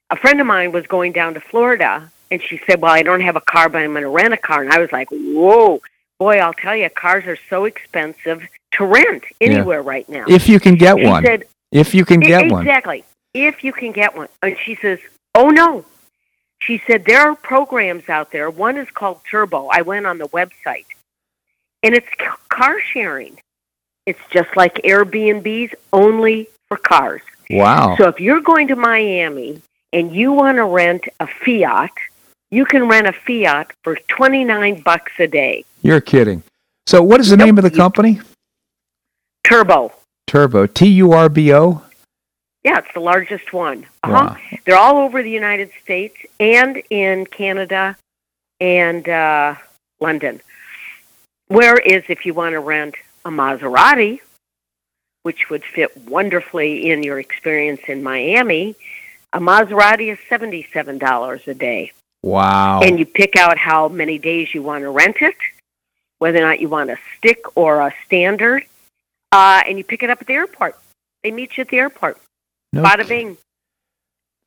A 0.10 0.16
friend 0.16 0.40
of 0.40 0.48
mine 0.48 0.72
was 0.72 0.86
going 0.88 1.12
down 1.12 1.34
to 1.34 1.40
Florida, 1.40 2.12
and 2.32 2.42
she 2.42 2.60
said, 2.68 2.82
"Well, 2.82 2.92
I 2.92 3.04
don't 3.04 3.22
have 3.22 3.36
a 3.36 3.42
car, 3.42 3.70
but 3.70 3.80
I'm 3.82 3.92
going 3.92 4.04
to 4.04 4.10
rent 4.10 4.34
a 4.34 4.38
car." 4.38 4.62
And 4.62 4.72
I 4.72 4.80
was 4.80 4.92
like, 4.92 5.08
"Whoa, 5.12 5.82
boy! 6.20 6.38
I'll 6.38 6.54
tell 6.54 6.76
you, 6.76 6.90
cars 6.90 7.26
are 7.26 7.38
so 7.50 7.66
expensive 7.66 8.48
to 8.74 8.86
rent 8.86 9.24
anywhere 9.42 9.82
right 9.82 10.08
now." 10.10 10.26
If 10.28 10.48
you 10.50 10.60
can 10.60 10.76
get 10.76 10.98
she 10.98 11.06
one, 11.06 11.24
said, 11.24 11.46
if 11.72 11.94
you 11.94 12.06
can 12.06 12.24
"E- 12.24 12.28
get 12.28 12.52
one, 12.52 12.62
exactly. 12.62 13.04
If 13.34 13.64
you 13.64 13.74
can 13.74 13.92
get 13.92 14.16
one, 14.16 14.30
and 14.42 14.58
she 14.64 14.76
says, 14.76 15.00
"Oh 15.34 15.50
no." 15.50 15.86
She 16.60 16.82
said 16.88 17.06
there 17.06 17.22
are 17.22 17.36
programs 17.36 18.10
out 18.10 18.32
there. 18.32 18.50
One 18.50 18.78
is 18.78 18.90
called 18.90 19.20
Turbo. 19.30 19.68
I 19.68 19.82
went 19.82 20.06
on 20.08 20.18
the 20.18 20.28
website, 20.30 20.86
and 21.84 21.94
it's 21.94 22.08
car 22.50 22.80
sharing. 22.80 23.38
It's 24.06 24.20
just 24.30 24.56
like 24.56 24.76
Airbnbs, 24.76 25.74
only 25.92 26.48
for 26.68 26.78
cars. 26.78 27.22
wow. 27.50 27.96
So 27.98 28.08
if 28.08 28.20
you're 28.20 28.42
going 28.42 28.68
to 28.70 28.76
Miami 28.76 29.62
and 29.94 30.16
you 30.16 30.32
want 30.32 30.58
to 30.58 30.66
rent 30.66 31.06
a 31.20 31.28
Fiat, 31.28 31.92
you 32.52 32.66
can 32.66 32.88
rent 32.88 33.08
a 33.08 33.14
Fiat 33.14 33.72
for 33.84 33.96
29 34.08 34.82
bucks 34.82 35.12
a 35.20 35.28
day. 35.28 35.66
You're 35.82 36.02
kidding. 36.02 36.44
So, 36.88 37.02
what 37.02 37.20
is 37.20 37.30
the 37.30 37.38
Nope. 37.38 37.46
name 37.48 37.58
of 37.58 37.64
the 37.64 37.72
company? 37.72 38.20
Turbo. 39.48 39.92
Turbo. 40.28 40.66
T 40.68 40.88
U 40.88 41.12
R 41.14 41.30
B 41.30 41.54
O. 41.54 41.82
Yeah, 42.64 42.80
it's 42.80 42.94
the 42.94 43.00
largest 43.00 43.54
one. 43.54 43.86
Uh-huh. 44.04 44.12
Wow. 44.36 44.38
They're 44.66 44.78
all 44.78 44.98
over 44.98 45.22
the 45.22 45.30
United 45.30 45.70
States 45.84 46.16
and 46.40 46.82
in 46.90 47.26
Canada 47.28 47.96
and 48.60 49.08
uh, 49.08 49.56
London. 50.00 50.42
Whereas 51.48 52.04
if 52.10 52.26
you 52.26 52.34
want 52.34 52.54
to 52.54 52.60
rent 52.60 52.96
a 53.24 53.30
Maserati, 53.30 54.20
which 55.22 55.50
would 55.52 55.64
fit 55.64 55.96
wonderfully 56.08 56.90
in 56.90 57.04
your 57.04 57.20
experience 57.20 57.82
in 57.88 58.02
Miami, 58.02 58.76
a 59.32 59.40
Maserati 59.40 60.12
is 60.12 60.18
$77 60.30 61.48
a 61.48 61.54
day. 61.54 61.92
Wow. 62.26 62.80
And 62.82 62.98
you 62.98 63.06
pick 63.06 63.36
out 63.36 63.60
how 63.60 63.88
many 63.88 64.18
days 64.18 64.52
you 64.56 64.64
want 64.64 64.82
to 64.82 64.90
rent 64.90 65.18
it, 65.22 65.36
whether 66.18 66.40
or 66.40 66.42
not 66.42 66.60
you 66.60 66.68
want 66.68 66.90
a 66.90 66.98
stick 67.16 67.56
or 67.56 67.82
a 67.82 67.94
standard, 68.04 68.66
uh, 69.32 69.62
and 69.68 69.78
you 69.78 69.84
pick 69.84 70.02
it 70.02 70.10
up 70.10 70.22
at 70.22 70.28
the 70.28 70.34
airport. 70.34 70.76
They 71.22 71.30
meet 71.30 71.56
you 71.56 71.62
at 71.62 71.68
the 71.68 71.78
airport. 71.78 72.18
No 72.74 72.82
Bada 72.82 73.08
bing. 73.08 73.38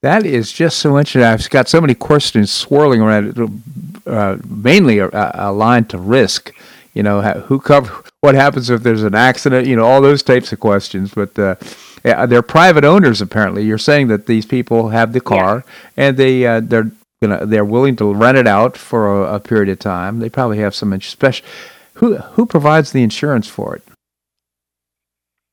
That 0.02 0.26
is 0.26 0.50
just 0.50 0.80
so 0.80 0.98
interesting. 0.98 1.22
I've 1.22 1.48
got 1.50 1.68
so 1.68 1.80
many 1.80 1.94
questions 1.94 2.50
swirling 2.50 3.00
around 3.00 3.38
it, 3.38 3.50
uh, 4.08 4.38
mainly 4.48 4.98
aligned 4.98 5.88
to 5.90 5.98
risk. 5.98 6.52
You 6.94 7.04
know, 7.04 7.22
who 7.22 7.60
cover 7.60 8.02
what 8.22 8.34
happens 8.34 8.70
if 8.70 8.82
there's 8.82 9.04
an 9.04 9.14
accident? 9.14 9.68
You 9.68 9.76
know, 9.76 9.84
all 9.84 10.00
those 10.00 10.24
types 10.24 10.52
of 10.52 10.58
questions. 10.58 11.14
But 11.14 11.38
uh, 11.38 11.54
they're 12.26 12.42
private 12.42 12.84
owners. 12.84 13.20
Apparently, 13.20 13.64
you're 13.64 13.78
saying 13.78 14.08
that 14.08 14.26
these 14.26 14.46
people 14.46 14.88
have 14.88 15.12
the 15.12 15.20
car 15.20 15.64
and 15.96 16.16
they 16.16 16.44
uh, 16.44 16.60
they're 16.60 16.90
gonna 17.22 17.46
they're 17.46 17.64
willing 17.64 17.96
to 17.96 18.12
rent 18.14 18.38
it 18.38 18.46
out 18.46 18.76
for 18.76 19.22
a, 19.24 19.34
a 19.36 19.40
period 19.40 19.68
of 19.68 19.78
time. 19.78 20.18
They 20.20 20.28
probably 20.30 20.58
have 20.58 20.74
some 20.74 20.98
special. 21.00 21.44
Who 21.94 22.16
who 22.16 22.46
provides 22.46 22.92
the 22.92 23.02
insurance 23.02 23.48
for 23.48 23.74
it? 23.76 23.82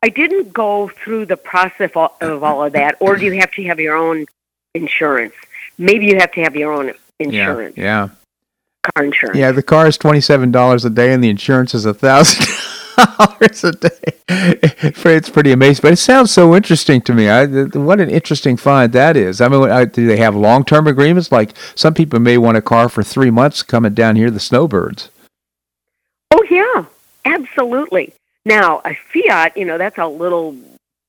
I 0.04 0.10
didn't 0.10 0.54
go 0.54 0.90
through 1.04 1.26
the 1.26 1.38
process 1.38 1.92
of 1.96 2.44
all- 2.44 2.64
of 2.64 2.74
that, 2.74 2.96
or 3.00 3.16
do 3.16 3.26
you 3.26 3.34
have 3.40 3.52
to 3.52 3.64
have 3.64 3.80
your 3.80 3.96
own 3.96 4.26
insurance? 4.76 5.34
Maybe 5.78 6.06
you 6.06 6.18
have 6.18 6.32
to 6.34 6.42
have 6.44 6.56
your 6.56 6.72
own 6.74 6.94
insurance, 7.20 7.76
Yeah. 7.76 8.10
car 8.94 9.04
insurance. 9.04 9.38
Yeah, 9.38 9.52
the 9.52 9.64
car 9.64 9.88
is 9.88 9.98
twenty 9.98 10.22
seven 10.22 10.52
dollars 10.52 10.86
a 10.86 10.90
day, 10.92 11.12
and 11.14 11.24
the 11.24 11.30
insurance 11.30 11.74
is 11.74 11.86
a 11.86 11.94
thousand 11.94 12.46
dollars 12.96 13.64
a 13.64 13.72
day. 13.74 14.14
it's 14.28 15.30
pretty 15.30 15.52
amazing, 15.52 15.82
but 15.82 15.94
it 15.94 15.98
sounds 15.98 16.32
so 16.32 16.56
interesting 16.56 17.02
to 17.02 17.14
me. 17.14 17.30
I, 17.30 17.46
what 17.46 18.00
an 18.00 18.10
interesting 18.10 18.58
find 18.58 18.92
that 18.94 19.16
is. 19.18 19.42
I 19.42 19.48
mean, 19.48 19.70
I, 19.70 19.86
do 19.86 20.08
they 20.08 20.18
have 20.18 20.36
long 20.36 20.64
term 20.66 20.88
agreements? 20.88 21.32
Like 21.32 21.52
some 21.76 21.94
people 21.94 22.20
may 22.20 22.38
want 22.38 22.58
a 22.58 22.62
car 22.62 22.90
for 22.90 23.04
three 23.04 23.32
months 23.32 23.64
coming 23.64 23.94
down 23.94 24.16
here, 24.16 24.30
the 24.32 24.40
snowbirds. 24.40 25.10
Oh 26.32 26.44
yeah, 26.50 26.86
absolutely. 27.26 28.14
Now 28.46 28.82
a 28.86 28.94
Fiat, 28.96 29.56
you 29.58 29.66
know, 29.66 29.78
that's 29.78 29.98
a 29.98 30.08
little 30.08 30.56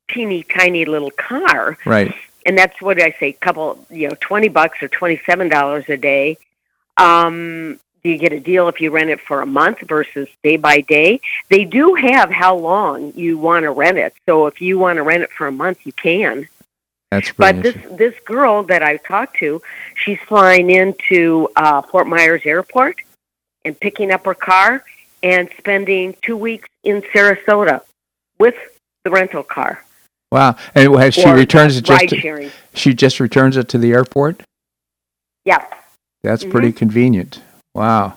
teeny 0.08 0.42
tiny 0.44 0.84
little 0.84 1.11
car, 1.11 1.76
Right. 1.84 2.14
and 2.46 2.56
that's 2.56 2.80
what 2.80 3.02
I 3.02 3.11
say, 3.18 3.32
couple, 3.32 3.84
you 3.90 4.08
know, 4.08 4.16
twenty 4.20 4.48
bucks 4.48 4.82
or 4.82 4.88
twenty 4.88 5.20
seven 5.26 5.48
dollars 5.48 5.84
a 5.88 5.96
day. 5.96 6.38
Um, 6.96 7.78
you 8.07 8.18
get 8.18 8.32
a 8.32 8.40
deal 8.40 8.68
if 8.68 8.80
you 8.80 8.90
rent 8.90 9.11
it 9.11 9.20
for 9.20 9.42
a 9.42 9.46
month 9.46 9.80
versus 9.80 10.28
day 10.42 10.57
by 10.57 10.80
day? 10.80 11.20
They 11.48 11.64
do 11.64 11.94
have 11.94 12.30
how 12.30 12.57
long 12.57 13.12
you 13.14 13.38
want 13.38 13.64
to 13.64 13.70
rent 13.70 13.98
it. 13.98 14.14
So 14.28 14.46
if 14.46 14.61
you 14.61 14.78
want 14.78 14.96
to 14.96 15.02
rent 15.02 15.22
it 15.22 15.30
for 15.30 15.46
a 15.46 15.52
month, 15.52 15.84
you 15.84 15.92
can. 15.92 16.48
That's 17.11 17.32
But 17.32 17.62
this 17.62 17.76
this 17.92 18.14
girl 18.24 18.64
that 18.64 18.82
I 18.82 18.96
talked 18.96 19.36
to, 19.38 19.62
she's 19.94 20.18
flying 20.26 20.70
into 20.70 21.48
uh, 21.57 21.82
Fort 21.82 22.07
Myers 22.07 22.42
Airport 22.44 22.96
and 23.64 23.78
picking 23.78 24.11
up 24.11 24.24
her 24.24 24.34
car 24.34 24.84
and 25.22 25.48
spending 25.59 26.16
two 26.22 26.36
weeks 26.36 26.68
in 26.84 27.02
Sarasota 27.02 27.82
with 28.38 28.54
the 29.04 29.11
rental 29.11 29.42
car. 29.42 29.84
Wow. 30.32 30.57
And 30.74 30.94
has 30.96 31.14
she 31.14 31.30
returns 31.30 31.76
it 31.76 31.84
just 31.84 32.09
to, 32.09 32.50
she 32.74 32.92
just 32.92 33.20
returns 33.20 33.57
it 33.57 33.68
to 33.68 33.78
the 33.78 33.92
airport? 33.92 34.42
Yeah. 35.44 35.64
That's 36.22 36.44
Mhm. 36.44 36.50
pretty 36.50 36.72
convenient. 36.72 37.40
Wow. 37.76 38.14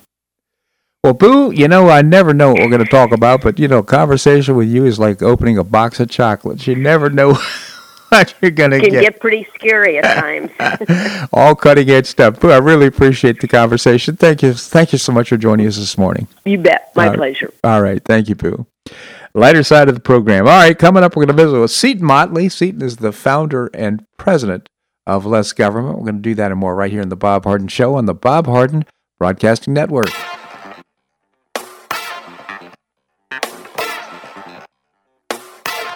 Well, 1.03 1.13
Boo, 1.13 1.51
you 1.51 1.67
know, 1.67 1.89
I 1.89 2.01
never 2.01 2.33
know 2.33 2.49
what 2.49 2.59
we're 2.59 2.69
going 2.69 2.83
to 2.83 2.89
talk 2.89 3.11
about, 3.11 3.41
but, 3.41 3.59
you 3.59 3.67
know, 3.67 3.83
conversation 3.83 4.55
with 4.55 4.69
you 4.69 4.85
is 4.85 4.99
like 4.99 5.21
opening 5.21 5.57
a 5.57 5.65
box 5.65 5.99
of 5.99 6.09
chocolates. 6.09 6.65
You 6.65 6.75
never 6.75 7.09
know 7.09 7.37
what 8.09 8.33
you're 8.41 8.51
going 8.51 8.71
to 8.71 8.79
get. 8.79 8.91
Can 8.91 9.01
get. 9.01 9.19
pretty 9.19 9.45
scary 9.55 9.97
at 9.97 10.17
times. 10.17 11.27
All 11.33 11.55
cutting 11.55 11.89
edge 11.89 12.05
stuff. 12.05 12.39
Boo, 12.39 12.51
I 12.51 12.57
really 12.57 12.87
appreciate 12.87 13.41
the 13.41 13.49
conversation. 13.49 14.15
Thank 14.15 14.43
you. 14.43 14.53
Thank 14.53 14.93
you 14.93 14.97
so 14.97 15.11
much 15.11 15.27
for 15.27 15.37
joining 15.37 15.67
us 15.67 15.75
this 15.75 15.97
morning. 15.97 16.29
you 16.45 16.57
bet. 16.57 16.91
My 16.95 17.07
right. 17.07 17.17
pleasure. 17.17 17.53
All 17.65 17.81
right. 17.81 18.01
Thank 18.03 18.29
you, 18.29 18.35
Boo. 18.35 18.65
Lighter 19.33 19.63
side 19.63 19.89
of 19.89 19.95
the 19.95 20.01
program. 20.01 20.47
All 20.47 20.57
right. 20.57 20.77
Coming 20.77 21.03
up, 21.03 21.17
we're 21.17 21.25
going 21.25 21.35
to 21.35 21.43
visit 21.43 21.59
with 21.59 21.71
Seton 21.71 22.05
Motley. 22.05 22.47
Seton 22.47 22.81
is 22.81 22.97
the 22.97 23.11
founder 23.11 23.69
and 23.73 24.05
president 24.17 24.69
of 25.05 25.25
Less 25.25 25.51
Government. 25.51 25.97
We're 25.97 26.05
going 26.05 26.15
to 26.15 26.21
do 26.21 26.35
that 26.35 26.51
and 26.51 26.59
more 26.59 26.75
right 26.75 26.91
here 26.91 27.01
in 27.01 27.09
the 27.09 27.17
Bob 27.17 27.43
Harden 27.43 27.67
Show 27.67 27.95
on 27.95 28.05
the 28.05 28.13
Bob 28.13 28.45
Harden 28.45 28.85
Broadcasting 29.19 29.73
Network. 29.73 30.07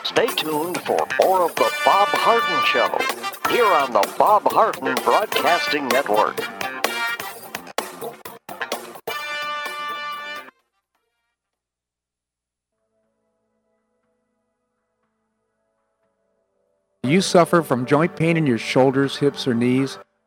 Stay 0.03 0.27
tuned 0.35 0.81
for 0.81 1.07
more 1.21 1.43
of 1.43 1.55
the 1.55 1.71
Bob 1.85 2.09
Harden 2.09 2.65
Show 2.65 2.89
here 3.49 3.65
on 3.65 3.93
the 3.93 4.13
Bob 4.17 4.43
Harden 4.51 4.95
Broadcasting 5.05 5.87
Network. 5.87 6.37
You 17.03 17.21
suffer 17.21 17.61
from 17.61 17.85
joint 17.85 18.17
pain 18.17 18.35
in 18.35 18.45
your 18.45 18.57
shoulders, 18.57 19.15
hips, 19.15 19.47
or 19.47 19.53
knees? 19.53 19.97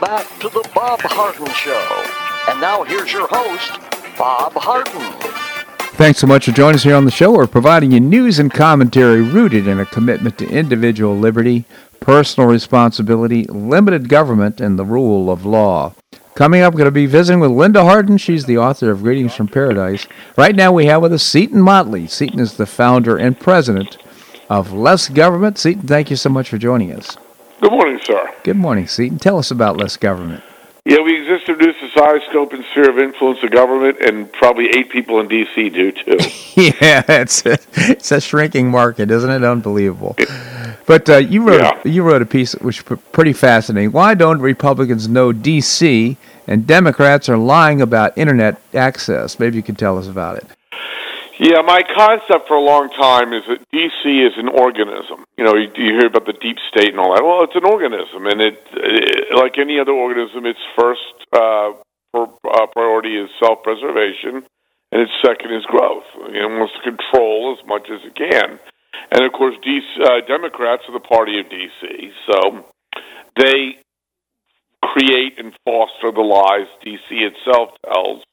Welcome 0.00 0.16
back 0.16 0.40
to 0.40 0.48
the 0.48 0.68
Bob 0.74 1.00
Harden 1.02 1.48
Show. 1.54 2.04
And 2.48 2.60
now 2.60 2.84
here's 2.84 3.12
your 3.12 3.26
host, 3.26 3.80
Bob 4.16 4.52
Harden. 4.54 5.12
Thanks 5.96 6.20
so 6.20 6.26
much 6.28 6.44
for 6.44 6.52
joining 6.52 6.76
us 6.76 6.84
here 6.84 6.94
on 6.94 7.04
the 7.04 7.10
show. 7.10 7.32
We're 7.32 7.48
providing 7.48 7.90
you 7.90 7.98
news 7.98 8.38
and 8.38 8.52
commentary 8.52 9.22
rooted 9.22 9.66
in 9.66 9.80
a 9.80 9.86
commitment 9.86 10.38
to 10.38 10.48
individual 10.48 11.16
liberty, 11.16 11.64
personal 11.98 12.48
responsibility, 12.48 13.44
limited 13.46 14.08
government, 14.08 14.60
and 14.60 14.78
the 14.78 14.84
rule 14.84 15.32
of 15.32 15.44
law. 15.44 15.94
Coming 16.36 16.60
up, 16.60 16.74
we're 16.74 16.78
going 16.78 16.84
to 16.84 16.92
be 16.92 17.06
visiting 17.06 17.40
with 17.40 17.50
Linda 17.50 17.82
Harden. 17.82 18.18
She's 18.18 18.44
the 18.44 18.58
author 18.58 18.92
of 18.92 19.02
Greetings 19.02 19.34
from 19.34 19.48
Paradise. 19.48 20.06
Right 20.36 20.54
now, 20.54 20.70
we 20.70 20.86
have 20.86 21.02
with 21.02 21.12
us 21.12 21.24
Seton 21.24 21.60
Motley. 21.60 22.06
Seton 22.06 22.38
is 22.38 22.56
the 22.56 22.66
founder 22.66 23.16
and 23.16 23.40
president 23.40 23.96
of 24.48 24.72
Less 24.72 25.08
Government. 25.08 25.58
Seton, 25.58 25.88
thank 25.88 26.10
you 26.10 26.16
so 26.16 26.28
much 26.28 26.50
for 26.50 26.58
joining 26.58 26.92
us. 26.92 27.16
Good 27.60 27.72
morning, 27.72 27.98
sir. 28.02 28.32
Good 28.44 28.56
morning, 28.56 28.86
Seton. 28.86 29.18
Tell 29.18 29.38
us 29.38 29.50
about 29.50 29.76
Less 29.76 29.96
Government. 29.96 30.42
Yeah, 30.84 31.00
we 31.02 31.20
exist 31.20 31.46
to 31.46 31.54
reduce 31.54 31.76
the 31.82 31.90
size, 31.90 32.22
scope, 32.30 32.52
and 32.54 32.64
sphere 32.70 32.88
of 32.88 32.98
influence 32.98 33.42
of 33.42 33.50
government, 33.50 33.98
and 34.00 34.32
probably 34.32 34.68
eight 34.70 34.88
people 34.88 35.20
in 35.20 35.28
D.C. 35.28 35.68
do 35.68 35.92
too. 35.92 36.16
yeah, 36.54 37.02
it's 37.08 37.44
a, 37.44 37.58
it's 37.74 38.10
a 38.12 38.20
shrinking 38.20 38.70
market, 38.70 39.10
isn't 39.10 39.28
it? 39.28 39.44
Unbelievable. 39.44 40.16
But 40.86 41.10
uh, 41.10 41.16
you 41.18 41.46
wrote 41.46 41.60
Yeah. 41.60 41.80
you 41.84 42.02
wrote 42.04 42.22
a 42.22 42.26
piece 42.26 42.54
which 42.54 42.88
was 42.88 43.00
pretty 43.12 43.34
fascinating. 43.34 43.92
Why 43.92 44.14
don't 44.14 44.40
Republicans 44.40 45.08
know 45.08 45.32
D.C. 45.32 46.16
and 46.46 46.66
Democrats 46.66 47.28
are 47.28 47.36
lying 47.36 47.82
about 47.82 48.16
internet 48.16 48.58
access? 48.72 49.38
Maybe 49.38 49.56
you 49.56 49.62
can 49.62 49.74
tell 49.74 49.98
us 49.98 50.06
about 50.06 50.36
it. 50.38 50.46
Yeah, 51.38 51.62
my 51.62 51.82
concept 51.82 52.48
for 52.48 52.56
a 52.56 52.60
long 52.60 52.90
time 52.90 53.32
is 53.32 53.44
that 53.46 53.62
D.C. 53.70 54.22
is 54.22 54.32
an 54.36 54.48
organism. 54.48 55.24
You 55.36 55.44
know, 55.44 55.54
you, 55.54 55.70
you 55.76 55.94
hear 55.94 56.06
about 56.06 56.26
the 56.26 56.32
deep 56.32 56.58
state 56.68 56.90
and 56.90 56.98
all 56.98 57.14
that. 57.14 57.22
Well, 57.22 57.44
it's 57.44 57.54
an 57.54 57.64
organism, 57.64 58.26
and 58.26 58.40
it, 58.40 58.60
it 58.72 59.36
like 59.36 59.56
any 59.56 59.78
other 59.78 59.92
organism, 59.92 60.46
its 60.46 60.58
first 60.74 61.14
uh, 61.32 61.74
uh, 62.12 62.66
priority 62.72 63.16
is 63.16 63.30
self-preservation, 63.38 64.42
and 64.90 65.00
its 65.00 65.12
second 65.22 65.54
is 65.54 65.64
growth. 65.66 66.10
It 66.26 66.42
wants 66.42 66.74
to 66.74 66.82
control 66.82 67.56
as 67.56 67.64
much 67.68 67.88
as 67.88 68.00
it 68.02 68.16
can. 68.16 68.58
And 69.12 69.22
of 69.22 69.32
course, 69.32 69.54
DC, 69.64 69.84
uh, 70.02 70.26
Democrats 70.26 70.82
are 70.88 70.92
the 70.92 71.06
party 71.06 71.38
of 71.38 71.48
D.C., 71.48 72.12
so 72.26 72.66
they 73.36 73.78
create 74.82 75.38
and 75.38 75.54
foster 75.64 76.10
the 76.10 76.20
lies 76.20 76.66
D.C. 76.82 77.14
itself 77.14 77.70
tells 77.86 78.24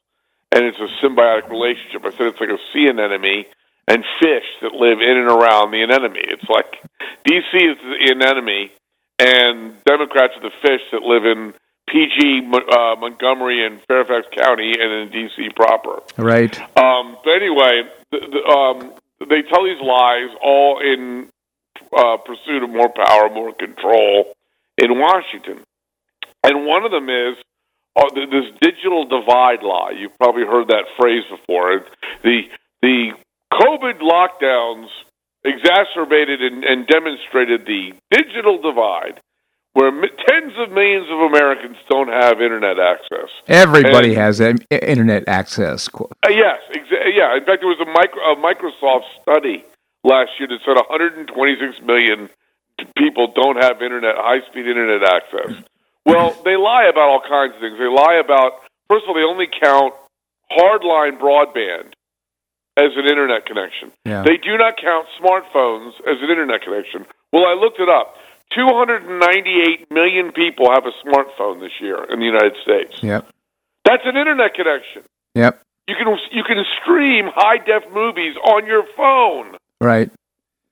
and 0.56 0.64
it's 0.64 0.78
a 0.78 0.88
symbiotic 1.04 1.50
relationship. 1.50 2.02
I 2.06 2.10
said 2.16 2.28
it's 2.28 2.40
like 2.40 2.48
a 2.48 2.58
sea 2.72 2.86
anemone 2.88 3.44
and 3.86 4.02
fish 4.18 4.48
that 4.62 4.72
live 4.72 5.02
in 5.02 5.16
and 5.18 5.28
around 5.28 5.70
the 5.70 5.82
anemone. 5.82 6.16
It's 6.16 6.48
like 6.48 6.80
DC 7.28 7.52
is 7.52 7.76
the 7.76 8.12
anemone, 8.12 8.70
and 9.18 9.84
Democrats 9.84 10.32
are 10.36 10.40
the 10.40 10.56
fish 10.62 10.80
that 10.92 11.02
live 11.02 11.26
in 11.26 11.52
PG, 11.90 12.50
uh, 12.72 12.96
Montgomery, 12.98 13.66
and 13.66 13.82
Fairfax 13.82 14.28
County, 14.34 14.72
and 14.80 14.92
in 14.92 15.08
DC 15.10 15.54
proper. 15.54 16.00
Right. 16.16 16.58
Um, 16.78 17.18
but 17.22 17.32
anyway, 17.36 17.82
the, 18.10 18.18
the, 18.18 18.48
um, 18.48 18.94
they 19.28 19.42
tell 19.42 19.62
these 19.62 19.80
lies 19.82 20.34
all 20.42 20.80
in 20.80 21.28
uh, 21.94 22.16
pursuit 22.16 22.62
of 22.62 22.70
more 22.70 22.88
power, 22.88 23.28
more 23.28 23.52
control 23.52 24.34
in 24.78 24.98
Washington. 24.98 25.62
And 26.42 26.64
one 26.64 26.84
of 26.84 26.90
them 26.92 27.10
is 27.10 27.36
uh, 27.96 28.04
this 28.14 28.46
digital 28.60 29.04
divide 29.06 29.62
lie. 29.62 29.92
You've 29.98 30.16
probably 30.18 30.44
heard 30.44 30.68
that 30.68 30.84
phrase 30.98 31.24
before. 31.30 31.84
The 32.22 32.42
the 32.82 33.10
COVID 33.52 34.00
lockdowns 34.00 34.88
exacerbated 35.44 36.42
and, 36.42 36.64
and 36.64 36.86
demonstrated 36.86 37.66
the 37.66 37.92
digital 38.10 38.60
divide, 38.60 39.20
where 39.72 39.90
tens 40.28 40.52
of 40.58 40.72
millions 40.72 41.06
of 41.10 41.20
Americans 41.32 41.76
don't 41.88 42.08
have 42.08 42.40
internet 42.40 42.78
access. 42.78 43.30
Everybody 43.46 44.10
And- 44.10 44.18
has 44.18 44.40
internet 44.40 45.24
access. 45.28 45.88
Uh, 45.94 46.06
yes, 46.28 46.58
exa- 46.72 47.14
yeah. 47.14 47.36
In 47.36 47.44
fact, 47.44 47.62
there 47.62 47.68
was 47.68 47.80
a, 47.80 47.86
micro, 47.86 48.20
a 48.32 48.36
Microsoft 48.36 49.04
study 49.22 49.64
last 50.04 50.30
year 50.38 50.48
that 50.48 50.58
said 50.64 50.76
126 50.76 51.80
million 51.86 52.28
people 52.98 53.32
don't 53.34 53.62
have 53.62 53.80
internet, 53.80 54.16
high 54.18 54.40
speed 54.50 54.66
internet 54.66 55.02
access. 55.08 55.64
Well, 56.06 56.36
they 56.44 56.56
lie 56.56 56.86
about 56.88 57.10
all 57.10 57.22
kinds 57.28 57.54
of 57.54 57.60
things. 57.60 57.78
They 57.78 57.90
lie 57.90 58.22
about, 58.24 58.62
first 58.88 59.04
of 59.04 59.10
all, 59.10 59.14
they 59.14 59.26
only 59.26 59.48
count 59.50 59.92
hardline 60.50 61.18
broadband 61.18 61.92
as 62.78 62.92
an 62.94 63.06
internet 63.06 63.44
connection. 63.44 63.90
Yeah. 64.04 64.22
They 64.22 64.36
do 64.36 64.56
not 64.56 64.74
count 64.80 65.06
smartphones 65.20 65.98
as 66.06 66.22
an 66.22 66.30
internet 66.30 66.62
connection. 66.62 67.06
Well, 67.32 67.44
I 67.44 67.54
looked 67.54 67.80
it 67.80 67.88
up. 67.88 68.14
298 68.54 69.90
million 69.90 70.30
people 70.30 70.70
have 70.70 70.84
a 70.86 70.94
smartphone 71.04 71.58
this 71.60 71.72
year 71.80 72.04
in 72.04 72.20
the 72.20 72.24
United 72.24 72.54
States. 72.62 73.02
Yep. 73.02 73.26
That's 73.84 74.02
an 74.04 74.16
internet 74.16 74.54
connection. 74.54 75.02
Yep. 75.34 75.60
You 75.88 75.94
can 75.96 76.18
you 76.32 76.42
can 76.44 76.64
stream 76.80 77.26
high 77.34 77.58
def 77.58 77.84
movies 77.92 78.36
on 78.44 78.66
your 78.66 78.84
phone. 78.96 79.56
Right. 79.80 80.10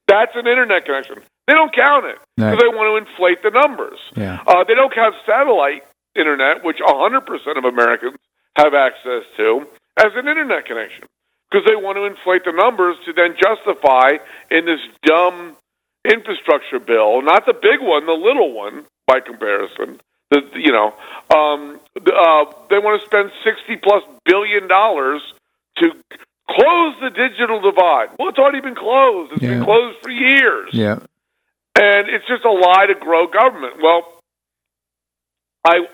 That's 0.09 0.33
an 0.35 0.47
internet 0.47 0.85
connection. 0.85 1.23
They 1.47 1.55
don't 1.55 1.75
count 1.75 2.07
it 2.07 2.19
because 2.37 2.59
they 2.59 2.69
want 2.69 2.89
to 2.89 3.11
inflate 3.11 3.43
the 3.43 3.51
numbers. 3.51 3.99
Yeah. 4.17 4.43
Uh, 4.47 4.65
they 4.65 4.75
don't 4.75 4.95
count 4.95 5.15
satellite 5.27 5.85
internet, 6.17 6.65
which 6.65 6.79
100% 6.79 7.59
of 7.59 7.65
Americans 7.65 8.17
have 8.57 8.73
access 8.73 9.25
to, 9.37 9.67
as 9.99 10.13
an 10.15 10.29
internet 10.29 10.65
connection 10.65 11.05
because 11.51 11.67
they 11.69 11.77
want 11.77 11.97
to 11.97 12.05
inflate 12.05 12.45
the 12.45 12.53
numbers 12.53 12.97
to 13.05 13.13
then 13.13 13.37
justify 13.39 14.19
in 14.51 14.65
this 14.65 14.81
dumb 15.05 15.57
infrastructure 16.05 16.81
bill, 16.81 17.23
not 17.23 17.47
the 17.47 17.53
big 17.53 17.81
one, 17.81 18.07
the 18.07 18.13
little 18.13 18.53
one 18.53 18.85
by 19.07 19.21
comparison. 19.21 20.01
The 20.31 20.43
you 20.55 20.73
know, 20.73 20.95
um, 21.35 21.79
uh, 21.97 22.45
they 22.71 22.79
want 22.79 23.01
to 23.01 23.07
spend 23.07 23.31
60 23.45 23.77
plus 23.77 24.03
billion 24.25 24.67
dollars 24.67 25.23
to 25.79 25.93
close 26.51 26.95
the 27.01 27.11
digital 27.11 27.61
divide. 27.61 28.09
Well, 28.19 28.29
it's 28.29 28.39
already 28.39 28.61
been 28.61 28.75
closed. 28.75 29.33
It's 29.33 29.41
been 29.41 29.65
closed 29.65 29.99
for 30.03 30.11
years 30.11 30.71
Yeah. 30.73 30.99
And 31.77 32.09
it's 32.09 32.27
just 32.27 32.45
a 32.45 32.51
lie 32.51 32.87
to 32.87 32.95
grow 32.95 33.27
government. 33.27 33.75
Well, 33.83 34.03
I, 35.65 35.87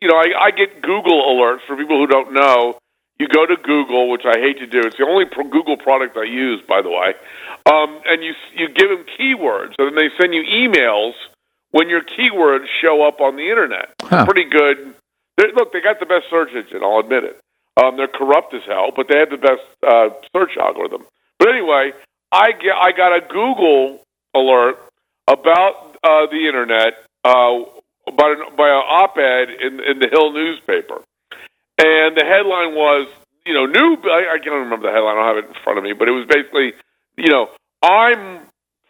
you 0.00 0.08
know, 0.08 0.16
I, 0.16 0.46
I 0.46 0.50
get 0.50 0.82
Google 0.82 1.22
alerts 1.22 1.66
for 1.66 1.76
people 1.76 1.98
who 1.98 2.06
don't 2.06 2.32
know. 2.32 2.78
You 3.18 3.28
go 3.28 3.46
to 3.46 3.56
Google, 3.56 4.10
which 4.10 4.24
I 4.26 4.38
hate 4.38 4.58
to 4.58 4.66
do. 4.66 4.80
It's 4.80 4.96
the 4.98 5.04
only 5.04 5.24
pro- 5.24 5.48
Google 5.48 5.78
product 5.78 6.16
I 6.18 6.24
use, 6.24 6.60
by 6.68 6.82
the 6.82 6.90
way. 6.90 7.14
Um, 7.64 8.00
and 8.04 8.22
you 8.22 8.34
you 8.54 8.68
give 8.68 8.90
them 8.90 9.06
keywords, 9.18 9.72
and 9.78 9.88
then 9.88 9.94
they 9.96 10.10
send 10.20 10.34
you 10.34 10.42
emails 10.42 11.12
when 11.70 11.88
your 11.88 12.02
keywords 12.02 12.66
show 12.82 13.02
up 13.06 13.20
on 13.20 13.36
the 13.36 13.48
internet. 13.48 13.94
Huh. 14.02 14.26
Pretty 14.26 14.44
good. 14.44 14.94
They're, 15.38 15.52
look, 15.52 15.72
they 15.72 15.80
got 15.80 15.98
the 15.98 16.06
best 16.06 16.26
search 16.30 16.50
engine. 16.54 16.82
I'll 16.82 17.00
admit 17.00 17.24
it. 17.24 17.40
Um, 17.82 17.96
they're 17.96 18.08
corrupt 18.08 18.54
as 18.54 18.62
hell, 18.66 18.90
but 18.94 19.06
they 19.08 19.18
have 19.18 19.30
the 19.30 19.36
best 19.36 19.62
uh, 19.86 20.08
search 20.34 20.56
algorithm. 20.60 21.04
But 21.38 21.48
anyway, 21.48 21.92
I 22.30 22.52
get 22.52 22.74
I 22.74 22.92
got 22.92 23.16
a 23.16 23.20
Google 23.26 24.00
alert 24.34 24.78
about 25.28 25.96
uh, 26.02 26.26
the 26.30 26.46
internet 26.46 26.94
uh, 27.24 27.64
by 28.16 28.30
an, 28.30 28.56
by 28.56 28.68
an 28.68 28.84
op-ed 28.86 29.50
in 29.50 29.80
in 29.80 29.98
the 29.98 30.08
Hill 30.08 30.32
newspaper, 30.32 31.02
and 31.78 32.16
the 32.16 32.24
headline 32.24 32.74
was, 32.74 33.08
you 33.44 33.54
know, 33.54 33.66
new. 33.66 33.96
I, 34.04 34.34
I 34.34 34.38
can't 34.38 34.54
remember 34.54 34.88
the 34.88 34.92
headline. 34.92 35.16
I 35.16 35.26
don't 35.26 35.36
have 35.36 35.44
it 35.44 35.48
in 35.56 35.62
front 35.62 35.78
of 35.78 35.84
me, 35.84 35.92
but 35.92 36.08
it 36.08 36.12
was 36.12 36.26
basically, 36.26 36.72
you 37.16 37.30
know, 37.30 37.50
I'm 37.82 38.40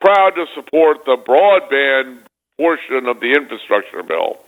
proud 0.00 0.30
to 0.36 0.46
support 0.54 1.04
the 1.04 1.16
broadband 1.16 2.18
portion 2.58 3.06
of 3.06 3.20
the 3.20 3.32
infrastructure 3.32 4.02
bill. 4.02 4.38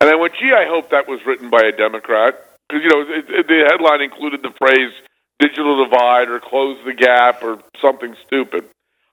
And 0.00 0.10
I 0.10 0.16
went, 0.16 0.34
gee, 0.34 0.52
I 0.52 0.66
hope 0.66 0.90
that 0.90 1.08
was 1.08 1.24
written 1.24 1.50
by 1.50 1.62
a 1.62 1.72
Democrat 1.72 2.34
because 2.68 2.82
you 2.82 2.90
know 2.90 3.00
it, 3.02 3.24
it, 3.28 3.46
the 3.46 3.64
headline 3.70 4.02
included 4.02 4.42
the 4.42 4.52
phrase 4.58 4.92
"digital 5.38 5.84
divide" 5.84 6.28
or 6.28 6.40
"close 6.40 6.78
the 6.84 6.94
gap" 6.94 7.42
or 7.42 7.58
something 7.80 8.16
stupid. 8.26 8.64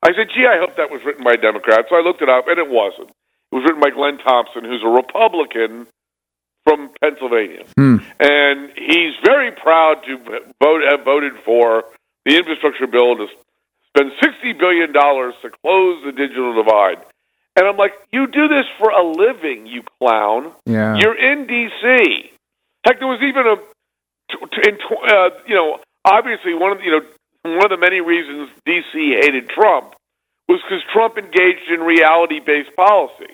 I 0.03 0.13
said, 0.15 0.27
gee, 0.33 0.45
I 0.47 0.57
hope 0.57 0.75
that 0.77 0.89
was 0.89 1.03
written 1.05 1.23
by 1.23 1.33
a 1.33 1.37
Democrat. 1.37 1.85
So 1.89 1.95
I 1.95 2.01
looked 2.01 2.21
it 2.21 2.29
up, 2.29 2.47
and 2.47 2.57
it 2.57 2.69
wasn't. 2.69 3.09
It 3.09 3.55
was 3.55 3.63
written 3.65 3.81
by 3.81 3.89
Glenn 3.91 4.17
Thompson, 4.17 4.63
who's 4.65 4.81
a 4.83 4.87
Republican 4.89 5.87
from 6.63 6.89
Pennsylvania, 7.01 7.65
Hmm. 7.75 7.97
and 8.19 8.71
he's 8.77 9.13
very 9.25 9.51
proud 9.51 10.03
to 10.05 10.17
vote 10.61 10.81
have 10.89 11.03
voted 11.03 11.33
for 11.43 11.85
the 12.25 12.37
infrastructure 12.37 12.85
bill 12.85 13.15
to 13.17 13.27
spend 13.89 14.11
sixty 14.21 14.53
billion 14.53 14.91
dollars 14.93 15.33
to 15.41 15.49
close 15.63 16.03
the 16.05 16.11
digital 16.11 16.53
divide. 16.53 16.99
And 17.55 17.67
I'm 17.67 17.77
like, 17.77 17.93
you 18.11 18.27
do 18.27 18.47
this 18.47 18.65
for 18.77 18.91
a 18.91 19.03
living, 19.03 19.65
you 19.65 19.81
clown. 19.99 20.51
Yeah. 20.65 20.95
You're 20.97 21.17
in 21.17 21.47
D.C. 21.47 22.31
Heck, 22.85 22.99
there 22.99 23.07
was 23.07 23.21
even 23.21 23.45
a, 23.45 23.55
in, 24.69 24.77
uh, 25.09 25.29
you 25.47 25.55
know, 25.55 25.79
obviously 26.05 26.53
one 26.53 26.71
of 26.71 26.77
the, 26.77 26.83
you 26.85 26.91
know 26.91 27.01
one 27.43 27.63
of 27.63 27.69
the 27.69 27.77
many 27.77 28.01
reasons 28.01 28.49
D.C. 28.65 29.17
hated 29.21 29.49
Trump 29.49 29.93
was 30.47 30.59
because 30.61 30.83
Trump 30.93 31.17
engaged 31.17 31.69
in 31.71 31.79
reality-based 31.81 32.75
policy, 32.75 33.33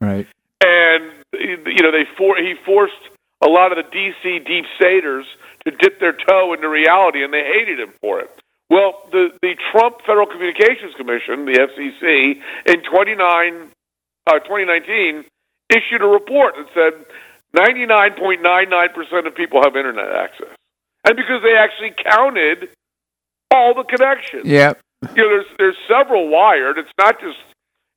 Right. 0.00 0.26
and 0.62 1.12
you 1.32 1.82
know 1.82 1.90
they 1.92 2.04
for 2.16 2.36
he 2.36 2.54
forced 2.64 2.94
a 3.42 3.48
lot 3.48 3.72
of 3.76 3.84
the 3.84 3.90
D.C. 3.90 4.40
deep 4.40 4.66
staters 4.76 5.26
to 5.64 5.70
dip 5.70 6.00
their 6.00 6.12
toe 6.12 6.52
into 6.52 6.68
reality, 6.68 7.22
and 7.24 7.32
they 7.32 7.44
hated 7.44 7.78
him 7.80 7.92
for 8.00 8.20
it. 8.20 8.30
Well, 8.68 9.02
the 9.10 9.30
the 9.42 9.54
Trump 9.72 9.98
Federal 10.06 10.26
Communications 10.26 10.94
Commission, 10.96 11.44
the 11.44 11.58
FCC, 11.58 12.40
in 12.66 12.82
29, 12.82 13.70
uh, 14.26 14.38
2019, 14.40 15.24
issued 15.70 16.02
a 16.02 16.06
report 16.06 16.54
that 16.56 16.66
said 16.74 17.06
99.99% 17.56 19.26
of 19.26 19.34
people 19.34 19.62
have 19.62 19.76
internet 19.76 20.10
access. 20.14 20.48
And 21.04 21.16
because 21.16 21.42
they 21.42 21.56
actually 21.56 21.94
counted 22.04 22.68
all 23.50 23.74
the 23.74 23.84
connections. 23.84 24.46
Yeah. 24.46 24.74
You 25.16 25.22
know, 25.22 25.28
there's 25.28 25.46
there's 25.58 25.76
several 25.88 26.28
wired. 26.28 26.78
It's 26.78 26.92
not 26.98 27.20
just 27.20 27.38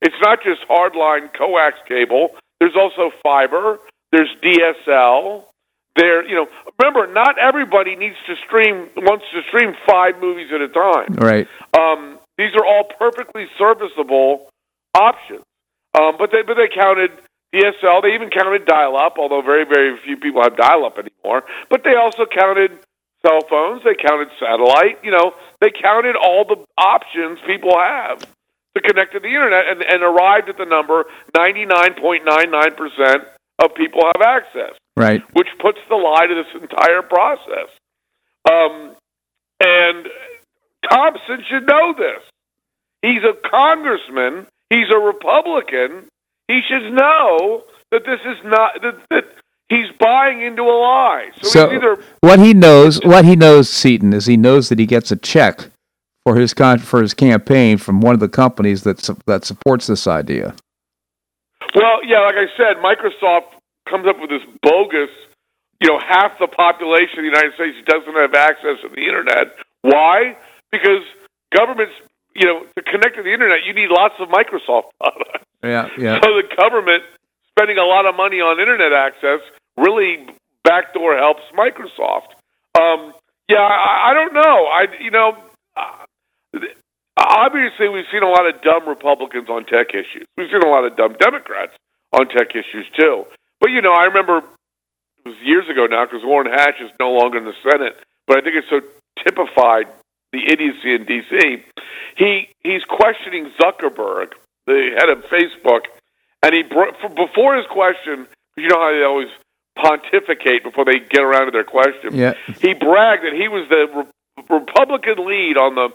it's 0.01 0.15
not 0.21 0.39
just 0.43 0.61
hardline 0.69 1.33
coax 1.33 1.77
cable. 1.87 2.35
There's 2.59 2.75
also 2.75 3.11
fiber. 3.23 3.79
There's 4.11 4.29
DSL. 4.43 5.43
There, 5.95 6.27
you 6.27 6.35
know, 6.35 6.47
remember, 6.79 7.11
not 7.11 7.37
everybody 7.37 7.95
needs 7.95 8.15
to 8.27 8.35
stream 8.47 8.89
wants 8.97 9.25
to 9.33 9.41
stream 9.47 9.75
five 9.87 10.19
movies 10.19 10.47
at 10.53 10.61
a 10.61 10.67
time. 10.69 11.13
Right. 11.13 11.47
Um, 11.77 12.19
these 12.37 12.55
are 12.55 12.65
all 12.65 12.85
perfectly 12.97 13.45
serviceable 13.57 14.49
options. 14.95 15.43
Um, 15.93 16.15
but 16.17 16.31
they 16.31 16.41
but 16.41 16.55
they 16.55 16.67
counted 16.73 17.11
DSL. 17.53 18.01
They 18.01 18.15
even 18.15 18.29
counted 18.29 18.65
dial-up, 18.65 19.15
although 19.17 19.41
very 19.41 19.65
very 19.65 19.97
few 20.03 20.17
people 20.17 20.41
have 20.41 20.57
dial-up 20.57 20.97
anymore. 20.97 21.43
But 21.69 21.83
they 21.83 21.95
also 21.95 22.25
counted 22.25 22.71
cell 23.25 23.41
phones. 23.49 23.83
They 23.83 23.95
counted 23.95 24.29
satellite. 24.39 25.03
You 25.03 25.11
know, 25.11 25.33
they 25.61 25.71
counted 25.71 26.15
all 26.15 26.45
the 26.45 26.63
options 26.77 27.39
people 27.45 27.77
have 27.77 28.19
to 28.75 28.81
connect 28.81 29.13
to 29.13 29.19
the 29.19 29.27
internet, 29.27 29.67
and, 29.69 29.83
and 29.83 30.01
arrived 30.03 30.49
at 30.49 30.57
the 30.57 30.65
number 30.65 31.05
ninety 31.37 31.65
nine 31.65 31.93
point 31.93 32.23
nine 32.25 32.49
nine 32.51 32.73
percent 32.75 33.23
of 33.59 33.75
people 33.75 34.01
have 34.03 34.21
access 34.21 34.73
Right. 34.97 35.21
which 35.33 35.47
puts 35.61 35.77
the 35.89 35.95
lie 35.95 36.25
to 36.27 36.35
this 36.35 36.61
entire 36.61 37.01
process. 37.01 37.69
Um, 38.49 38.95
and 39.59 40.07
Thompson 40.89 41.43
should 41.49 41.65
know 41.67 41.93
this. 41.97 42.21
He's 43.01 43.23
a 43.23 43.33
congressman. 43.49 44.47
He's 44.69 44.89
a 44.93 44.97
Republican. 44.97 46.07
He 46.47 46.61
should 46.67 46.91
know 46.93 47.63
that 47.91 48.05
this 48.05 48.19
is 48.25 48.37
not 48.43 48.81
that, 48.81 48.95
that 49.11 49.23
he's 49.73 49.91
buying 49.99 50.41
into 50.41 50.63
a 50.63 50.77
lie. 50.77 51.29
So, 51.41 51.49
So 51.49 51.71
either 51.71 51.97
what 52.21 52.39
he 52.39 52.53
knows, 52.53 52.99
what 53.03 53.25
he 53.25 53.35
knows, 53.35 53.69
Seton, 53.69 54.13
is 54.13 54.25
he 54.25 54.37
knows 54.37 54.69
that 54.69 54.79
he 54.79 54.85
gets 54.85 55.11
a 55.11 55.15
check 55.15 55.69
for 56.25 56.35
his 56.35 56.53
con- 56.53 56.79
for 56.79 57.01
his 57.01 57.13
campaign 57.13 57.77
from 57.77 58.01
one 58.01 58.13
of 58.13 58.19
the 58.19 58.29
companies 58.29 58.83
that 58.83 58.99
su- 59.01 59.17
that 59.25 59.45
supports 59.45 59.87
this 59.87 60.07
idea. 60.07 60.55
Well, 61.75 62.05
yeah, 62.05 62.19
like 62.19 62.35
I 62.35 62.47
said, 62.55 62.77
Microsoft 62.77 63.55
comes 63.89 64.07
up 64.07 64.19
with 64.19 64.29
this 64.29 64.43
bogus, 64.61 65.09
you 65.81 65.89
know, 65.89 65.99
half 65.99 66.37
the 66.39 66.47
population 66.47 67.19
of 67.19 67.23
the 67.23 67.31
United 67.33 67.53
States 67.55 67.77
doesn't 67.85 68.13
have 68.15 68.33
access 68.33 68.79
to 68.83 68.89
the 68.89 69.01
internet. 69.03 69.55
Why? 69.81 70.37
Because 70.71 71.03
governments, 71.55 71.93
you 72.35 72.45
know, 72.45 72.65
to 72.77 72.81
connect 72.83 73.15
to 73.17 73.23
the 73.23 73.33
internet, 73.33 73.65
you 73.65 73.73
need 73.73 73.89
lots 73.89 74.15
of 74.19 74.29
Microsoft 74.29 74.91
products. 74.99 75.45
Yeah. 75.63 75.89
Yeah. 75.97 76.19
So 76.21 76.29
the 76.35 76.43
government 76.57 77.03
spending 77.55 77.77
a 77.77 77.85
lot 77.85 78.05
of 78.05 78.15
money 78.15 78.41
on 78.41 78.59
internet 78.59 78.93
access 78.93 79.39
really 79.77 80.27
backdoor 80.63 81.17
helps 81.17 81.43
Microsoft. 81.57 82.33
Um, 82.79 83.13
yeah, 83.49 83.57
I, 83.59 84.11
I 84.11 84.13
don't 84.13 84.33
know. 84.33 84.41
I 84.41 84.85
you 84.99 85.11
know, 85.11 85.37
uh, 85.75 86.59
obviously 87.17 87.89
we've 87.89 88.05
seen 88.11 88.23
a 88.23 88.29
lot 88.29 88.47
of 88.47 88.61
dumb 88.61 88.87
Republicans 88.87 89.49
on 89.49 89.65
tech 89.65 89.89
issues. 89.89 90.25
We've 90.37 90.49
seen 90.51 90.63
a 90.63 90.71
lot 90.71 90.85
of 90.85 90.95
dumb 90.95 91.15
Democrats 91.19 91.73
on 92.11 92.27
tech 92.29 92.55
issues 92.55 92.85
too. 92.97 93.25
But 93.59 93.71
you 93.71 93.81
know, 93.81 93.93
I 93.93 94.05
remember 94.05 94.37
it 94.37 95.29
was 95.29 95.37
years 95.43 95.69
ago 95.69 95.85
now 95.85 96.05
because 96.05 96.23
Orrin 96.23 96.51
Hatch 96.51 96.81
is 96.81 96.91
no 96.99 97.11
longer 97.11 97.37
in 97.37 97.45
the 97.45 97.53
Senate. 97.63 97.95
But 98.27 98.37
I 98.37 98.41
think 98.41 98.55
it's 98.55 98.69
so 98.69 98.81
typified 99.23 99.87
the 100.31 100.51
idiocy 100.51 100.95
in 100.95 101.05
D.C. 101.05 101.63
He 102.17 102.49
he's 102.61 102.83
questioning 102.83 103.51
Zuckerberg, 103.59 104.33
the 104.65 104.95
head 104.97 105.09
of 105.09 105.23
Facebook, 105.25 105.81
and 106.41 106.53
he 106.53 106.63
before 106.63 107.55
his 107.55 107.65
question, 107.67 108.27
you 108.57 108.67
know 108.67 108.79
how 108.79 108.91
they 108.91 109.03
always 109.03 109.29
pontificate 109.75 110.63
before 110.63 110.85
they 110.85 110.99
get 110.99 111.21
around 111.21 111.45
to 111.45 111.51
their 111.51 111.63
question. 111.63 112.15
Yeah. 112.15 112.33
He 112.61 112.73
bragged 112.73 113.23
that 113.25 113.33
he 113.33 113.47
was 113.47 113.67
the 113.69 113.87
re- 113.93 114.43
Republican 114.49 115.25
lead 115.25 115.57
on 115.57 115.75
the 115.75 115.89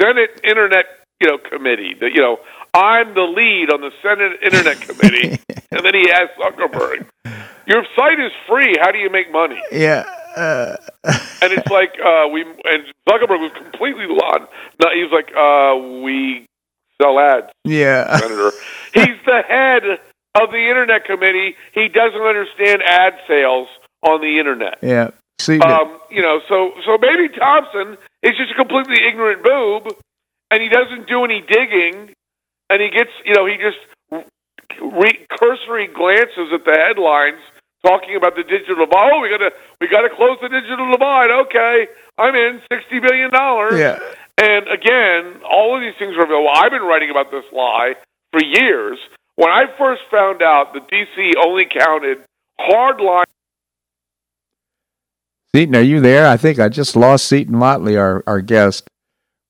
Senate 0.00 0.40
Internet 0.44 0.86
you 1.20 1.28
know 1.28 1.38
committee. 1.38 1.94
That 2.00 2.12
you 2.12 2.20
know 2.20 2.38
I'm 2.74 3.14
the 3.14 3.22
lead 3.22 3.70
on 3.72 3.80
the 3.80 3.92
Senate 4.02 4.38
Internet 4.42 4.80
Committee, 4.80 5.40
and 5.70 5.84
then 5.84 5.94
he 5.94 6.10
asked 6.10 6.38
Zuckerberg, 6.38 7.06
"Your 7.66 7.84
site 7.96 8.20
is 8.20 8.32
free. 8.48 8.76
How 8.80 8.90
do 8.90 8.98
you 8.98 9.10
make 9.10 9.30
money?" 9.32 9.60
Yeah. 9.72 10.04
Uh, 10.36 10.76
and 11.04 11.52
it's 11.52 11.68
like 11.70 11.94
uh, 12.04 12.28
we 12.28 12.42
and 12.42 12.84
Zuckerberg 13.08 13.40
was 13.40 13.52
completely 13.56 14.04
on. 14.04 14.46
No, 14.82 14.90
he 14.92 15.02
was 15.02 15.12
like, 15.12 15.32
uh, 15.34 16.02
"We 16.04 16.46
sell 17.00 17.18
ads, 17.18 17.52
yeah. 17.64 18.16
Senator." 18.18 18.52
He's 18.92 19.18
the 19.24 19.42
head 19.48 19.82
of 20.42 20.50
the 20.50 20.68
Internet 20.68 21.04
Committee. 21.04 21.56
He 21.72 21.88
doesn't 21.88 22.20
understand 22.20 22.82
ad 22.82 23.14
sales 23.28 23.68
on 24.02 24.20
the 24.20 24.38
internet. 24.38 24.78
Yeah. 24.82 25.10
See, 25.38 25.58
Um, 25.60 25.98
you 26.10 26.22
know, 26.22 26.40
so 26.48 26.72
so 26.84 26.96
maybe 26.98 27.28
Thompson 27.28 27.98
is 28.22 28.36
just 28.36 28.52
a 28.52 28.54
completely 28.54 29.04
ignorant 29.06 29.42
boob, 29.42 29.94
and 30.50 30.62
he 30.62 30.68
doesn't 30.68 31.06
do 31.08 31.24
any 31.24 31.40
digging, 31.42 32.10
and 32.70 32.80
he 32.80 32.88
gets, 32.90 33.10
you 33.24 33.34
know, 33.34 33.44
he 33.46 33.56
just 33.56 33.78
re- 34.80 35.26
cursory 35.38 35.88
glances 35.88 36.48
at 36.52 36.64
the 36.64 36.72
headlines 36.72 37.40
talking 37.84 38.16
about 38.16 38.34
the 38.36 38.42
digital 38.42 38.86
divide. 38.86 39.12
Oh, 39.12 39.20
we 39.20 39.28
gotta 39.28 39.50
we 39.80 39.88
gotta 39.88 40.08
close 40.10 40.38
the 40.40 40.48
digital 40.48 40.90
divide. 40.90 41.30
Okay, 41.46 41.88
I'm 42.18 42.34
in 42.34 42.60
sixty 42.72 42.98
billion 43.00 43.30
dollars. 43.30 43.78
yeah. 43.78 43.98
And 44.38 44.68
again, 44.68 45.40
all 45.48 45.74
of 45.76 45.80
these 45.80 45.94
things 45.98 46.14
are 46.16 46.24
available. 46.24 46.50
I've 46.52 46.70
been 46.70 46.82
writing 46.82 47.08
about 47.10 47.30
this 47.30 47.44
lie 47.52 47.94
for 48.32 48.40
years. 48.44 48.98
When 49.36 49.50
I 49.50 49.64
first 49.78 50.02
found 50.10 50.42
out 50.42 50.72
that 50.74 50.88
DC 50.88 51.32
only 51.44 51.64
counted 51.70 52.18
hardline 52.58 53.24
Seton, 55.56 55.74
are 55.74 55.80
you 55.80 56.00
there? 56.00 56.28
I 56.28 56.36
think 56.36 56.58
I 56.58 56.68
just 56.68 56.94
lost 56.96 57.24
Seton 57.26 57.56
Motley, 57.56 57.96
our, 57.96 58.22
our 58.26 58.42
guest. 58.42 58.88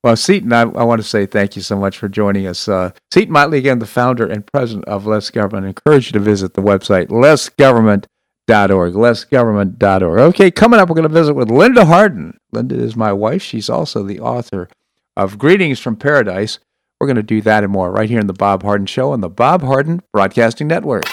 Well, 0.04 0.14
Seton, 0.14 0.52
I, 0.52 0.60
I 0.60 0.84
want 0.84 1.02
to 1.02 1.08
say 1.08 1.26
thank 1.26 1.56
you 1.56 1.62
so 1.62 1.76
much 1.76 1.98
for 1.98 2.08
joining 2.08 2.46
us. 2.46 2.68
Uh, 2.68 2.92
Seton 3.12 3.32
Motley, 3.32 3.58
again, 3.58 3.80
the 3.80 3.86
founder 3.86 4.24
and 4.24 4.46
president 4.46 4.84
of 4.84 5.04
Less 5.04 5.30
Government. 5.30 5.64
I 5.66 5.70
encourage 5.70 6.06
you 6.06 6.12
to 6.12 6.20
visit 6.20 6.54
the 6.54 6.62
website, 6.62 7.08
lessgovernment.org, 7.08 8.92
lessgovernment.org. 8.94 10.20
Okay, 10.20 10.50
coming 10.52 10.78
up, 10.78 10.88
we're 10.88 10.94
going 10.94 11.08
to 11.08 11.14
visit 11.14 11.34
with 11.34 11.50
Linda 11.50 11.86
Harden. 11.86 12.38
Linda 12.52 12.76
is 12.76 12.94
my 12.94 13.12
wife. 13.12 13.42
She's 13.42 13.68
also 13.68 14.04
the 14.04 14.20
author 14.20 14.68
of 15.16 15.38
Greetings 15.38 15.80
from 15.80 15.96
Paradise. 15.96 16.60
We're 17.00 17.06
going 17.06 17.16
to 17.16 17.22
do 17.22 17.42
that 17.42 17.62
and 17.62 17.72
more 17.72 17.90
right 17.90 18.08
here 18.08 18.20
in 18.20 18.26
the 18.26 18.32
Bob 18.32 18.62
Harden 18.62 18.86
Show 18.86 19.12
on 19.12 19.20
the 19.20 19.28
Bob 19.28 19.62
Harden 19.62 20.00
Broadcasting 20.12 20.66
Network. 20.66 21.04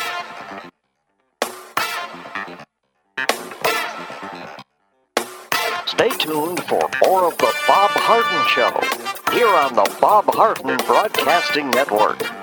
Stay 5.86 6.10
tuned 6.18 6.64
for 6.64 6.90
more 7.06 7.28
of 7.28 7.38
the 7.38 7.54
Bob 7.68 7.92
Harden 7.92 8.48
Show 8.48 9.34
here 9.34 9.50
on 9.50 9.76
the 9.76 9.98
Bob 10.00 10.26
Harden 10.34 10.78
Broadcasting 10.88 11.70
Network. 11.72 12.43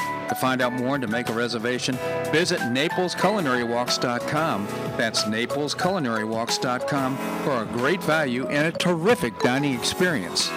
To 0.29 0.35
find 0.35 0.61
out 0.61 0.71
more 0.73 0.95
and 0.95 1.01
to 1.01 1.09
make 1.09 1.27
a 1.27 1.33
reservation, 1.33 1.95
visit 2.31 2.61
NaplesCulinaryWalks.com. 2.61 4.67
That's 4.95 5.23
NaplesCulinaryWalks.com 5.23 7.17
for 7.43 7.63
a 7.63 7.65
great 7.65 8.01
value 8.03 8.47
and 8.47 8.73
a 8.73 8.77
terrific 8.77 9.37
dining 9.39 9.73
experience. 9.73 10.49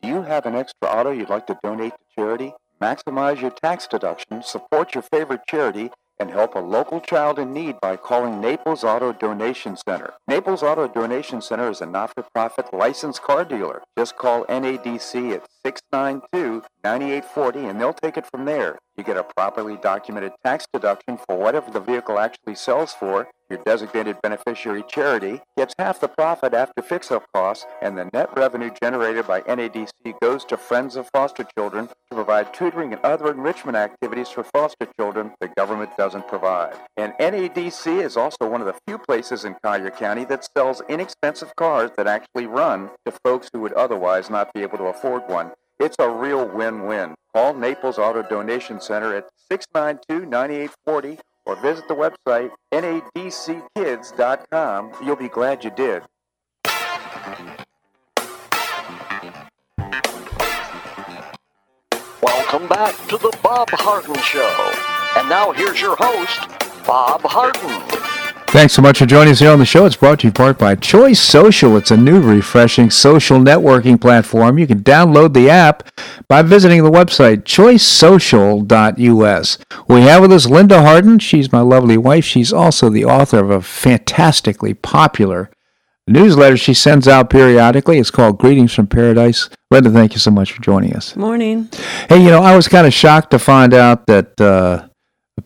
Do 0.00 0.08
you 0.08 0.22
have 0.22 0.46
an 0.46 0.54
extra 0.54 0.88
auto 0.88 1.10
you'd 1.10 1.28
like 1.28 1.46
to 1.48 1.58
donate 1.62 1.92
to 1.92 1.98
charity? 2.14 2.54
Maximize 2.80 3.40
your 3.40 3.50
tax 3.50 3.86
deduction, 3.86 4.42
support 4.42 4.94
your 4.94 5.02
favorite 5.02 5.40
charity, 5.48 5.90
and 6.18 6.30
help 6.30 6.54
a 6.54 6.60
local 6.60 7.00
child 7.00 7.38
in 7.38 7.52
need 7.52 7.76
by 7.80 7.96
calling 7.96 8.40
Naples 8.40 8.84
Auto 8.84 9.12
Donation 9.12 9.76
Center. 9.76 10.14
Naples 10.28 10.62
Auto 10.62 10.88
Donation 10.88 11.42
Center 11.42 11.70
is 11.70 11.80
a 11.80 11.86
not-for-profit 11.86 12.72
licensed 12.72 13.22
car 13.22 13.44
dealer. 13.44 13.82
Just 13.98 14.16
call 14.16 14.44
NADC 14.46 15.32
at 15.32 15.46
692-9840 15.66 17.70
and 17.70 17.80
they'll 17.80 17.92
take 17.92 18.16
it 18.16 18.26
from 18.26 18.44
there. 18.44 18.78
You 18.96 19.04
get 19.04 19.18
a 19.18 19.24
properly 19.24 19.76
documented 19.76 20.32
tax 20.44 20.66
deduction 20.72 21.18
for 21.18 21.36
whatever 21.36 21.70
the 21.70 21.80
vehicle 21.80 22.18
actually 22.18 22.54
sells 22.54 22.94
for. 22.94 23.28
Your 23.50 23.60
designated 23.64 24.16
beneficiary 24.22 24.82
charity 24.88 25.42
gets 25.56 25.74
half 25.78 26.00
the 26.00 26.08
profit 26.08 26.52
after 26.52 26.82
fix-up 26.82 27.24
costs, 27.32 27.64
and 27.80 27.96
the 27.96 28.10
net 28.12 28.36
revenue 28.36 28.70
generated 28.82 29.28
by 29.28 29.42
NADC 29.42 29.90
goes 30.20 30.44
to 30.46 30.56
Friends 30.56 30.96
of 30.96 31.08
Foster 31.12 31.46
Children 31.56 31.86
to 31.86 32.14
provide 32.14 32.52
tutoring 32.52 32.92
and 32.92 33.00
other 33.04 33.30
enrichment 33.30 33.76
activities 33.76 34.30
for 34.30 34.42
foster 34.42 34.88
children 34.98 35.32
the 35.40 35.48
government 35.48 35.96
doesn't 35.96 36.26
provide. 36.26 36.74
And 36.96 37.12
NADC 37.20 38.02
is 38.02 38.16
also 38.16 38.48
one 38.48 38.60
of 38.60 38.66
the 38.66 38.74
few 38.88 38.98
places 38.98 39.44
in 39.44 39.54
Collier 39.62 39.90
County 39.90 40.24
that 40.24 40.48
sells 40.56 40.82
inexpensive 40.88 41.54
cars 41.54 41.92
that 41.96 42.08
actually 42.08 42.46
run 42.46 42.90
to 43.04 43.12
folks 43.12 43.48
who 43.52 43.60
would 43.60 43.74
otherwise 43.74 44.28
not 44.28 44.52
be 44.54 44.62
able 44.62 44.78
to 44.78 44.84
afford 44.84 45.28
one. 45.28 45.52
It's 45.78 45.96
a 45.98 46.08
real 46.08 46.48
win-win. 46.48 47.14
Call 47.34 47.52
Naples 47.52 47.98
Auto 47.98 48.22
Donation 48.22 48.80
Center 48.80 49.14
at 49.14 49.28
692-9840 49.52 51.18
or 51.44 51.56
visit 51.56 51.86
the 51.86 51.94
website 51.94 52.50
nadckids.com. 52.72 53.62
You'll 55.04 55.16
be 55.16 55.28
glad 55.28 55.62
you 55.64 55.70
did. 55.70 56.02
Welcome 62.22 62.68
back 62.68 62.94
to 63.08 63.18
the 63.18 63.36
Bob 63.42 63.68
Harden 63.72 64.16
Show. 64.22 64.72
And 65.18 65.28
now 65.28 65.52
here's 65.52 65.78
your 65.80 65.96
host, 65.96 66.48
Bob 66.86 67.20
Harden. 67.22 67.95
Thanks 68.48 68.74
so 68.74 68.80
much 68.80 68.98
for 68.98 69.06
joining 69.06 69.32
us 69.32 69.40
here 69.40 69.50
on 69.50 69.58
the 69.58 69.66
show. 69.66 69.86
It's 69.86 69.96
brought 69.96 70.20
to 70.20 70.26
you 70.26 70.28
in 70.28 70.34
part 70.34 70.58
by 70.58 70.76
Choice 70.76 71.20
Social. 71.20 71.76
It's 71.76 71.90
a 71.90 71.96
new, 71.96 72.22
refreshing 72.22 72.90
social 72.90 73.38
networking 73.38 74.00
platform. 74.00 74.58
You 74.58 74.66
can 74.66 74.82
download 74.82 75.34
the 75.34 75.50
app 75.50 75.82
by 76.28 76.42
visiting 76.42 76.82
the 76.82 76.90
website 76.90 77.42
choicesocial.us. 77.42 79.58
We 79.88 80.00
have 80.02 80.22
with 80.22 80.32
us 80.32 80.46
Linda 80.46 80.80
Harden. 80.80 81.18
She's 81.18 81.52
my 81.52 81.60
lovely 81.60 81.98
wife. 81.98 82.24
She's 82.24 82.52
also 82.52 82.88
the 82.88 83.04
author 83.04 83.40
of 83.40 83.50
a 83.50 83.60
fantastically 83.60 84.72
popular 84.74 85.50
newsletter 86.06 86.56
she 86.56 86.72
sends 86.72 87.06
out 87.08 87.28
periodically. 87.28 87.98
It's 87.98 88.10
called 88.10 88.38
Greetings 88.38 88.72
from 88.72 88.86
Paradise. 88.86 89.50
Linda, 89.70 89.90
thank 89.90 90.14
you 90.14 90.20
so 90.20 90.30
much 90.30 90.52
for 90.52 90.62
joining 90.62 90.94
us. 90.94 91.14
Morning. 91.16 91.68
Hey, 92.08 92.22
you 92.22 92.30
know, 92.30 92.42
I 92.42 92.56
was 92.56 92.68
kind 92.68 92.86
of 92.86 92.94
shocked 92.94 93.32
to 93.32 93.38
find 93.38 93.74
out 93.74 94.06
that 94.06 94.40
uh, 94.40 94.88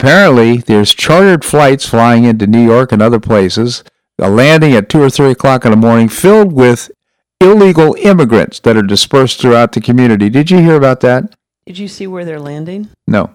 apparently 0.01 0.57
there's 0.57 0.95
chartered 0.95 1.45
flights 1.45 1.87
flying 1.87 2.25
into 2.25 2.47
New 2.47 2.65
York 2.65 2.91
and 2.91 3.03
other 3.03 3.21
places, 3.21 3.85
a 4.19 4.31
landing 4.31 4.73
at 4.73 4.89
2 4.89 5.03
or 5.03 5.11
3 5.11 5.31
o'clock 5.31 5.67
in 5.67 5.71
the 5.71 5.77
morning 5.77 6.09
filled 6.09 6.53
with 6.53 6.91
illegal 7.39 7.95
immigrants 8.01 8.61
that 8.61 8.79
are 8.79 8.83
dispersed 8.83 9.41
throughout 9.41 9.73
the 9.73 9.81
community. 9.81 10.31
Did 10.31 10.51
you 10.51 10.59
hear 10.59 10.75
about 10.75 11.01
that? 11.01 11.37
Did 11.67 11.77
you 11.77 11.87
see 11.87 12.07
where 12.07 12.25
they're 12.25 12.41
landing? 12.41 12.89
No. 13.07 13.35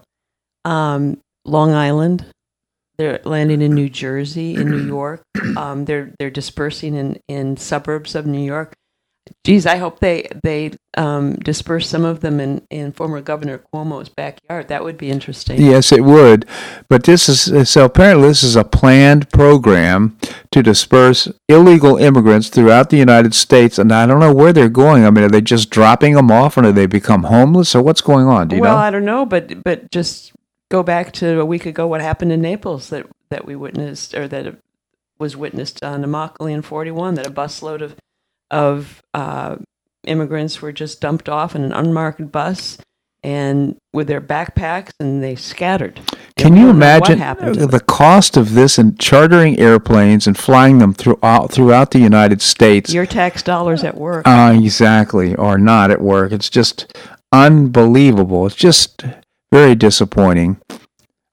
Um, 0.64 1.20
Long 1.44 1.72
Island. 1.72 2.26
They're 2.98 3.20
landing 3.24 3.62
in 3.62 3.72
New 3.72 3.88
Jersey, 3.88 4.56
in 4.56 4.68
New 4.68 4.84
York. 4.84 5.22
Um, 5.56 5.84
they're 5.84 6.12
they're 6.18 6.28
dispersing 6.28 6.94
in, 6.94 7.20
in 7.28 7.56
suburbs 7.56 8.14
of 8.14 8.26
New 8.26 8.44
York. 8.44 8.74
Geez, 9.44 9.66
I 9.66 9.76
hope 9.76 10.00
they 10.00 10.28
they 10.42 10.72
um, 10.96 11.34
disperse 11.34 11.88
some 11.88 12.04
of 12.04 12.20
them 12.20 12.40
in, 12.40 12.66
in 12.70 12.92
former 12.92 13.20
Governor 13.20 13.58
Cuomo's 13.58 14.08
backyard. 14.08 14.68
That 14.68 14.82
would 14.82 14.98
be 14.98 15.10
interesting. 15.10 15.60
Yes, 15.60 15.92
it 15.92 16.04
would. 16.04 16.46
But 16.88 17.04
this 17.04 17.28
is 17.28 17.70
so 17.70 17.84
apparently 17.84 18.28
this 18.28 18.42
is 18.42 18.56
a 18.56 18.64
planned 18.64 19.30
program 19.30 20.18
to 20.50 20.62
disperse 20.62 21.28
illegal 21.48 21.96
immigrants 21.96 22.48
throughout 22.48 22.90
the 22.90 22.96
United 22.96 23.34
States, 23.34 23.78
and 23.78 23.92
I 23.92 24.06
don't 24.06 24.20
know 24.20 24.34
where 24.34 24.52
they're 24.52 24.68
going. 24.68 25.04
I 25.04 25.10
mean, 25.10 25.24
are 25.24 25.28
they 25.28 25.40
just 25.40 25.70
dropping 25.70 26.14
them 26.14 26.30
off, 26.30 26.56
or 26.56 26.62
do 26.62 26.72
they 26.72 26.86
become 26.86 27.24
homeless, 27.24 27.74
or 27.74 27.82
what's 27.82 28.00
going 28.00 28.26
on? 28.26 28.48
Do 28.48 28.56
you 28.56 28.62
well, 28.62 28.76
know? 28.76 28.82
I 28.82 28.90
don't 28.90 29.04
know, 29.04 29.24
but 29.24 29.62
but 29.62 29.90
just 29.90 30.32
go 30.70 30.82
back 30.82 31.12
to 31.14 31.40
a 31.40 31.44
week 31.44 31.66
ago. 31.66 31.86
What 31.86 32.00
happened 32.00 32.32
in 32.32 32.40
Naples 32.40 32.90
that 32.90 33.06
that 33.30 33.44
we 33.44 33.54
witnessed, 33.54 34.14
or 34.14 34.26
that 34.28 34.56
was 35.18 35.36
witnessed 35.36 35.82
on 35.82 36.02
Immokalee 36.02 36.52
and 36.52 36.64
41, 36.64 37.14
that 37.14 37.26
a 37.26 37.30
busload 37.30 37.80
of 37.80 37.96
of 38.50 39.02
uh, 39.14 39.56
immigrants 40.06 40.62
were 40.62 40.72
just 40.72 41.00
dumped 41.00 41.28
off 41.28 41.54
in 41.54 41.62
an 41.64 41.72
unmarked 41.72 42.30
bus, 42.32 42.78
and 43.22 43.76
with 43.92 44.06
their 44.06 44.20
backpacks, 44.20 44.90
and 45.00 45.22
they 45.22 45.34
scattered. 45.34 46.00
Can 46.36 46.56
you 46.56 46.68
imagine 46.68 47.18
the 47.18 47.82
cost 47.86 48.36
of 48.36 48.52
this 48.54 48.78
and 48.78 48.98
chartering 49.00 49.58
airplanes 49.58 50.26
and 50.26 50.36
flying 50.36 50.78
them 50.78 50.92
throughout 50.92 51.50
throughout 51.50 51.90
the 51.92 51.98
United 51.98 52.42
States? 52.42 52.92
Your 52.92 53.06
tax 53.06 53.42
dollars 53.42 53.82
at 53.82 53.96
work. 53.96 54.28
Uh, 54.28 54.54
exactly, 54.54 55.34
or 55.34 55.58
not 55.58 55.90
at 55.90 56.00
work. 56.00 56.32
It's 56.32 56.50
just 56.50 56.94
unbelievable. 57.32 58.46
It's 58.46 58.54
just 58.54 59.04
very 59.50 59.74
disappointing. 59.74 60.60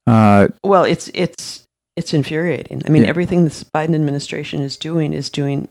Uh, 0.07 0.47
Well, 0.64 0.84
it's 0.86 1.09
it's 1.14 1.64
it's 1.95 2.14
infuriating. 2.14 2.82
I 2.86 2.89
mean, 2.89 3.03
Yeah. 3.03 3.09
everything 3.09 3.43
this 3.43 3.64
Biden 3.64 3.93
administration 3.93 4.61
is 4.61 4.78
doing 4.78 5.14
is 5.14 5.30
doing 5.30 5.68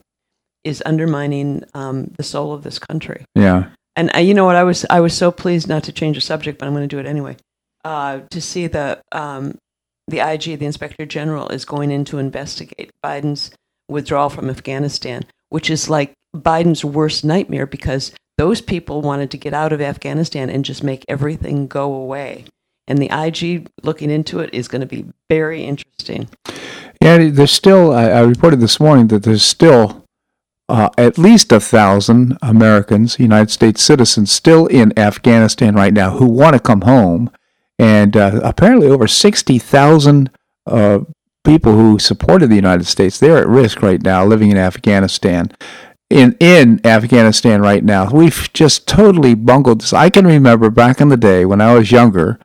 is 0.63 0.81
undermining 0.85 1.63
um, 1.73 2.11
the 2.17 2.23
soul 2.23 2.53
of 2.53 2.63
this 2.63 2.79
country. 2.79 3.25
yeah, 3.35 3.69
And 3.95 4.15
uh, 4.15 4.19
you 4.19 4.33
know 4.33 4.45
what? 4.45 4.55
I 4.55 4.63
was 4.63 4.85
I 4.89 4.99
was 4.99 5.15
so 5.15 5.31
pleased 5.31 5.67
not 5.67 5.83
to 5.83 5.91
change 5.91 6.17
the 6.17 6.21
subject, 6.21 6.59
but 6.59 6.67
I'm 6.67 6.73
going 6.73 6.87
to 6.87 6.95
do 6.95 6.99
it 6.99 7.05
anyway. 7.05 7.37
Uh, 7.83 8.21
to 8.31 8.41
see 8.41 8.67
the 8.67 9.01
um, 9.11 9.57
the 10.07 10.19
IG, 10.19 10.59
the 10.59 10.65
Inspector 10.65 11.05
General, 11.05 11.49
is 11.49 11.65
going 11.65 11.91
in 11.91 12.05
to 12.05 12.17
investigate 12.17 12.91
Biden's 13.03 13.51
withdrawal 13.89 14.29
from 14.29 14.49
Afghanistan, 14.49 15.23
which 15.49 15.69
is 15.69 15.89
like 15.89 16.13
Biden's 16.35 16.83
worst 16.83 17.23
nightmare 17.23 17.65
because 17.65 18.11
those 18.37 18.61
people 18.61 19.01
wanted 19.01 19.31
to 19.31 19.37
get 19.37 19.53
out 19.53 19.73
of 19.73 19.81
Afghanistan 19.81 20.49
and 20.49 20.65
just 20.65 20.83
make 20.83 21.05
everything 21.07 21.67
go 21.67 21.93
away. 21.93 22.45
And 22.87 22.97
the 22.99 23.09
IG 23.11 23.67
looking 23.83 24.09
into 24.09 24.39
it 24.39 24.49
is 24.53 24.67
going 24.67 24.81
to 24.81 24.87
be 24.87 25.05
very 25.29 25.63
interesting. 25.63 26.27
yeah. 27.01 27.29
There's 27.29 27.51
still. 27.51 27.93
I, 27.93 28.09
I 28.09 28.21
reported 28.21 28.59
this 28.59 28.79
morning 28.79 29.07
that 29.07 29.23
there's 29.23 29.43
still 29.43 30.02
uh, 30.73 30.89
at 30.97 31.19
least 31.19 31.51
a 31.51 31.59
thousand 31.59 32.35
Americans, 32.41 33.19
United 33.19 33.51
States 33.51 33.83
citizens, 33.83 34.31
still 34.31 34.65
in 34.65 34.97
Afghanistan 34.97 35.75
right 35.75 35.93
now 35.93 36.17
who 36.17 36.25
want 36.25 36.55
to 36.55 36.59
come 36.59 36.81
home, 36.81 37.29
and 37.77 38.17
uh, 38.17 38.39
apparently 38.43 38.87
over 38.87 39.07
sixty 39.07 39.59
thousand 39.59 40.31
uh, 40.65 41.01
people 41.43 41.73
who 41.73 41.99
supported 41.99 42.47
the 42.47 42.55
United 42.55 42.87
States. 42.87 43.19
They're 43.19 43.37
at 43.37 43.47
risk 43.47 43.83
right 43.83 44.01
now, 44.01 44.25
living 44.25 44.49
in 44.49 44.57
Afghanistan. 44.57 45.51
In 46.09 46.35
in 46.39 46.81
Afghanistan 46.83 47.61
right 47.61 47.83
now, 47.83 48.09
we've 48.09 48.49
just 48.53 48.87
totally 48.87 49.35
bungled 49.35 49.81
this. 49.81 49.93
I 49.93 50.09
can 50.09 50.25
remember 50.25 50.71
back 50.71 50.99
in 50.99 51.09
the 51.09 51.17
day 51.17 51.45
when 51.45 51.61
I 51.61 51.75
was 51.75 51.91
younger 51.91 52.39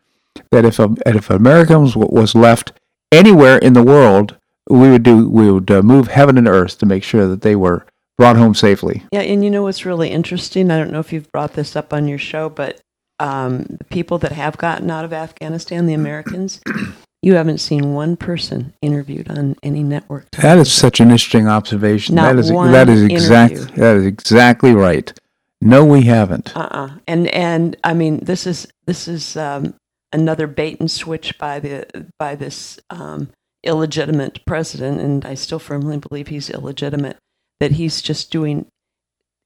that 0.50 0.66
if 0.66 0.78
a, 0.78 0.94
if 1.06 1.30
Americans 1.30 1.96
was 1.96 2.34
left 2.34 2.72
anywhere 3.10 3.56
in 3.56 3.72
the 3.72 3.82
world, 3.82 4.36
we 4.68 4.90
would 4.90 5.02
do 5.02 5.30
we 5.30 5.50
would 5.50 5.70
uh, 5.70 5.80
move 5.80 6.08
heaven 6.08 6.36
and 6.36 6.46
earth 6.46 6.76
to 6.78 6.84
make 6.84 7.04
sure 7.04 7.26
that 7.26 7.40
they 7.40 7.56
were 7.56 7.86
brought 8.18 8.36
home 8.36 8.54
safely. 8.54 9.04
Yeah, 9.12 9.20
and 9.20 9.44
you 9.44 9.50
know 9.50 9.62
what's 9.62 9.86
really 9.86 10.10
interesting? 10.10 10.70
I 10.70 10.78
don't 10.78 10.90
know 10.90 11.00
if 11.00 11.12
you've 11.12 11.30
brought 11.32 11.54
this 11.54 11.76
up 11.76 11.92
on 11.92 12.08
your 12.08 12.18
show, 12.18 12.48
but 12.48 12.80
um, 13.20 13.64
the 13.70 13.84
people 13.84 14.18
that 14.18 14.32
have 14.32 14.58
gotten 14.58 14.90
out 14.90 15.04
of 15.04 15.12
Afghanistan, 15.12 15.86
the 15.86 15.94
Americans, 15.94 16.60
you 17.22 17.34
haven't 17.34 17.58
seen 17.58 17.94
one 17.94 18.16
person 18.16 18.74
interviewed 18.82 19.30
on 19.30 19.56
any 19.62 19.82
network. 19.82 20.30
That 20.32 20.58
is 20.58 20.72
such 20.72 21.00
an 21.00 21.10
interesting 21.10 21.48
observation. 21.48 22.16
Not 22.16 22.34
that 22.34 22.40
is 22.40 22.52
one 22.52 22.72
that 22.72 22.88
is 22.88 23.02
exact 23.04 23.52
interview. 23.52 23.76
that 23.76 23.96
is 23.96 24.06
exactly 24.06 24.74
right. 24.74 25.12
No, 25.60 25.84
we 25.84 26.02
haven't. 26.02 26.56
Uh-uh. 26.56 26.90
And 27.06 27.28
and 27.28 27.76
I 27.82 27.94
mean, 27.94 28.24
this 28.24 28.46
is 28.46 28.68
this 28.86 29.08
is 29.08 29.36
um, 29.36 29.74
another 30.12 30.46
bait 30.46 30.78
and 30.80 30.90
switch 30.90 31.36
by 31.38 31.58
the 31.58 32.08
by 32.18 32.36
this 32.36 32.78
um, 32.90 33.30
illegitimate 33.64 34.44
president, 34.46 35.00
and 35.00 35.24
I 35.24 35.34
still 35.34 35.58
firmly 35.58 35.98
believe 35.98 36.28
he's 36.28 36.50
illegitimate. 36.50 37.16
That 37.60 37.72
he's 37.72 38.00
just 38.02 38.30
doing 38.30 38.66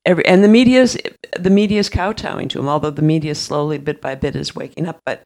every 0.04 0.26
and 0.26 0.44
the 0.44 0.48
media's 0.48 0.96
the 1.38 1.50
media's 1.50 1.88
kowtowing 1.88 2.48
to 2.48 2.58
him. 2.60 2.68
Although 2.68 2.90
the 2.90 3.02
media 3.02 3.34
slowly, 3.34 3.78
bit 3.78 4.00
by 4.00 4.14
bit, 4.14 4.36
is 4.36 4.54
waking 4.54 4.86
up, 4.86 5.00
but 5.06 5.22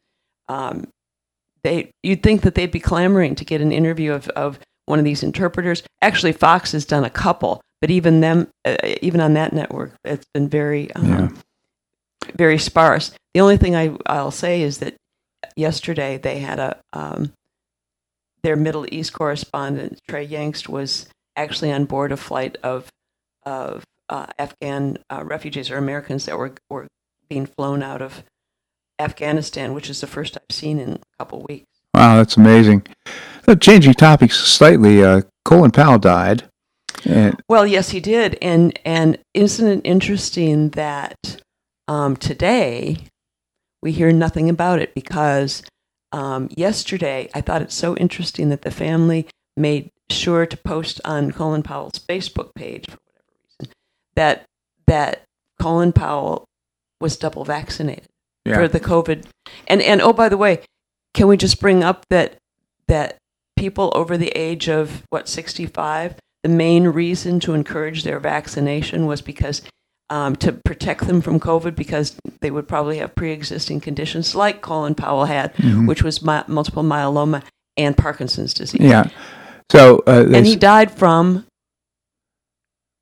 um, 0.47 0.87
they 1.63 1.91
you'd 2.03 2.23
think 2.23 2.41
that 2.41 2.55
they'd 2.55 2.71
be 2.71 2.79
clamoring 2.79 3.35
to 3.35 3.45
get 3.45 3.61
an 3.61 3.71
interview 3.71 4.13
of 4.13 4.29
of 4.29 4.59
one 4.85 4.99
of 4.99 5.05
these 5.05 5.23
interpreters. 5.23 5.83
Actually, 6.01 6.31
Fox 6.31 6.71
has 6.71 6.85
done 6.85 7.03
a 7.03 7.09
couple, 7.09 7.59
but 7.81 7.89
even 7.89 8.21
them, 8.21 8.47
uh, 8.63 8.77
even 9.01 9.19
on 9.19 9.33
that 9.33 9.51
network, 9.51 9.93
it's 10.05 10.25
been 10.33 10.47
very 10.47 10.89
um, 10.93 11.05
Yeah. 11.05 11.29
very 12.35 12.57
sparse. 12.57 13.11
The 13.33 13.41
only 13.41 13.57
thing 13.57 13.75
I, 13.75 13.95
I'll 14.05 14.31
say 14.31 14.61
is 14.61 14.77
that 14.77 14.95
yesterday 15.57 16.17
they 16.17 16.39
had 16.39 16.59
a 16.59 16.79
um, 16.93 17.33
their 18.43 18.55
Middle 18.55 18.85
East 18.93 19.11
correspondent 19.11 19.99
Trey 20.07 20.25
Yingst 20.25 20.69
was 20.69 21.07
actually 21.37 21.71
on 21.71 21.85
board 21.85 22.11
a 22.11 22.17
flight 22.17 22.57
of 22.63 22.89
of 23.43 23.85
uh, 24.09 24.25
Afghan 24.37 24.97
uh, 25.09 25.23
refugees 25.23 25.71
or 25.71 25.77
Americans 25.77 26.25
that 26.25 26.37
were 26.37 26.53
were 26.69 26.87
being 27.29 27.45
flown 27.45 27.81
out 27.81 28.01
of 28.01 28.23
Afghanistan, 28.99 29.73
which 29.73 29.89
is 29.89 30.01
the 30.01 30.07
first 30.07 30.37
I've 30.37 30.55
seen 30.55 30.79
in 30.79 30.93
a 30.93 30.99
couple 31.19 31.45
weeks. 31.47 31.67
Wow, 31.93 32.17
that's 32.17 32.37
amazing. 32.37 32.85
Changing 33.59 33.93
topics 33.93 34.35
slightly, 34.37 35.01
uh, 35.03 35.21
Colin 35.45 35.71
Powell 35.71 35.99
died, 35.99 36.43
and 37.05 37.39
Well, 37.47 37.65
yes, 37.65 37.89
he 37.89 37.99
did, 37.99 38.37
and 38.41 38.77
and 38.83 39.17
isn't 39.33 39.67
it 39.67 39.81
interesting 39.83 40.69
that 40.71 41.41
um, 41.87 42.17
today 42.17 42.97
we 43.81 43.91
hear 43.91 44.11
nothing 44.11 44.49
about 44.49 44.79
it 44.79 44.93
because 44.93 45.63
um, 46.11 46.49
yesterday 46.55 47.29
I 47.33 47.41
thought 47.41 47.61
it's 47.61 47.75
so 47.75 47.95
interesting 47.95 48.49
that 48.49 48.63
the 48.63 48.71
family 48.71 49.27
made 49.55 49.91
sure 50.09 50.45
to 50.45 50.57
post 50.57 51.01
on 51.05 51.31
Colin 51.31 51.63
Powell's 51.63 51.99
Facebook 51.99 52.53
page 52.55 52.85
for 52.85 52.97
whatever 52.97 53.25
reason 53.59 53.73
that 54.15 54.45
that 54.87 55.23
Colin 55.59 55.91
Powell 55.91 56.45
was 56.99 57.17
double 57.17 57.43
vaccinated 57.43 58.07
yeah, 58.45 58.55
for 58.55 58.67
the 58.67 58.79
COVID. 58.79 59.25
And 59.67 59.81
and 59.81 60.01
oh, 60.01 60.13
by 60.13 60.29
the 60.29 60.37
way, 60.37 60.61
can 61.13 61.27
we 61.27 61.37
just 61.37 61.59
bring 61.59 61.83
up 61.83 62.05
that 62.09 62.37
that 62.87 63.17
people 63.57 63.91
over 63.95 64.17
the 64.17 64.29
age 64.29 64.69
of 64.69 65.03
what 65.09 65.27
sixty 65.27 65.65
five, 65.65 66.15
the 66.43 66.49
main 66.49 66.87
reason 66.87 67.39
to 67.41 67.53
encourage 67.53 68.03
their 68.03 68.19
vaccination 68.19 69.05
was 69.05 69.21
because 69.21 69.61
um, 70.09 70.37
to 70.37 70.53
protect 70.53 71.05
them 71.05 71.19
from 71.21 71.37
COVID 71.39 71.75
because 71.75 72.15
they 72.39 72.49
would 72.49 72.67
probably 72.67 72.99
have 72.99 73.13
pre 73.15 73.31
existing 73.33 73.81
conditions 73.81 74.35
like 74.35 74.61
Colin 74.61 74.95
Powell 74.95 75.25
had, 75.25 75.53
Mhm. 75.55 75.85
which 75.85 76.01
was 76.01 76.21
my, 76.21 76.45
multiple 76.47 76.83
myeloma 76.83 77.43
and 77.75 77.97
Parkinson's 77.97 78.53
disease. 78.53 78.79
yeah. 78.81 79.09
So 79.71 80.03
uh, 80.07 80.25
And 80.33 80.45
he 80.45 80.55
died 80.55 80.91
from 80.91 81.45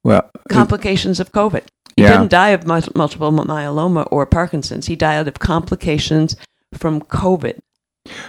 well, 0.04 0.30
complications 0.50 1.20
of 1.20 1.32
COVID. 1.32 1.64
He 1.96 2.04
Yeah. 2.04 2.12
didn't 2.18 2.32
die 2.32 2.50
of 2.50 2.66
mul- 2.68 2.92
multiple 2.96 3.32
myeloma 3.32 4.08
or 4.12 4.26
Parkinson's. 4.26 4.88
He 4.88 4.96
died 4.96 5.28
of 5.28 5.40
complications 5.40 6.36
from 6.74 7.02
COVID. 7.02 7.60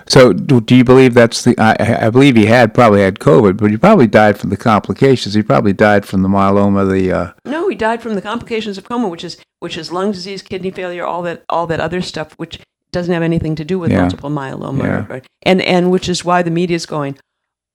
So, 0.06 0.32
do, 0.32 0.60
do 0.62 0.74
you 0.74 0.84
believe 0.84 1.12
that's 1.12 1.44
the? 1.44 1.54
I, 1.58 2.06
I- 2.06 2.10
believe 2.10 2.34
he 2.36 2.46
had 2.46 2.72
probably 2.72 3.02
had 3.02 3.18
COVID, 3.18 3.58
but 3.58 3.70
he 3.70 3.76
probably 3.76 4.06
died 4.06 4.38
from 4.38 4.48
the 4.48 4.56
complications. 4.56 5.34
He 5.34 5.42
probably 5.42 5.74
died 5.74 6.06
from 6.06 6.22
the 6.22 6.28
myeloma, 6.30 6.90
the 6.90 7.12
uh, 7.12 7.32
No, 7.44 7.68
he 7.68 7.74
died 7.74 8.00
from 8.02 8.14
the 8.14 8.22
complications 8.22 8.78
of 8.78 8.84
coma, 8.84 9.08
which 9.08 9.22
is 9.24 9.36
which 9.60 9.76
is 9.76 9.92
lung 9.92 10.12
disease, 10.12 10.40
kidney 10.40 10.70
failure, 10.70 11.04
all 11.04 11.20
that 11.22 11.44
all 11.50 11.66
that 11.66 11.80
other 11.80 12.00
stuff, 12.00 12.32
which 12.38 12.58
doesn't 12.90 13.12
have 13.12 13.22
anything 13.22 13.54
to 13.56 13.64
do 13.66 13.78
with 13.78 13.90
Yeah. 13.90 14.00
multiple 14.02 14.30
myeloma, 14.30 14.82
Yeah. 15.10 15.20
and 15.42 15.60
and 15.60 15.90
which 15.90 16.08
is 16.08 16.24
why 16.24 16.40
the 16.42 16.50
media 16.50 16.76
is 16.76 16.86
going, 16.86 17.18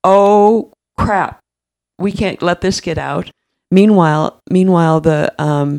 oh 0.04 0.72
crap, 0.96 1.40
we 1.98 2.12
can't 2.12 2.42
let 2.42 2.60
this 2.60 2.80
get 2.80 2.98
out. 2.98 3.30
Meanwhile, 3.70 4.40
meanwhile, 4.50 5.00
the 5.00 5.34
um, 5.42 5.78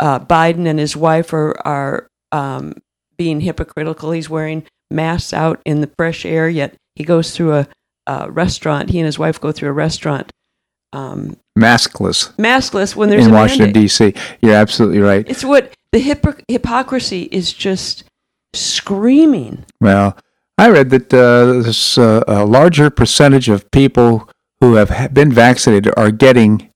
uh, 0.00 0.18
Biden 0.20 0.66
and 0.66 0.78
his 0.78 0.96
wife 0.96 1.32
are 1.32 1.54
are 1.66 2.08
um, 2.32 2.74
being 3.16 3.40
hypocritical. 3.40 4.12
He's 4.12 4.30
wearing 4.30 4.64
masks 4.90 5.32
out 5.32 5.60
in 5.64 5.80
the 5.80 5.90
fresh 5.96 6.24
air, 6.24 6.48
yet 6.48 6.74
he 6.94 7.04
goes 7.04 7.36
through 7.36 7.54
a, 7.54 7.68
a 8.06 8.30
restaurant. 8.30 8.90
He 8.90 8.98
and 8.98 9.06
his 9.06 9.18
wife 9.18 9.40
go 9.40 9.52
through 9.52 9.70
a 9.70 9.74
restaurant. 9.74 10.30
Um, 10.94 11.38
maskless 11.58 12.34
maskless 12.36 12.94
when 12.94 13.08
there's 13.08 13.26
in 13.26 13.32
a 13.32 13.34
Washington. 13.34 13.72
D.C. 13.72 14.14
You're 14.42 14.54
absolutely 14.54 15.00
right. 15.00 15.26
It's 15.28 15.44
what 15.44 15.72
the 15.92 16.02
hypocr- 16.02 16.42
hypocrisy 16.48 17.22
is 17.32 17.52
just 17.52 18.04
screaming. 18.54 19.64
Well, 19.80 20.16
I 20.58 20.70
read 20.70 20.90
that 20.90 21.12
uh, 21.12 21.62
this, 21.62 21.98
uh, 21.98 22.22
a 22.26 22.44
larger 22.44 22.90
percentage 22.90 23.48
of 23.48 23.70
people 23.70 24.28
who 24.60 24.74
have 24.74 25.12
been 25.12 25.32
vaccinated 25.32 25.92
are 25.96 26.10
getting 26.10 26.70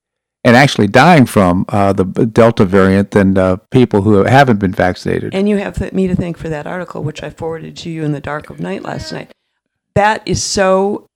and 0.45 0.57
actually 0.57 0.87
dying 0.87 1.27
from 1.27 1.65
uh, 1.71 1.93
the 1.93 2.05
Delta 2.05 2.65
variant 2.65 3.11
than 3.11 3.37
uh, 3.37 3.57
people 3.73 4.03
who 4.03 4.23
haven't 4.25 4.59
been 4.59 4.73
vaccinated. 4.73 5.35
And 5.35 5.49
you 5.49 5.57
have 5.57 5.93
me 5.93 6.07
to 6.07 6.15
thank 6.15 6.39
for 6.39 6.49
that 6.49 6.69
article, 6.69 7.03
which 7.03 7.23
I 7.23 7.31
forwarded 7.31 7.77
to 7.79 7.91
you 7.91 8.05
in 8.05 8.13
the 8.13 8.21
dark 8.21 8.49
of 8.49 8.61
night 8.61 8.83
last 8.83 9.13
night. 9.13 9.33
That 9.95 10.23
is 10.27 10.43
so. 10.43 11.07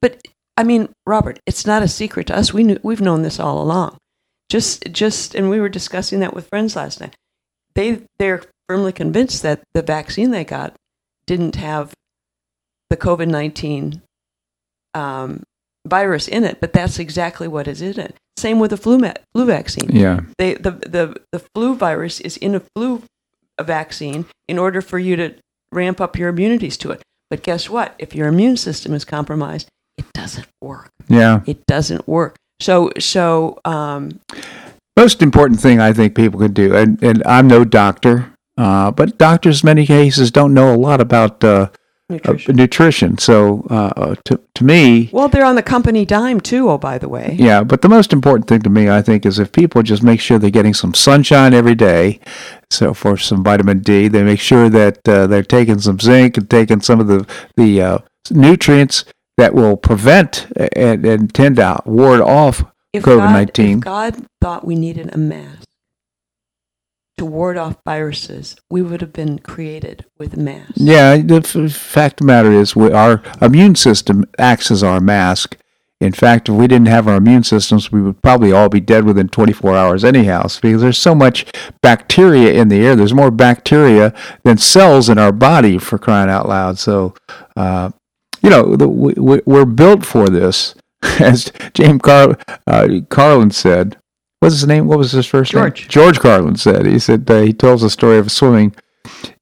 But 0.00 0.20
I 0.56 0.64
mean, 0.64 0.88
Robert, 1.06 1.38
it's 1.46 1.66
not 1.66 1.84
a 1.84 1.88
secret 1.88 2.26
to 2.26 2.36
us. 2.36 2.52
We 2.52 2.64
knew 2.64 2.80
we've 2.82 3.00
known 3.00 3.22
this 3.22 3.38
all 3.38 3.62
along. 3.62 3.96
Just, 4.48 4.92
just, 4.92 5.36
and 5.36 5.48
we 5.48 5.60
were 5.60 5.68
discussing 5.68 6.18
that 6.20 6.34
with 6.34 6.48
friends 6.48 6.74
last 6.74 7.00
night. 7.00 7.14
They 7.74 8.02
they're 8.18 8.42
firmly 8.68 8.92
convinced 8.92 9.42
that 9.42 9.62
the 9.72 9.82
vaccine 9.82 10.32
they 10.32 10.44
got 10.44 10.74
didn't 11.26 11.54
have 11.54 11.94
the 12.90 12.96
COVID 12.96 13.28
nineteen 13.28 14.02
um, 14.94 15.42
virus 15.86 16.28
in 16.28 16.44
it, 16.44 16.60
but 16.60 16.72
that's 16.72 16.98
exactly 16.98 17.48
what 17.48 17.66
is 17.66 17.80
in 17.80 17.98
it. 17.98 18.14
Same 18.36 18.58
with 18.58 18.70
the 18.70 18.76
flu 18.76 18.98
ma- 18.98 19.14
flu 19.34 19.46
vaccine 19.46 19.90
yeah, 19.90 20.20
they 20.38 20.54
the 20.54 20.72
the 20.72 21.16
the 21.32 21.42
flu 21.54 21.74
virus 21.74 22.20
is 22.20 22.36
in 22.36 22.54
a 22.54 22.62
flu 22.74 23.02
vaccine 23.60 24.26
in 24.48 24.58
order 24.58 24.80
for 24.80 24.98
you 24.98 25.16
to 25.16 25.34
ramp 25.72 26.00
up 26.00 26.18
your 26.18 26.28
immunities 26.28 26.76
to 26.78 26.90
it. 26.90 27.02
But 27.28 27.42
guess 27.42 27.70
what? 27.70 27.94
If 27.98 28.14
your 28.14 28.26
immune 28.26 28.56
system 28.56 28.92
is 28.92 29.04
compromised, 29.04 29.68
it 29.96 30.06
doesn't 30.12 30.48
work. 30.60 30.90
Yeah. 31.08 31.42
It 31.46 31.64
doesn't 31.66 32.08
work. 32.08 32.36
So, 32.60 32.90
so 32.98 33.60
um, 33.64 34.20
Most 34.96 35.22
important 35.22 35.60
thing 35.60 35.80
I 35.80 35.92
think 35.92 36.16
people 36.16 36.40
could 36.40 36.54
do, 36.54 36.74
and, 36.74 37.00
and 37.02 37.22
I'm 37.24 37.46
no 37.46 37.64
doctor, 37.64 38.32
uh, 38.58 38.90
but 38.90 39.16
doctors 39.16 39.62
in 39.62 39.66
many 39.66 39.86
cases 39.86 40.30
don't 40.30 40.52
know 40.52 40.74
a 40.74 40.76
lot 40.76 41.00
about 41.00 41.44
uh, 41.44 41.70
nutrition. 42.10 42.52
uh, 42.52 42.56
nutrition. 42.56 43.18
So 43.18 43.66
uh, 43.70 44.14
to, 44.24 44.40
to 44.54 44.64
me, 44.64 45.10
well, 45.12 45.28
they're 45.28 45.44
on 45.44 45.56
the 45.56 45.62
company 45.62 46.04
dime 46.04 46.40
too. 46.40 46.68
Oh, 46.68 46.78
by 46.78 46.98
the 46.98 47.08
way. 47.08 47.36
Yeah, 47.38 47.62
but 47.62 47.82
the 47.82 47.88
most 47.88 48.12
important 48.12 48.48
thing 48.48 48.62
to 48.62 48.70
me, 48.70 48.90
I 48.90 49.02
think, 49.02 49.24
is 49.24 49.38
if 49.38 49.52
people 49.52 49.82
just 49.82 50.02
make 50.02 50.20
sure 50.20 50.38
they're 50.38 50.50
getting 50.50 50.74
some 50.74 50.94
sunshine 50.94 51.54
every 51.54 51.74
day, 51.74 52.20
so 52.70 52.92
for 52.92 53.16
some 53.16 53.42
vitamin 53.42 53.80
D, 53.80 54.08
they 54.08 54.22
make 54.22 54.40
sure 54.40 54.68
that 54.68 55.08
uh, 55.08 55.26
they're 55.26 55.42
taking 55.42 55.78
some 55.80 55.98
zinc 55.98 56.36
and 56.36 56.50
taking 56.50 56.80
some 56.80 57.00
of 57.00 57.06
the 57.06 57.26
the 57.56 57.80
uh, 57.82 57.98
nutrients 58.30 59.04
that 59.36 59.54
will 59.54 59.76
prevent 59.76 60.46
and, 60.76 61.06
and 61.06 61.32
tend 61.34 61.56
to 61.56 61.80
ward 61.86 62.20
off 62.20 62.62
COVID 62.94 63.04
God, 63.04 63.32
nineteen. 63.32 63.78
if 63.78 63.84
God 63.84 64.26
thought 64.40 64.66
we 64.66 64.74
needed 64.74 65.14
a 65.14 65.18
mask 65.18 65.66
to 67.20 67.26
ward 67.26 67.58
off 67.58 67.76
viruses, 67.84 68.56
we 68.70 68.80
would 68.80 69.02
have 69.02 69.12
been 69.12 69.38
created 69.38 70.06
with 70.18 70.38
masks. 70.38 70.72
Yeah, 70.76 71.18
the 71.18 71.36
f- 71.36 71.70
fact 71.70 72.14
of 72.14 72.26
the 72.26 72.32
matter 72.32 72.50
is, 72.50 72.74
we, 72.74 72.90
our 72.92 73.22
immune 73.42 73.74
system 73.76 74.24
acts 74.38 74.70
as 74.70 74.82
our 74.82 75.00
mask. 75.00 75.58
In 76.00 76.14
fact, 76.14 76.48
if 76.48 76.54
we 76.54 76.66
didn't 76.66 76.88
have 76.88 77.06
our 77.06 77.16
immune 77.16 77.44
systems, 77.44 77.92
we 77.92 78.00
would 78.00 78.22
probably 78.22 78.52
all 78.52 78.70
be 78.70 78.80
dead 78.80 79.04
within 79.04 79.28
24 79.28 79.76
hours 79.76 80.02
anyhow, 80.02 80.46
because 80.62 80.80
there's 80.80 80.96
so 80.96 81.14
much 81.14 81.44
bacteria 81.82 82.54
in 82.54 82.68
the 82.68 82.86
air. 82.86 82.96
There's 82.96 83.12
more 83.12 83.30
bacteria 83.30 84.14
than 84.42 84.56
cells 84.56 85.10
in 85.10 85.18
our 85.18 85.32
body, 85.32 85.76
for 85.76 85.98
crying 85.98 86.30
out 86.30 86.48
loud. 86.48 86.78
So, 86.78 87.12
uh, 87.54 87.90
you 88.40 88.48
know, 88.48 88.76
the, 88.76 88.88
we, 88.88 89.12
we're 89.44 89.66
built 89.66 90.06
for 90.06 90.30
this. 90.30 90.74
As 91.20 91.52
James 91.74 92.00
Car- 92.00 92.38
uh, 92.66 92.88
Carlin 93.10 93.50
said, 93.50 93.98
what's 94.40 94.56
his 94.56 94.66
name? 94.66 94.88
What 94.88 94.98
was 94.98 95.12
his 95.12 95.26
first 95.26 95.52
George. 95.52 95.82
name? 95.82 95.88
George 95.88 96.18
Carlin 96.18 96.56
said. 96.56 96.86
He 96.86 96.98
said 96.98 97.30
uh, 97.30 97.40
he 97.40 97.52
tells 97.52 97.82
a 97.82 97.90
story 97.90 98.18
of 98.18 98.32
swimming 98.32 98.74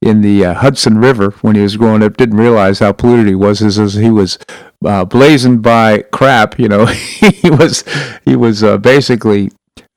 in 0.01 0.21
the 0.21 0.45
uh, 0.45 0.53
Hudson 0.53 0.99
River 0.99 1.31
when 1.41 1.55
he 1.55 1.61
was 1.61 1.77
growing 1.77 2.03
up. 2.03 2.17
Didn't 2.17 2.37
realize 2.37 2.79
how 2.79 2.91
polluted 2.91 3.27
he 3.27 3.35
was. 3.35 3.59
He 3.59 3.71
says 3.71 3.95
he 3.95 4.11
was 4.11 4.37
uh, 4.85 5.05
blazoned 5.05 5.61
by 5.61 6.03
crap. 6.13 6.59
You 6.59 6.67
know, 6.67 6.85
he 6.85 7.49
was 7.49 7.83
he 8.25 8.35
was 8.35 8.63
uh, 8.63 8.77
basically. 8.77 9.51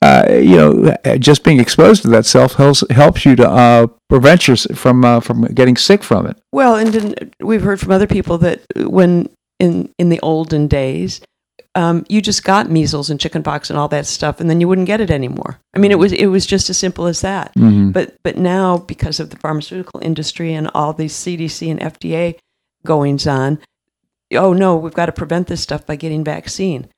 Uh, 0.05 0.27
you 0.33 0.57
know, 0.57 0.97
just 1.21 1.45
being 1.45 1.61
exposed 1.61 2.03
to 2.03 2.09
that 2.09 2.27
self 2.27 2.55
helps 2.55 2.83
helps 2.91 3.25
you 3.25 3.37
to 3.37 3.49
uh, 3.49 3.87
prevent 4.09 4.49
you 4.49 4.57
from 4.57 5.05
uh, 5.05 5.21
from 5.21 5.43
getting 5.55 5.77
sick 5.77 6.03
from 6.03 6.27
it. 6.27 6.37
Well, 6.51 6.75
and 6.75 7.33
we've 7.39 7.63
heard 7.63 7.79
from 7.79 7.93
other 7.93 8.09
people 8.09 8.37
that 8.39 8.63
when 8.75 9.29
in 9.61 9.95
in 10.01 10.09
the 10.09 10.19
olden 10.19 10.67
days, 10.67 11.21
um, 11.75 12.05
you 12.09 12.21
just 12.21 12.45
got 12.45 12.71
measles 12.71 13.09
and 13.11 13.19
chickenpox 13.19 13.71
and 13.71 13.79
all 13.79 13.89
that 13.89 14.07
stuff, 14.07 14.41
and 14.41 14.51
then 14.51 14.61
you 14.61 14.69
wouldn't 14.69 14.87
get 14.87 15.01
it 15.01 15.11
anymore. 15.11 15.59
I 15.75 15.79
mean, 15.79 15.91
it 15.91 15.99
was 15.99 16.13
it 16.13 16.27
was 16.27 16.45
just 16.47 16.69
as 16.71 16.77
simple 16.79 17.07
as 17.07 17.21
that. 17.23 17.55
Mhm. 17.55 17.93
But 17.93 18.17
but 18.23 18.37
now 18.37 18.79
because 18.79 19.21
of 19.21 19.31
the 19.31 19.37
pharmaceutical 19.39 20.01
industry 20.03 20.53
and 20.55 20.71
all 20.75 20.93
these 20.93 21.15
CDC 21.15 21.71
and 21.71 21.81
FDA 21.81 22.37
goings 22.85 23.27
on, 23.27 23.59
oh 24.35 24.53
no, 24.53 24.77
we've 24.77 24.93
got 24.95 25.07
to 25.07 25.13
prevent 25.13 25.47
this 25.47 25.61
stuff 25.63 25.87
by 25.87 25.97
getting 25.97 26.23
vaccine. 26.25 26.89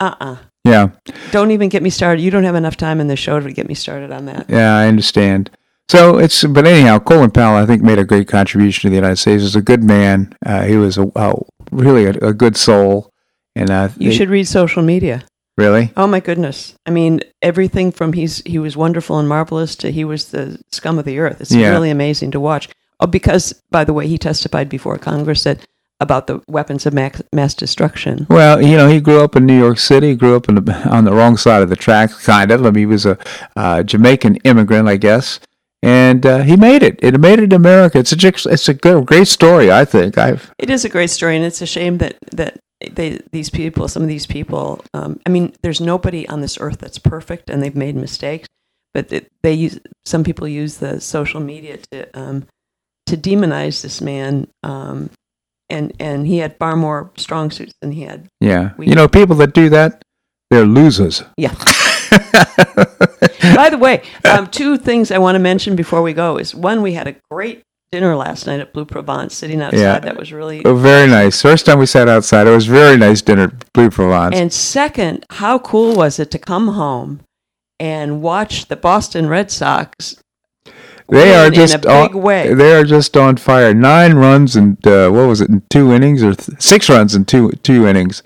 Uh 0.00 0.14
uh 0.20 0.36
Yeah, 0.64 0.88
Don't 1.30 1.50
even 1.50 1.68
get 1.68 1.82
me 1.82 1.90
started. 1.90 2.22
You 2.22 2.30
don't 2.30 2.44
have 2.44 2.54
enough 2.54 2.76
time 2.76 3.00
in 3.00 3.08
the 3.08 3.16
show 3.16 3.38
to 3.40 3.52
get 3.52 3.68
me 3.68 3.74
started 3.74 4.10
on 4.10 4.24
that. 4.26 4.46
yeah, 4.48 4.76
I 4.76 4.86
understand. 4.88 5.50
So 5.90 6.16
it's, 6.16 6.42
but 6.44 6.66
anyhow, 6.66 6.98
Colin 6.98 7.30
Powell, 7.30 7.62
I 7.62 7.66
think, 7.66 7.82
made 7.82 7.98
a 7.98 8.04
great 8.04 8.26
contribution 8.26 8.82
to 8.82 8.88
the 8.88 8.96
United 8.96 9.16
States. 9.16 9.42
He 9.42 9.44
was 9.44 9.54
a 9.56 9.60
good 9.60 9.84
man. 9.84 10.34
Uh, 10.44 10.62
he 10.62 10.76
was 10.78 10.96
a, 10.96 11.12
a 11.14 11.34
really 11.70 12.06
a, 12.06 12.12
a 12.28 12.32
good 12.32 12.56
soul, 12.56 13.10
and 13.54 13.70
uh, 13.70 13.88
You 13.96 14.12
should 14.12 14.28
read 14.30 14.46
social 14.48 14.82
media. 14.82 15.24
really. 15.56 15.92
Oh 15.96 16.06
my 16.06 16.20
goodness! 16.20 16.74
I 16.86 16.90
mean, 16.90 17.20
everything 17.42 17.92
from 17.92 18.12
he's 18.12 18.42
he 18.44 18.58
was 18.58 18.76
wonderful 18.76 19.18
and 19.18 19.28
marvelous 19.28 19.76
to 19.76 19.90
he 19.90 20.04
was 20.04 20.26
the 20.30 20.58
scum 20.72 20.98
of 20.98 21.04
the 21.04 21.18
earth. 21.18 21.40
It's 21.40 21.52
Yeah. 21.54 21.70
really 21.70 21.90
amazing 21.90 22.30
to 22.32 22.40
watch. 22.40 22.68
Oh, 23.00 23.06
because 23.06 23.52
by 23.70 23.84
the 23.84 23.92
way, 23.92 24.06
he 24.08 24.18
testified 24.18 24.68
before 24.68 24.98
Congress 24.98 25.42
that 25.44 25.58
about 26.00 26.26
the 26.26 26.40
weapons 26.48 26.86
of 26.86 26.92
mass, 26.92 27.22
mass 27.32 27.54
destruction. 27.54 28.26
Well, 28.28 28.60
you 28.60 28.76
know, 28.76 28.88
he 28.88 29.00
grew 29.00 29.20
up 29.22 29.36
in 29.36 29.46
New 29.46 29.56
York 29.58 29.78
City. 29.78 30.14
Grew 30.16 30.34
up 30.36 30.46
the, 30.46 30.88
on 30.90 31.04
the 31.04 31.12
wrong 31.12 31.36
side 31.36 31.62
of 31.62 31.70
the 31.70 31.76
tracks, 31.76 32.24
kind 32.26 32.50
of. 32.50 32.60
I 32.66 32.70
mean, 32.70 32.74
he 32.82 32.86
was 32.86 33.06
a 33.06 33.16
uh, 33.56 33.82
Jamaican 33.84 34.36
immigrant, 34.44 34.88
I 34.88 34.96
guess, 34.96 35.38
and 35.82 36.26
uh, 36.26 36.42
he 36.42 36.56
made 36.56 36.82
it. 36.82 36.98
It 37.00 37.18
made 37.20 37.38
it 37.38 37.52
America. 37.52 37.98
It's 38.00 38.12
a 38.12 38.28
it's 38.52 38.68
a 38.68 38.74
good, 38.74 39.06
great 39.06 39.28
story. 39.28 39.70
I 39.70 39.84
think. 39.84 40.18
I've 40.18 40.52
It 40.58 40.68
is 40.68 40.84
a 40.84 40.88
great 40.88 41.10
story, 41.10 41.36
and 41.36 41.44
it's 41.44 41.62
a 41.62 41.66
shame 41.66 41.98
that 41.98 42.16
that 42.32 42.58
they 42.92 43.20
these 43.32 43.50
people, 43.50 43.88
some 43.88 44.02
of 44.02 44.08
these 44.08 44.26
people. 44.26 44.84
Um, 44.94 45.20
I 45.26 45.30
mean, 45.30 45.52
there's 45.62 45.80
nobody 45.80 46.28
on 46.28 46.40
this 46.40 46.58
earth 46.60 46.78
that's 46.78 46.98
perfect, 46.98 47.50
and 47.50 47.62
they've 47.62 47.74
made 47.76 47.96
mistakes. 47.96 48.48
But 48.92 49.12
it, 49.12 49.30
they 49.42 49.52
use 49.54 49.78
some 50.04 50.22
people 50.24 50.46
use 50.46 50.78
the 50.78 51.00
social 51.00 51.40
media 51.40 51.78
to 51.90 52.18
um, 52.18 52.46
to 53.06 53.16
demonize 53.16 53.82
this 53.82 54.00
man. 54.00 54.48
Um, 54.62 55.10
and 55.70 55.92
and 55.98 56.26
he 56.26 56.38
had 56.38 56.58
far 56.58 56.76
more 56.76 57.10
strong 57.16 57.50
suits 57.50 57.72
than 57.80 57.92
he 57.92 58.02
had. 58.02 58.28
yeah. 58.40 58.72
We- 58.76 58.86
you 58.88 58.94
know, 58.94 59.08
people 59.08 59.34
that 59.36 59.54
do 59.54 59.68
that, 59.70 60.02
they're 60.50 60.66
losers. 60.66 61.22
Yeah. 61.38 61.54
By 63.54 63.70
the 63.70 63.78
way, 63.78 64.02
um, 64.24 64.46
two 64.48 64.76
things 64.76 65.10
I 65.10 65.18
want 65.18 65.34
to 65.36 65.38
mention 65.38 65.76
before 65.76 66.02
we 66.02 66.12
go 66.12 66.36
is 66.38 66.54
one, 66.54 66.82
we 66.82 66.92
had 66.94 67.06
a 67.08 67.16
great 67.30 67.62
dinner 67.94 68.16
last 68.16 68.46
night 68.48 68.58
at 68.58 68.72
Bleu 68.72 68.84
Provence, 68.84 69.36
sitting 69.36 69.62
outside. 69.62 69.78
Yeah. 69.78 69.98
That 70.00 70.16
was 70.16 70.32
really. 70.32 70.64
Oh, 70.64 70.74
very 70.74 71.08
nice. 71.08 71.40
First 71.40 71.64
time 71.64 71.78
we 71.78 71.86
sat 71.86 72.08
outside, 72.08 72.48
it 72.48 72.50
was 72.50 72.66
very 72.66 72.96
nice 72.96 73.22
dinner, 73.22 73.44
at 73.44 73.72
Bleu 73.72 73.88
Provence. 73.88 74.34
And 74.36 74.52
second, 74.52 75.24
how 75.30 75.60
cool 75.60 75.94
was 75.94 76.18
it 76.18 76.32
to 76.32 76.38
come 76.38 76.68
home 76.68 77.20
and 77.78 78.20
watch 78.20 78.66
the 78.66 78.74
Boston 78.74 79.28
Red 79.28 79.52
Sox? 79.52 80.16
they 81.08 81.34
are 81.34 81.50
just 81.50 81.74
in 81.74 81.80
a 81.80 81.82
big 81.82 82.16
on, 82.16 82.22
way. 82.22 82.52
They 82.52 82.74
are 82.74 82.82
just 82.82 83.16
on 83.16 83.36
fire. 83.36 83.72
Nine 83.72 84.14
runs 84.14 84.56
and 84.56 84.84
uh, 84.86 85.10
what 85.10 85.28
was 85.28 85.40
it 85.40 85.50
in 85.50 85.62
two 85.70 85.92
innings 85.92 86.22
or 86.22 86.34
th- 86.34 86.60
six 86.60 86.88
runs 86.88 87.14
in 87.14 87.26
two 87.26 87.52
two 87.62 87.86
innings. 87.86 88.22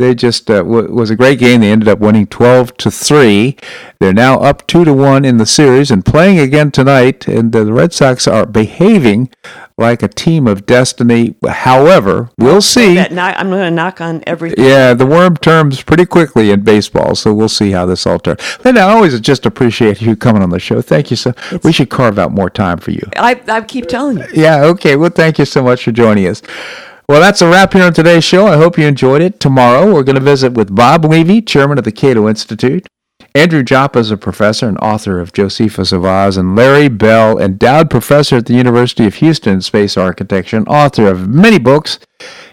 They 0.00 0.12
just 0.14 0.50
uh, 0.50 0.64
w- 0.64 0.92
was 0.92 1.10
a 1.10 1.16
great 1.16 1.38
game. 1.38 1.60
They 1.60 1.70
ended 1.70 1.88
up 1.88 2.00
winning 2.00 2.26
twelve 2.26 2.76
to 2.78 2.90
three. 2.90 3.56
They're 4.00 4.12
now 4.12 4.40
up 4.40 4.66
two 4.66 4.84
to 4.84 4.92
one 4.92 5.24
in 5.24 5.36
the 5.36 5.46
series 5.46 5.92
and 5.92 6.04
playing 6.04 6.40
again 6.40 6.72
tonight. 6.72 7.28
And 7.28 7.52
the 7.52 7.72
Red 7.72 7.92
Sox 7.92 8.26
are 8.26 8.44
behaving 8.44 9.30
like 9.78 10.02
a 10.02 10.08
team 10.08 10.48
of 10.48 10.66
destiny. 10.66 11.36
However, 11.48 12.30
we'll 12.38 12.60
see. 12.60 12.98
I'm 12.98 13.50
going 13.50 13.60
to 13.64 13.70
knock 13.70 14.00
on 14.00 14.22
everything. 14.26 14.64
Yeah, 14.64 14.94
the 14.94 15.06
worm 15.06 15.36
turns 15.36 15.82
pretty 15.82 16.06
quickly 16.06 16.50
in 16.50 16.62
baseball, 16.62 17.14
so 17.14 17.32
we'll 17.32 17.48
see 17.48 17.70
how 17.70 17.86
this 17.86 18.04
all 18.04 18.18
turns. 18.18 18.40
Linda, 18.64 18.80
I 18.80 18.90
always 18.92 19.18
just 19.20 19.46
appreciate 19.46 20.00
you 20.00 20.16
coming 20.16 20.42
on 20.42 20.50
the 20.50 20.58
show. 20.58 20.82
Thank 20.82 21.10
you 21.12 21.16
so. 21.16 21.34
we 21.62 21.72
should 21.72 21.90
carve 21.90 22.18
out 22.18 22.32
more 22.32 22.50
time 22.50 22.78
for 22.78 22.90
you. 22.90 23.02
I, 23.16 23.40
I 23.46 23.60
keep 23.62 23.86
telling 23.86 24.18
you. 24.18 24.26
Yeah, 24.34 24.64
okay. 24.64 24.96
Well, 24.96 25.10
thank 25.10 25.38
you 25.38 25.44
so 25.44 25.62
much 25.62 25.84
for 25.84 25.92
joining 25.92 26.26
us. 26.26 26.42
Well, 27.08 27.20
that's 27.20 27.42
a 27.42 27.48
wrap 27.48 27.74
here 27.74 27.84
on 27.84 27.92
today's 27.92 28.24
show. 28.24 28.46
I 28.46 28.56
hope 28.56 28.78
you 28.78 28.86
enjoyed 28.86 29.22
it. 29.22 29.38
Tomorrow, 29.38 29.92
we're 29.92 30.04
going 30.04 30.14
to 30.14 30.22
visit 30.22 30.54
with 30.54 30.74
Bob 30.74 31.04
Levy, 31.04 31.42
chairman 31.42 31.78
of 31.78 31.84
the 31.84 31.92
Cato 31.92 32.28
Institute, 32.28 32.86
Andrew 33.36 33.64
Joppa 33.64 33.98
is 33.98 34.12
a 34.12 34.16
professor 34.16 34.68
and 34.68 34.78
author 34.78 35.18
of 35.18 35.32
Josephus 35.32 35.90
of 35.90 36.04
Oz, 36.04 36.36
and 36.36 36.54
Larry 36.54 36.86
Bell, 36.86 37.36
endowed 37.36 37.90
professor 37.90 38.36
at 38.36 38.46
the 38.46 38.54
University 38.54 39.06
of 39.06 39.16
Houston 39.16 39.54
in 39.54 39.60
space 39.60 39.96
architecture 39.96 40.56
and 40.56 40.68
author 40.68 41.08
of 41.08 41.28
many 41.28 41.58
books. 41.58 41.98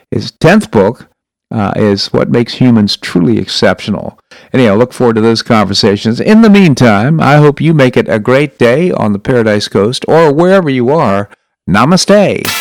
His 0.09 0.31
10th 0.31 0.71
book 0.71 1.07
uh, 1.51 1.73
is 1.75 2.11
What 2.11 2.31
Makes 2.31 2.55
Humans 2.55 2.97
Truly 2.97 3.37
Exceptional. 3.37 4.17
Anyhow, 4.53 4.73
look 4.73 4.91
forward 4.91 5.17
to 5.17 5.21
those 5.21 5.43
conversations. 5.43 6.19
In 6.19 6.41
the 6.41 6.49
meantime, 6.49 7.19
I 7.19 7.35
hope 7.35 7.61
you 7.61 7.75
make 7.75 7.95
it 7.95 8.09
a 8.09 8.17
great 8.17 8.57
day 8.57 8.91
on 8.91 9.13
the 9.13 9.19
Paradise 9.19 9.67
Coast 9.67 10.03
or 10.07 10.33
wherever 10.33 10.69
you 10.69 10.89
are. 10.89 11.29
Namaste. 11.69 12.60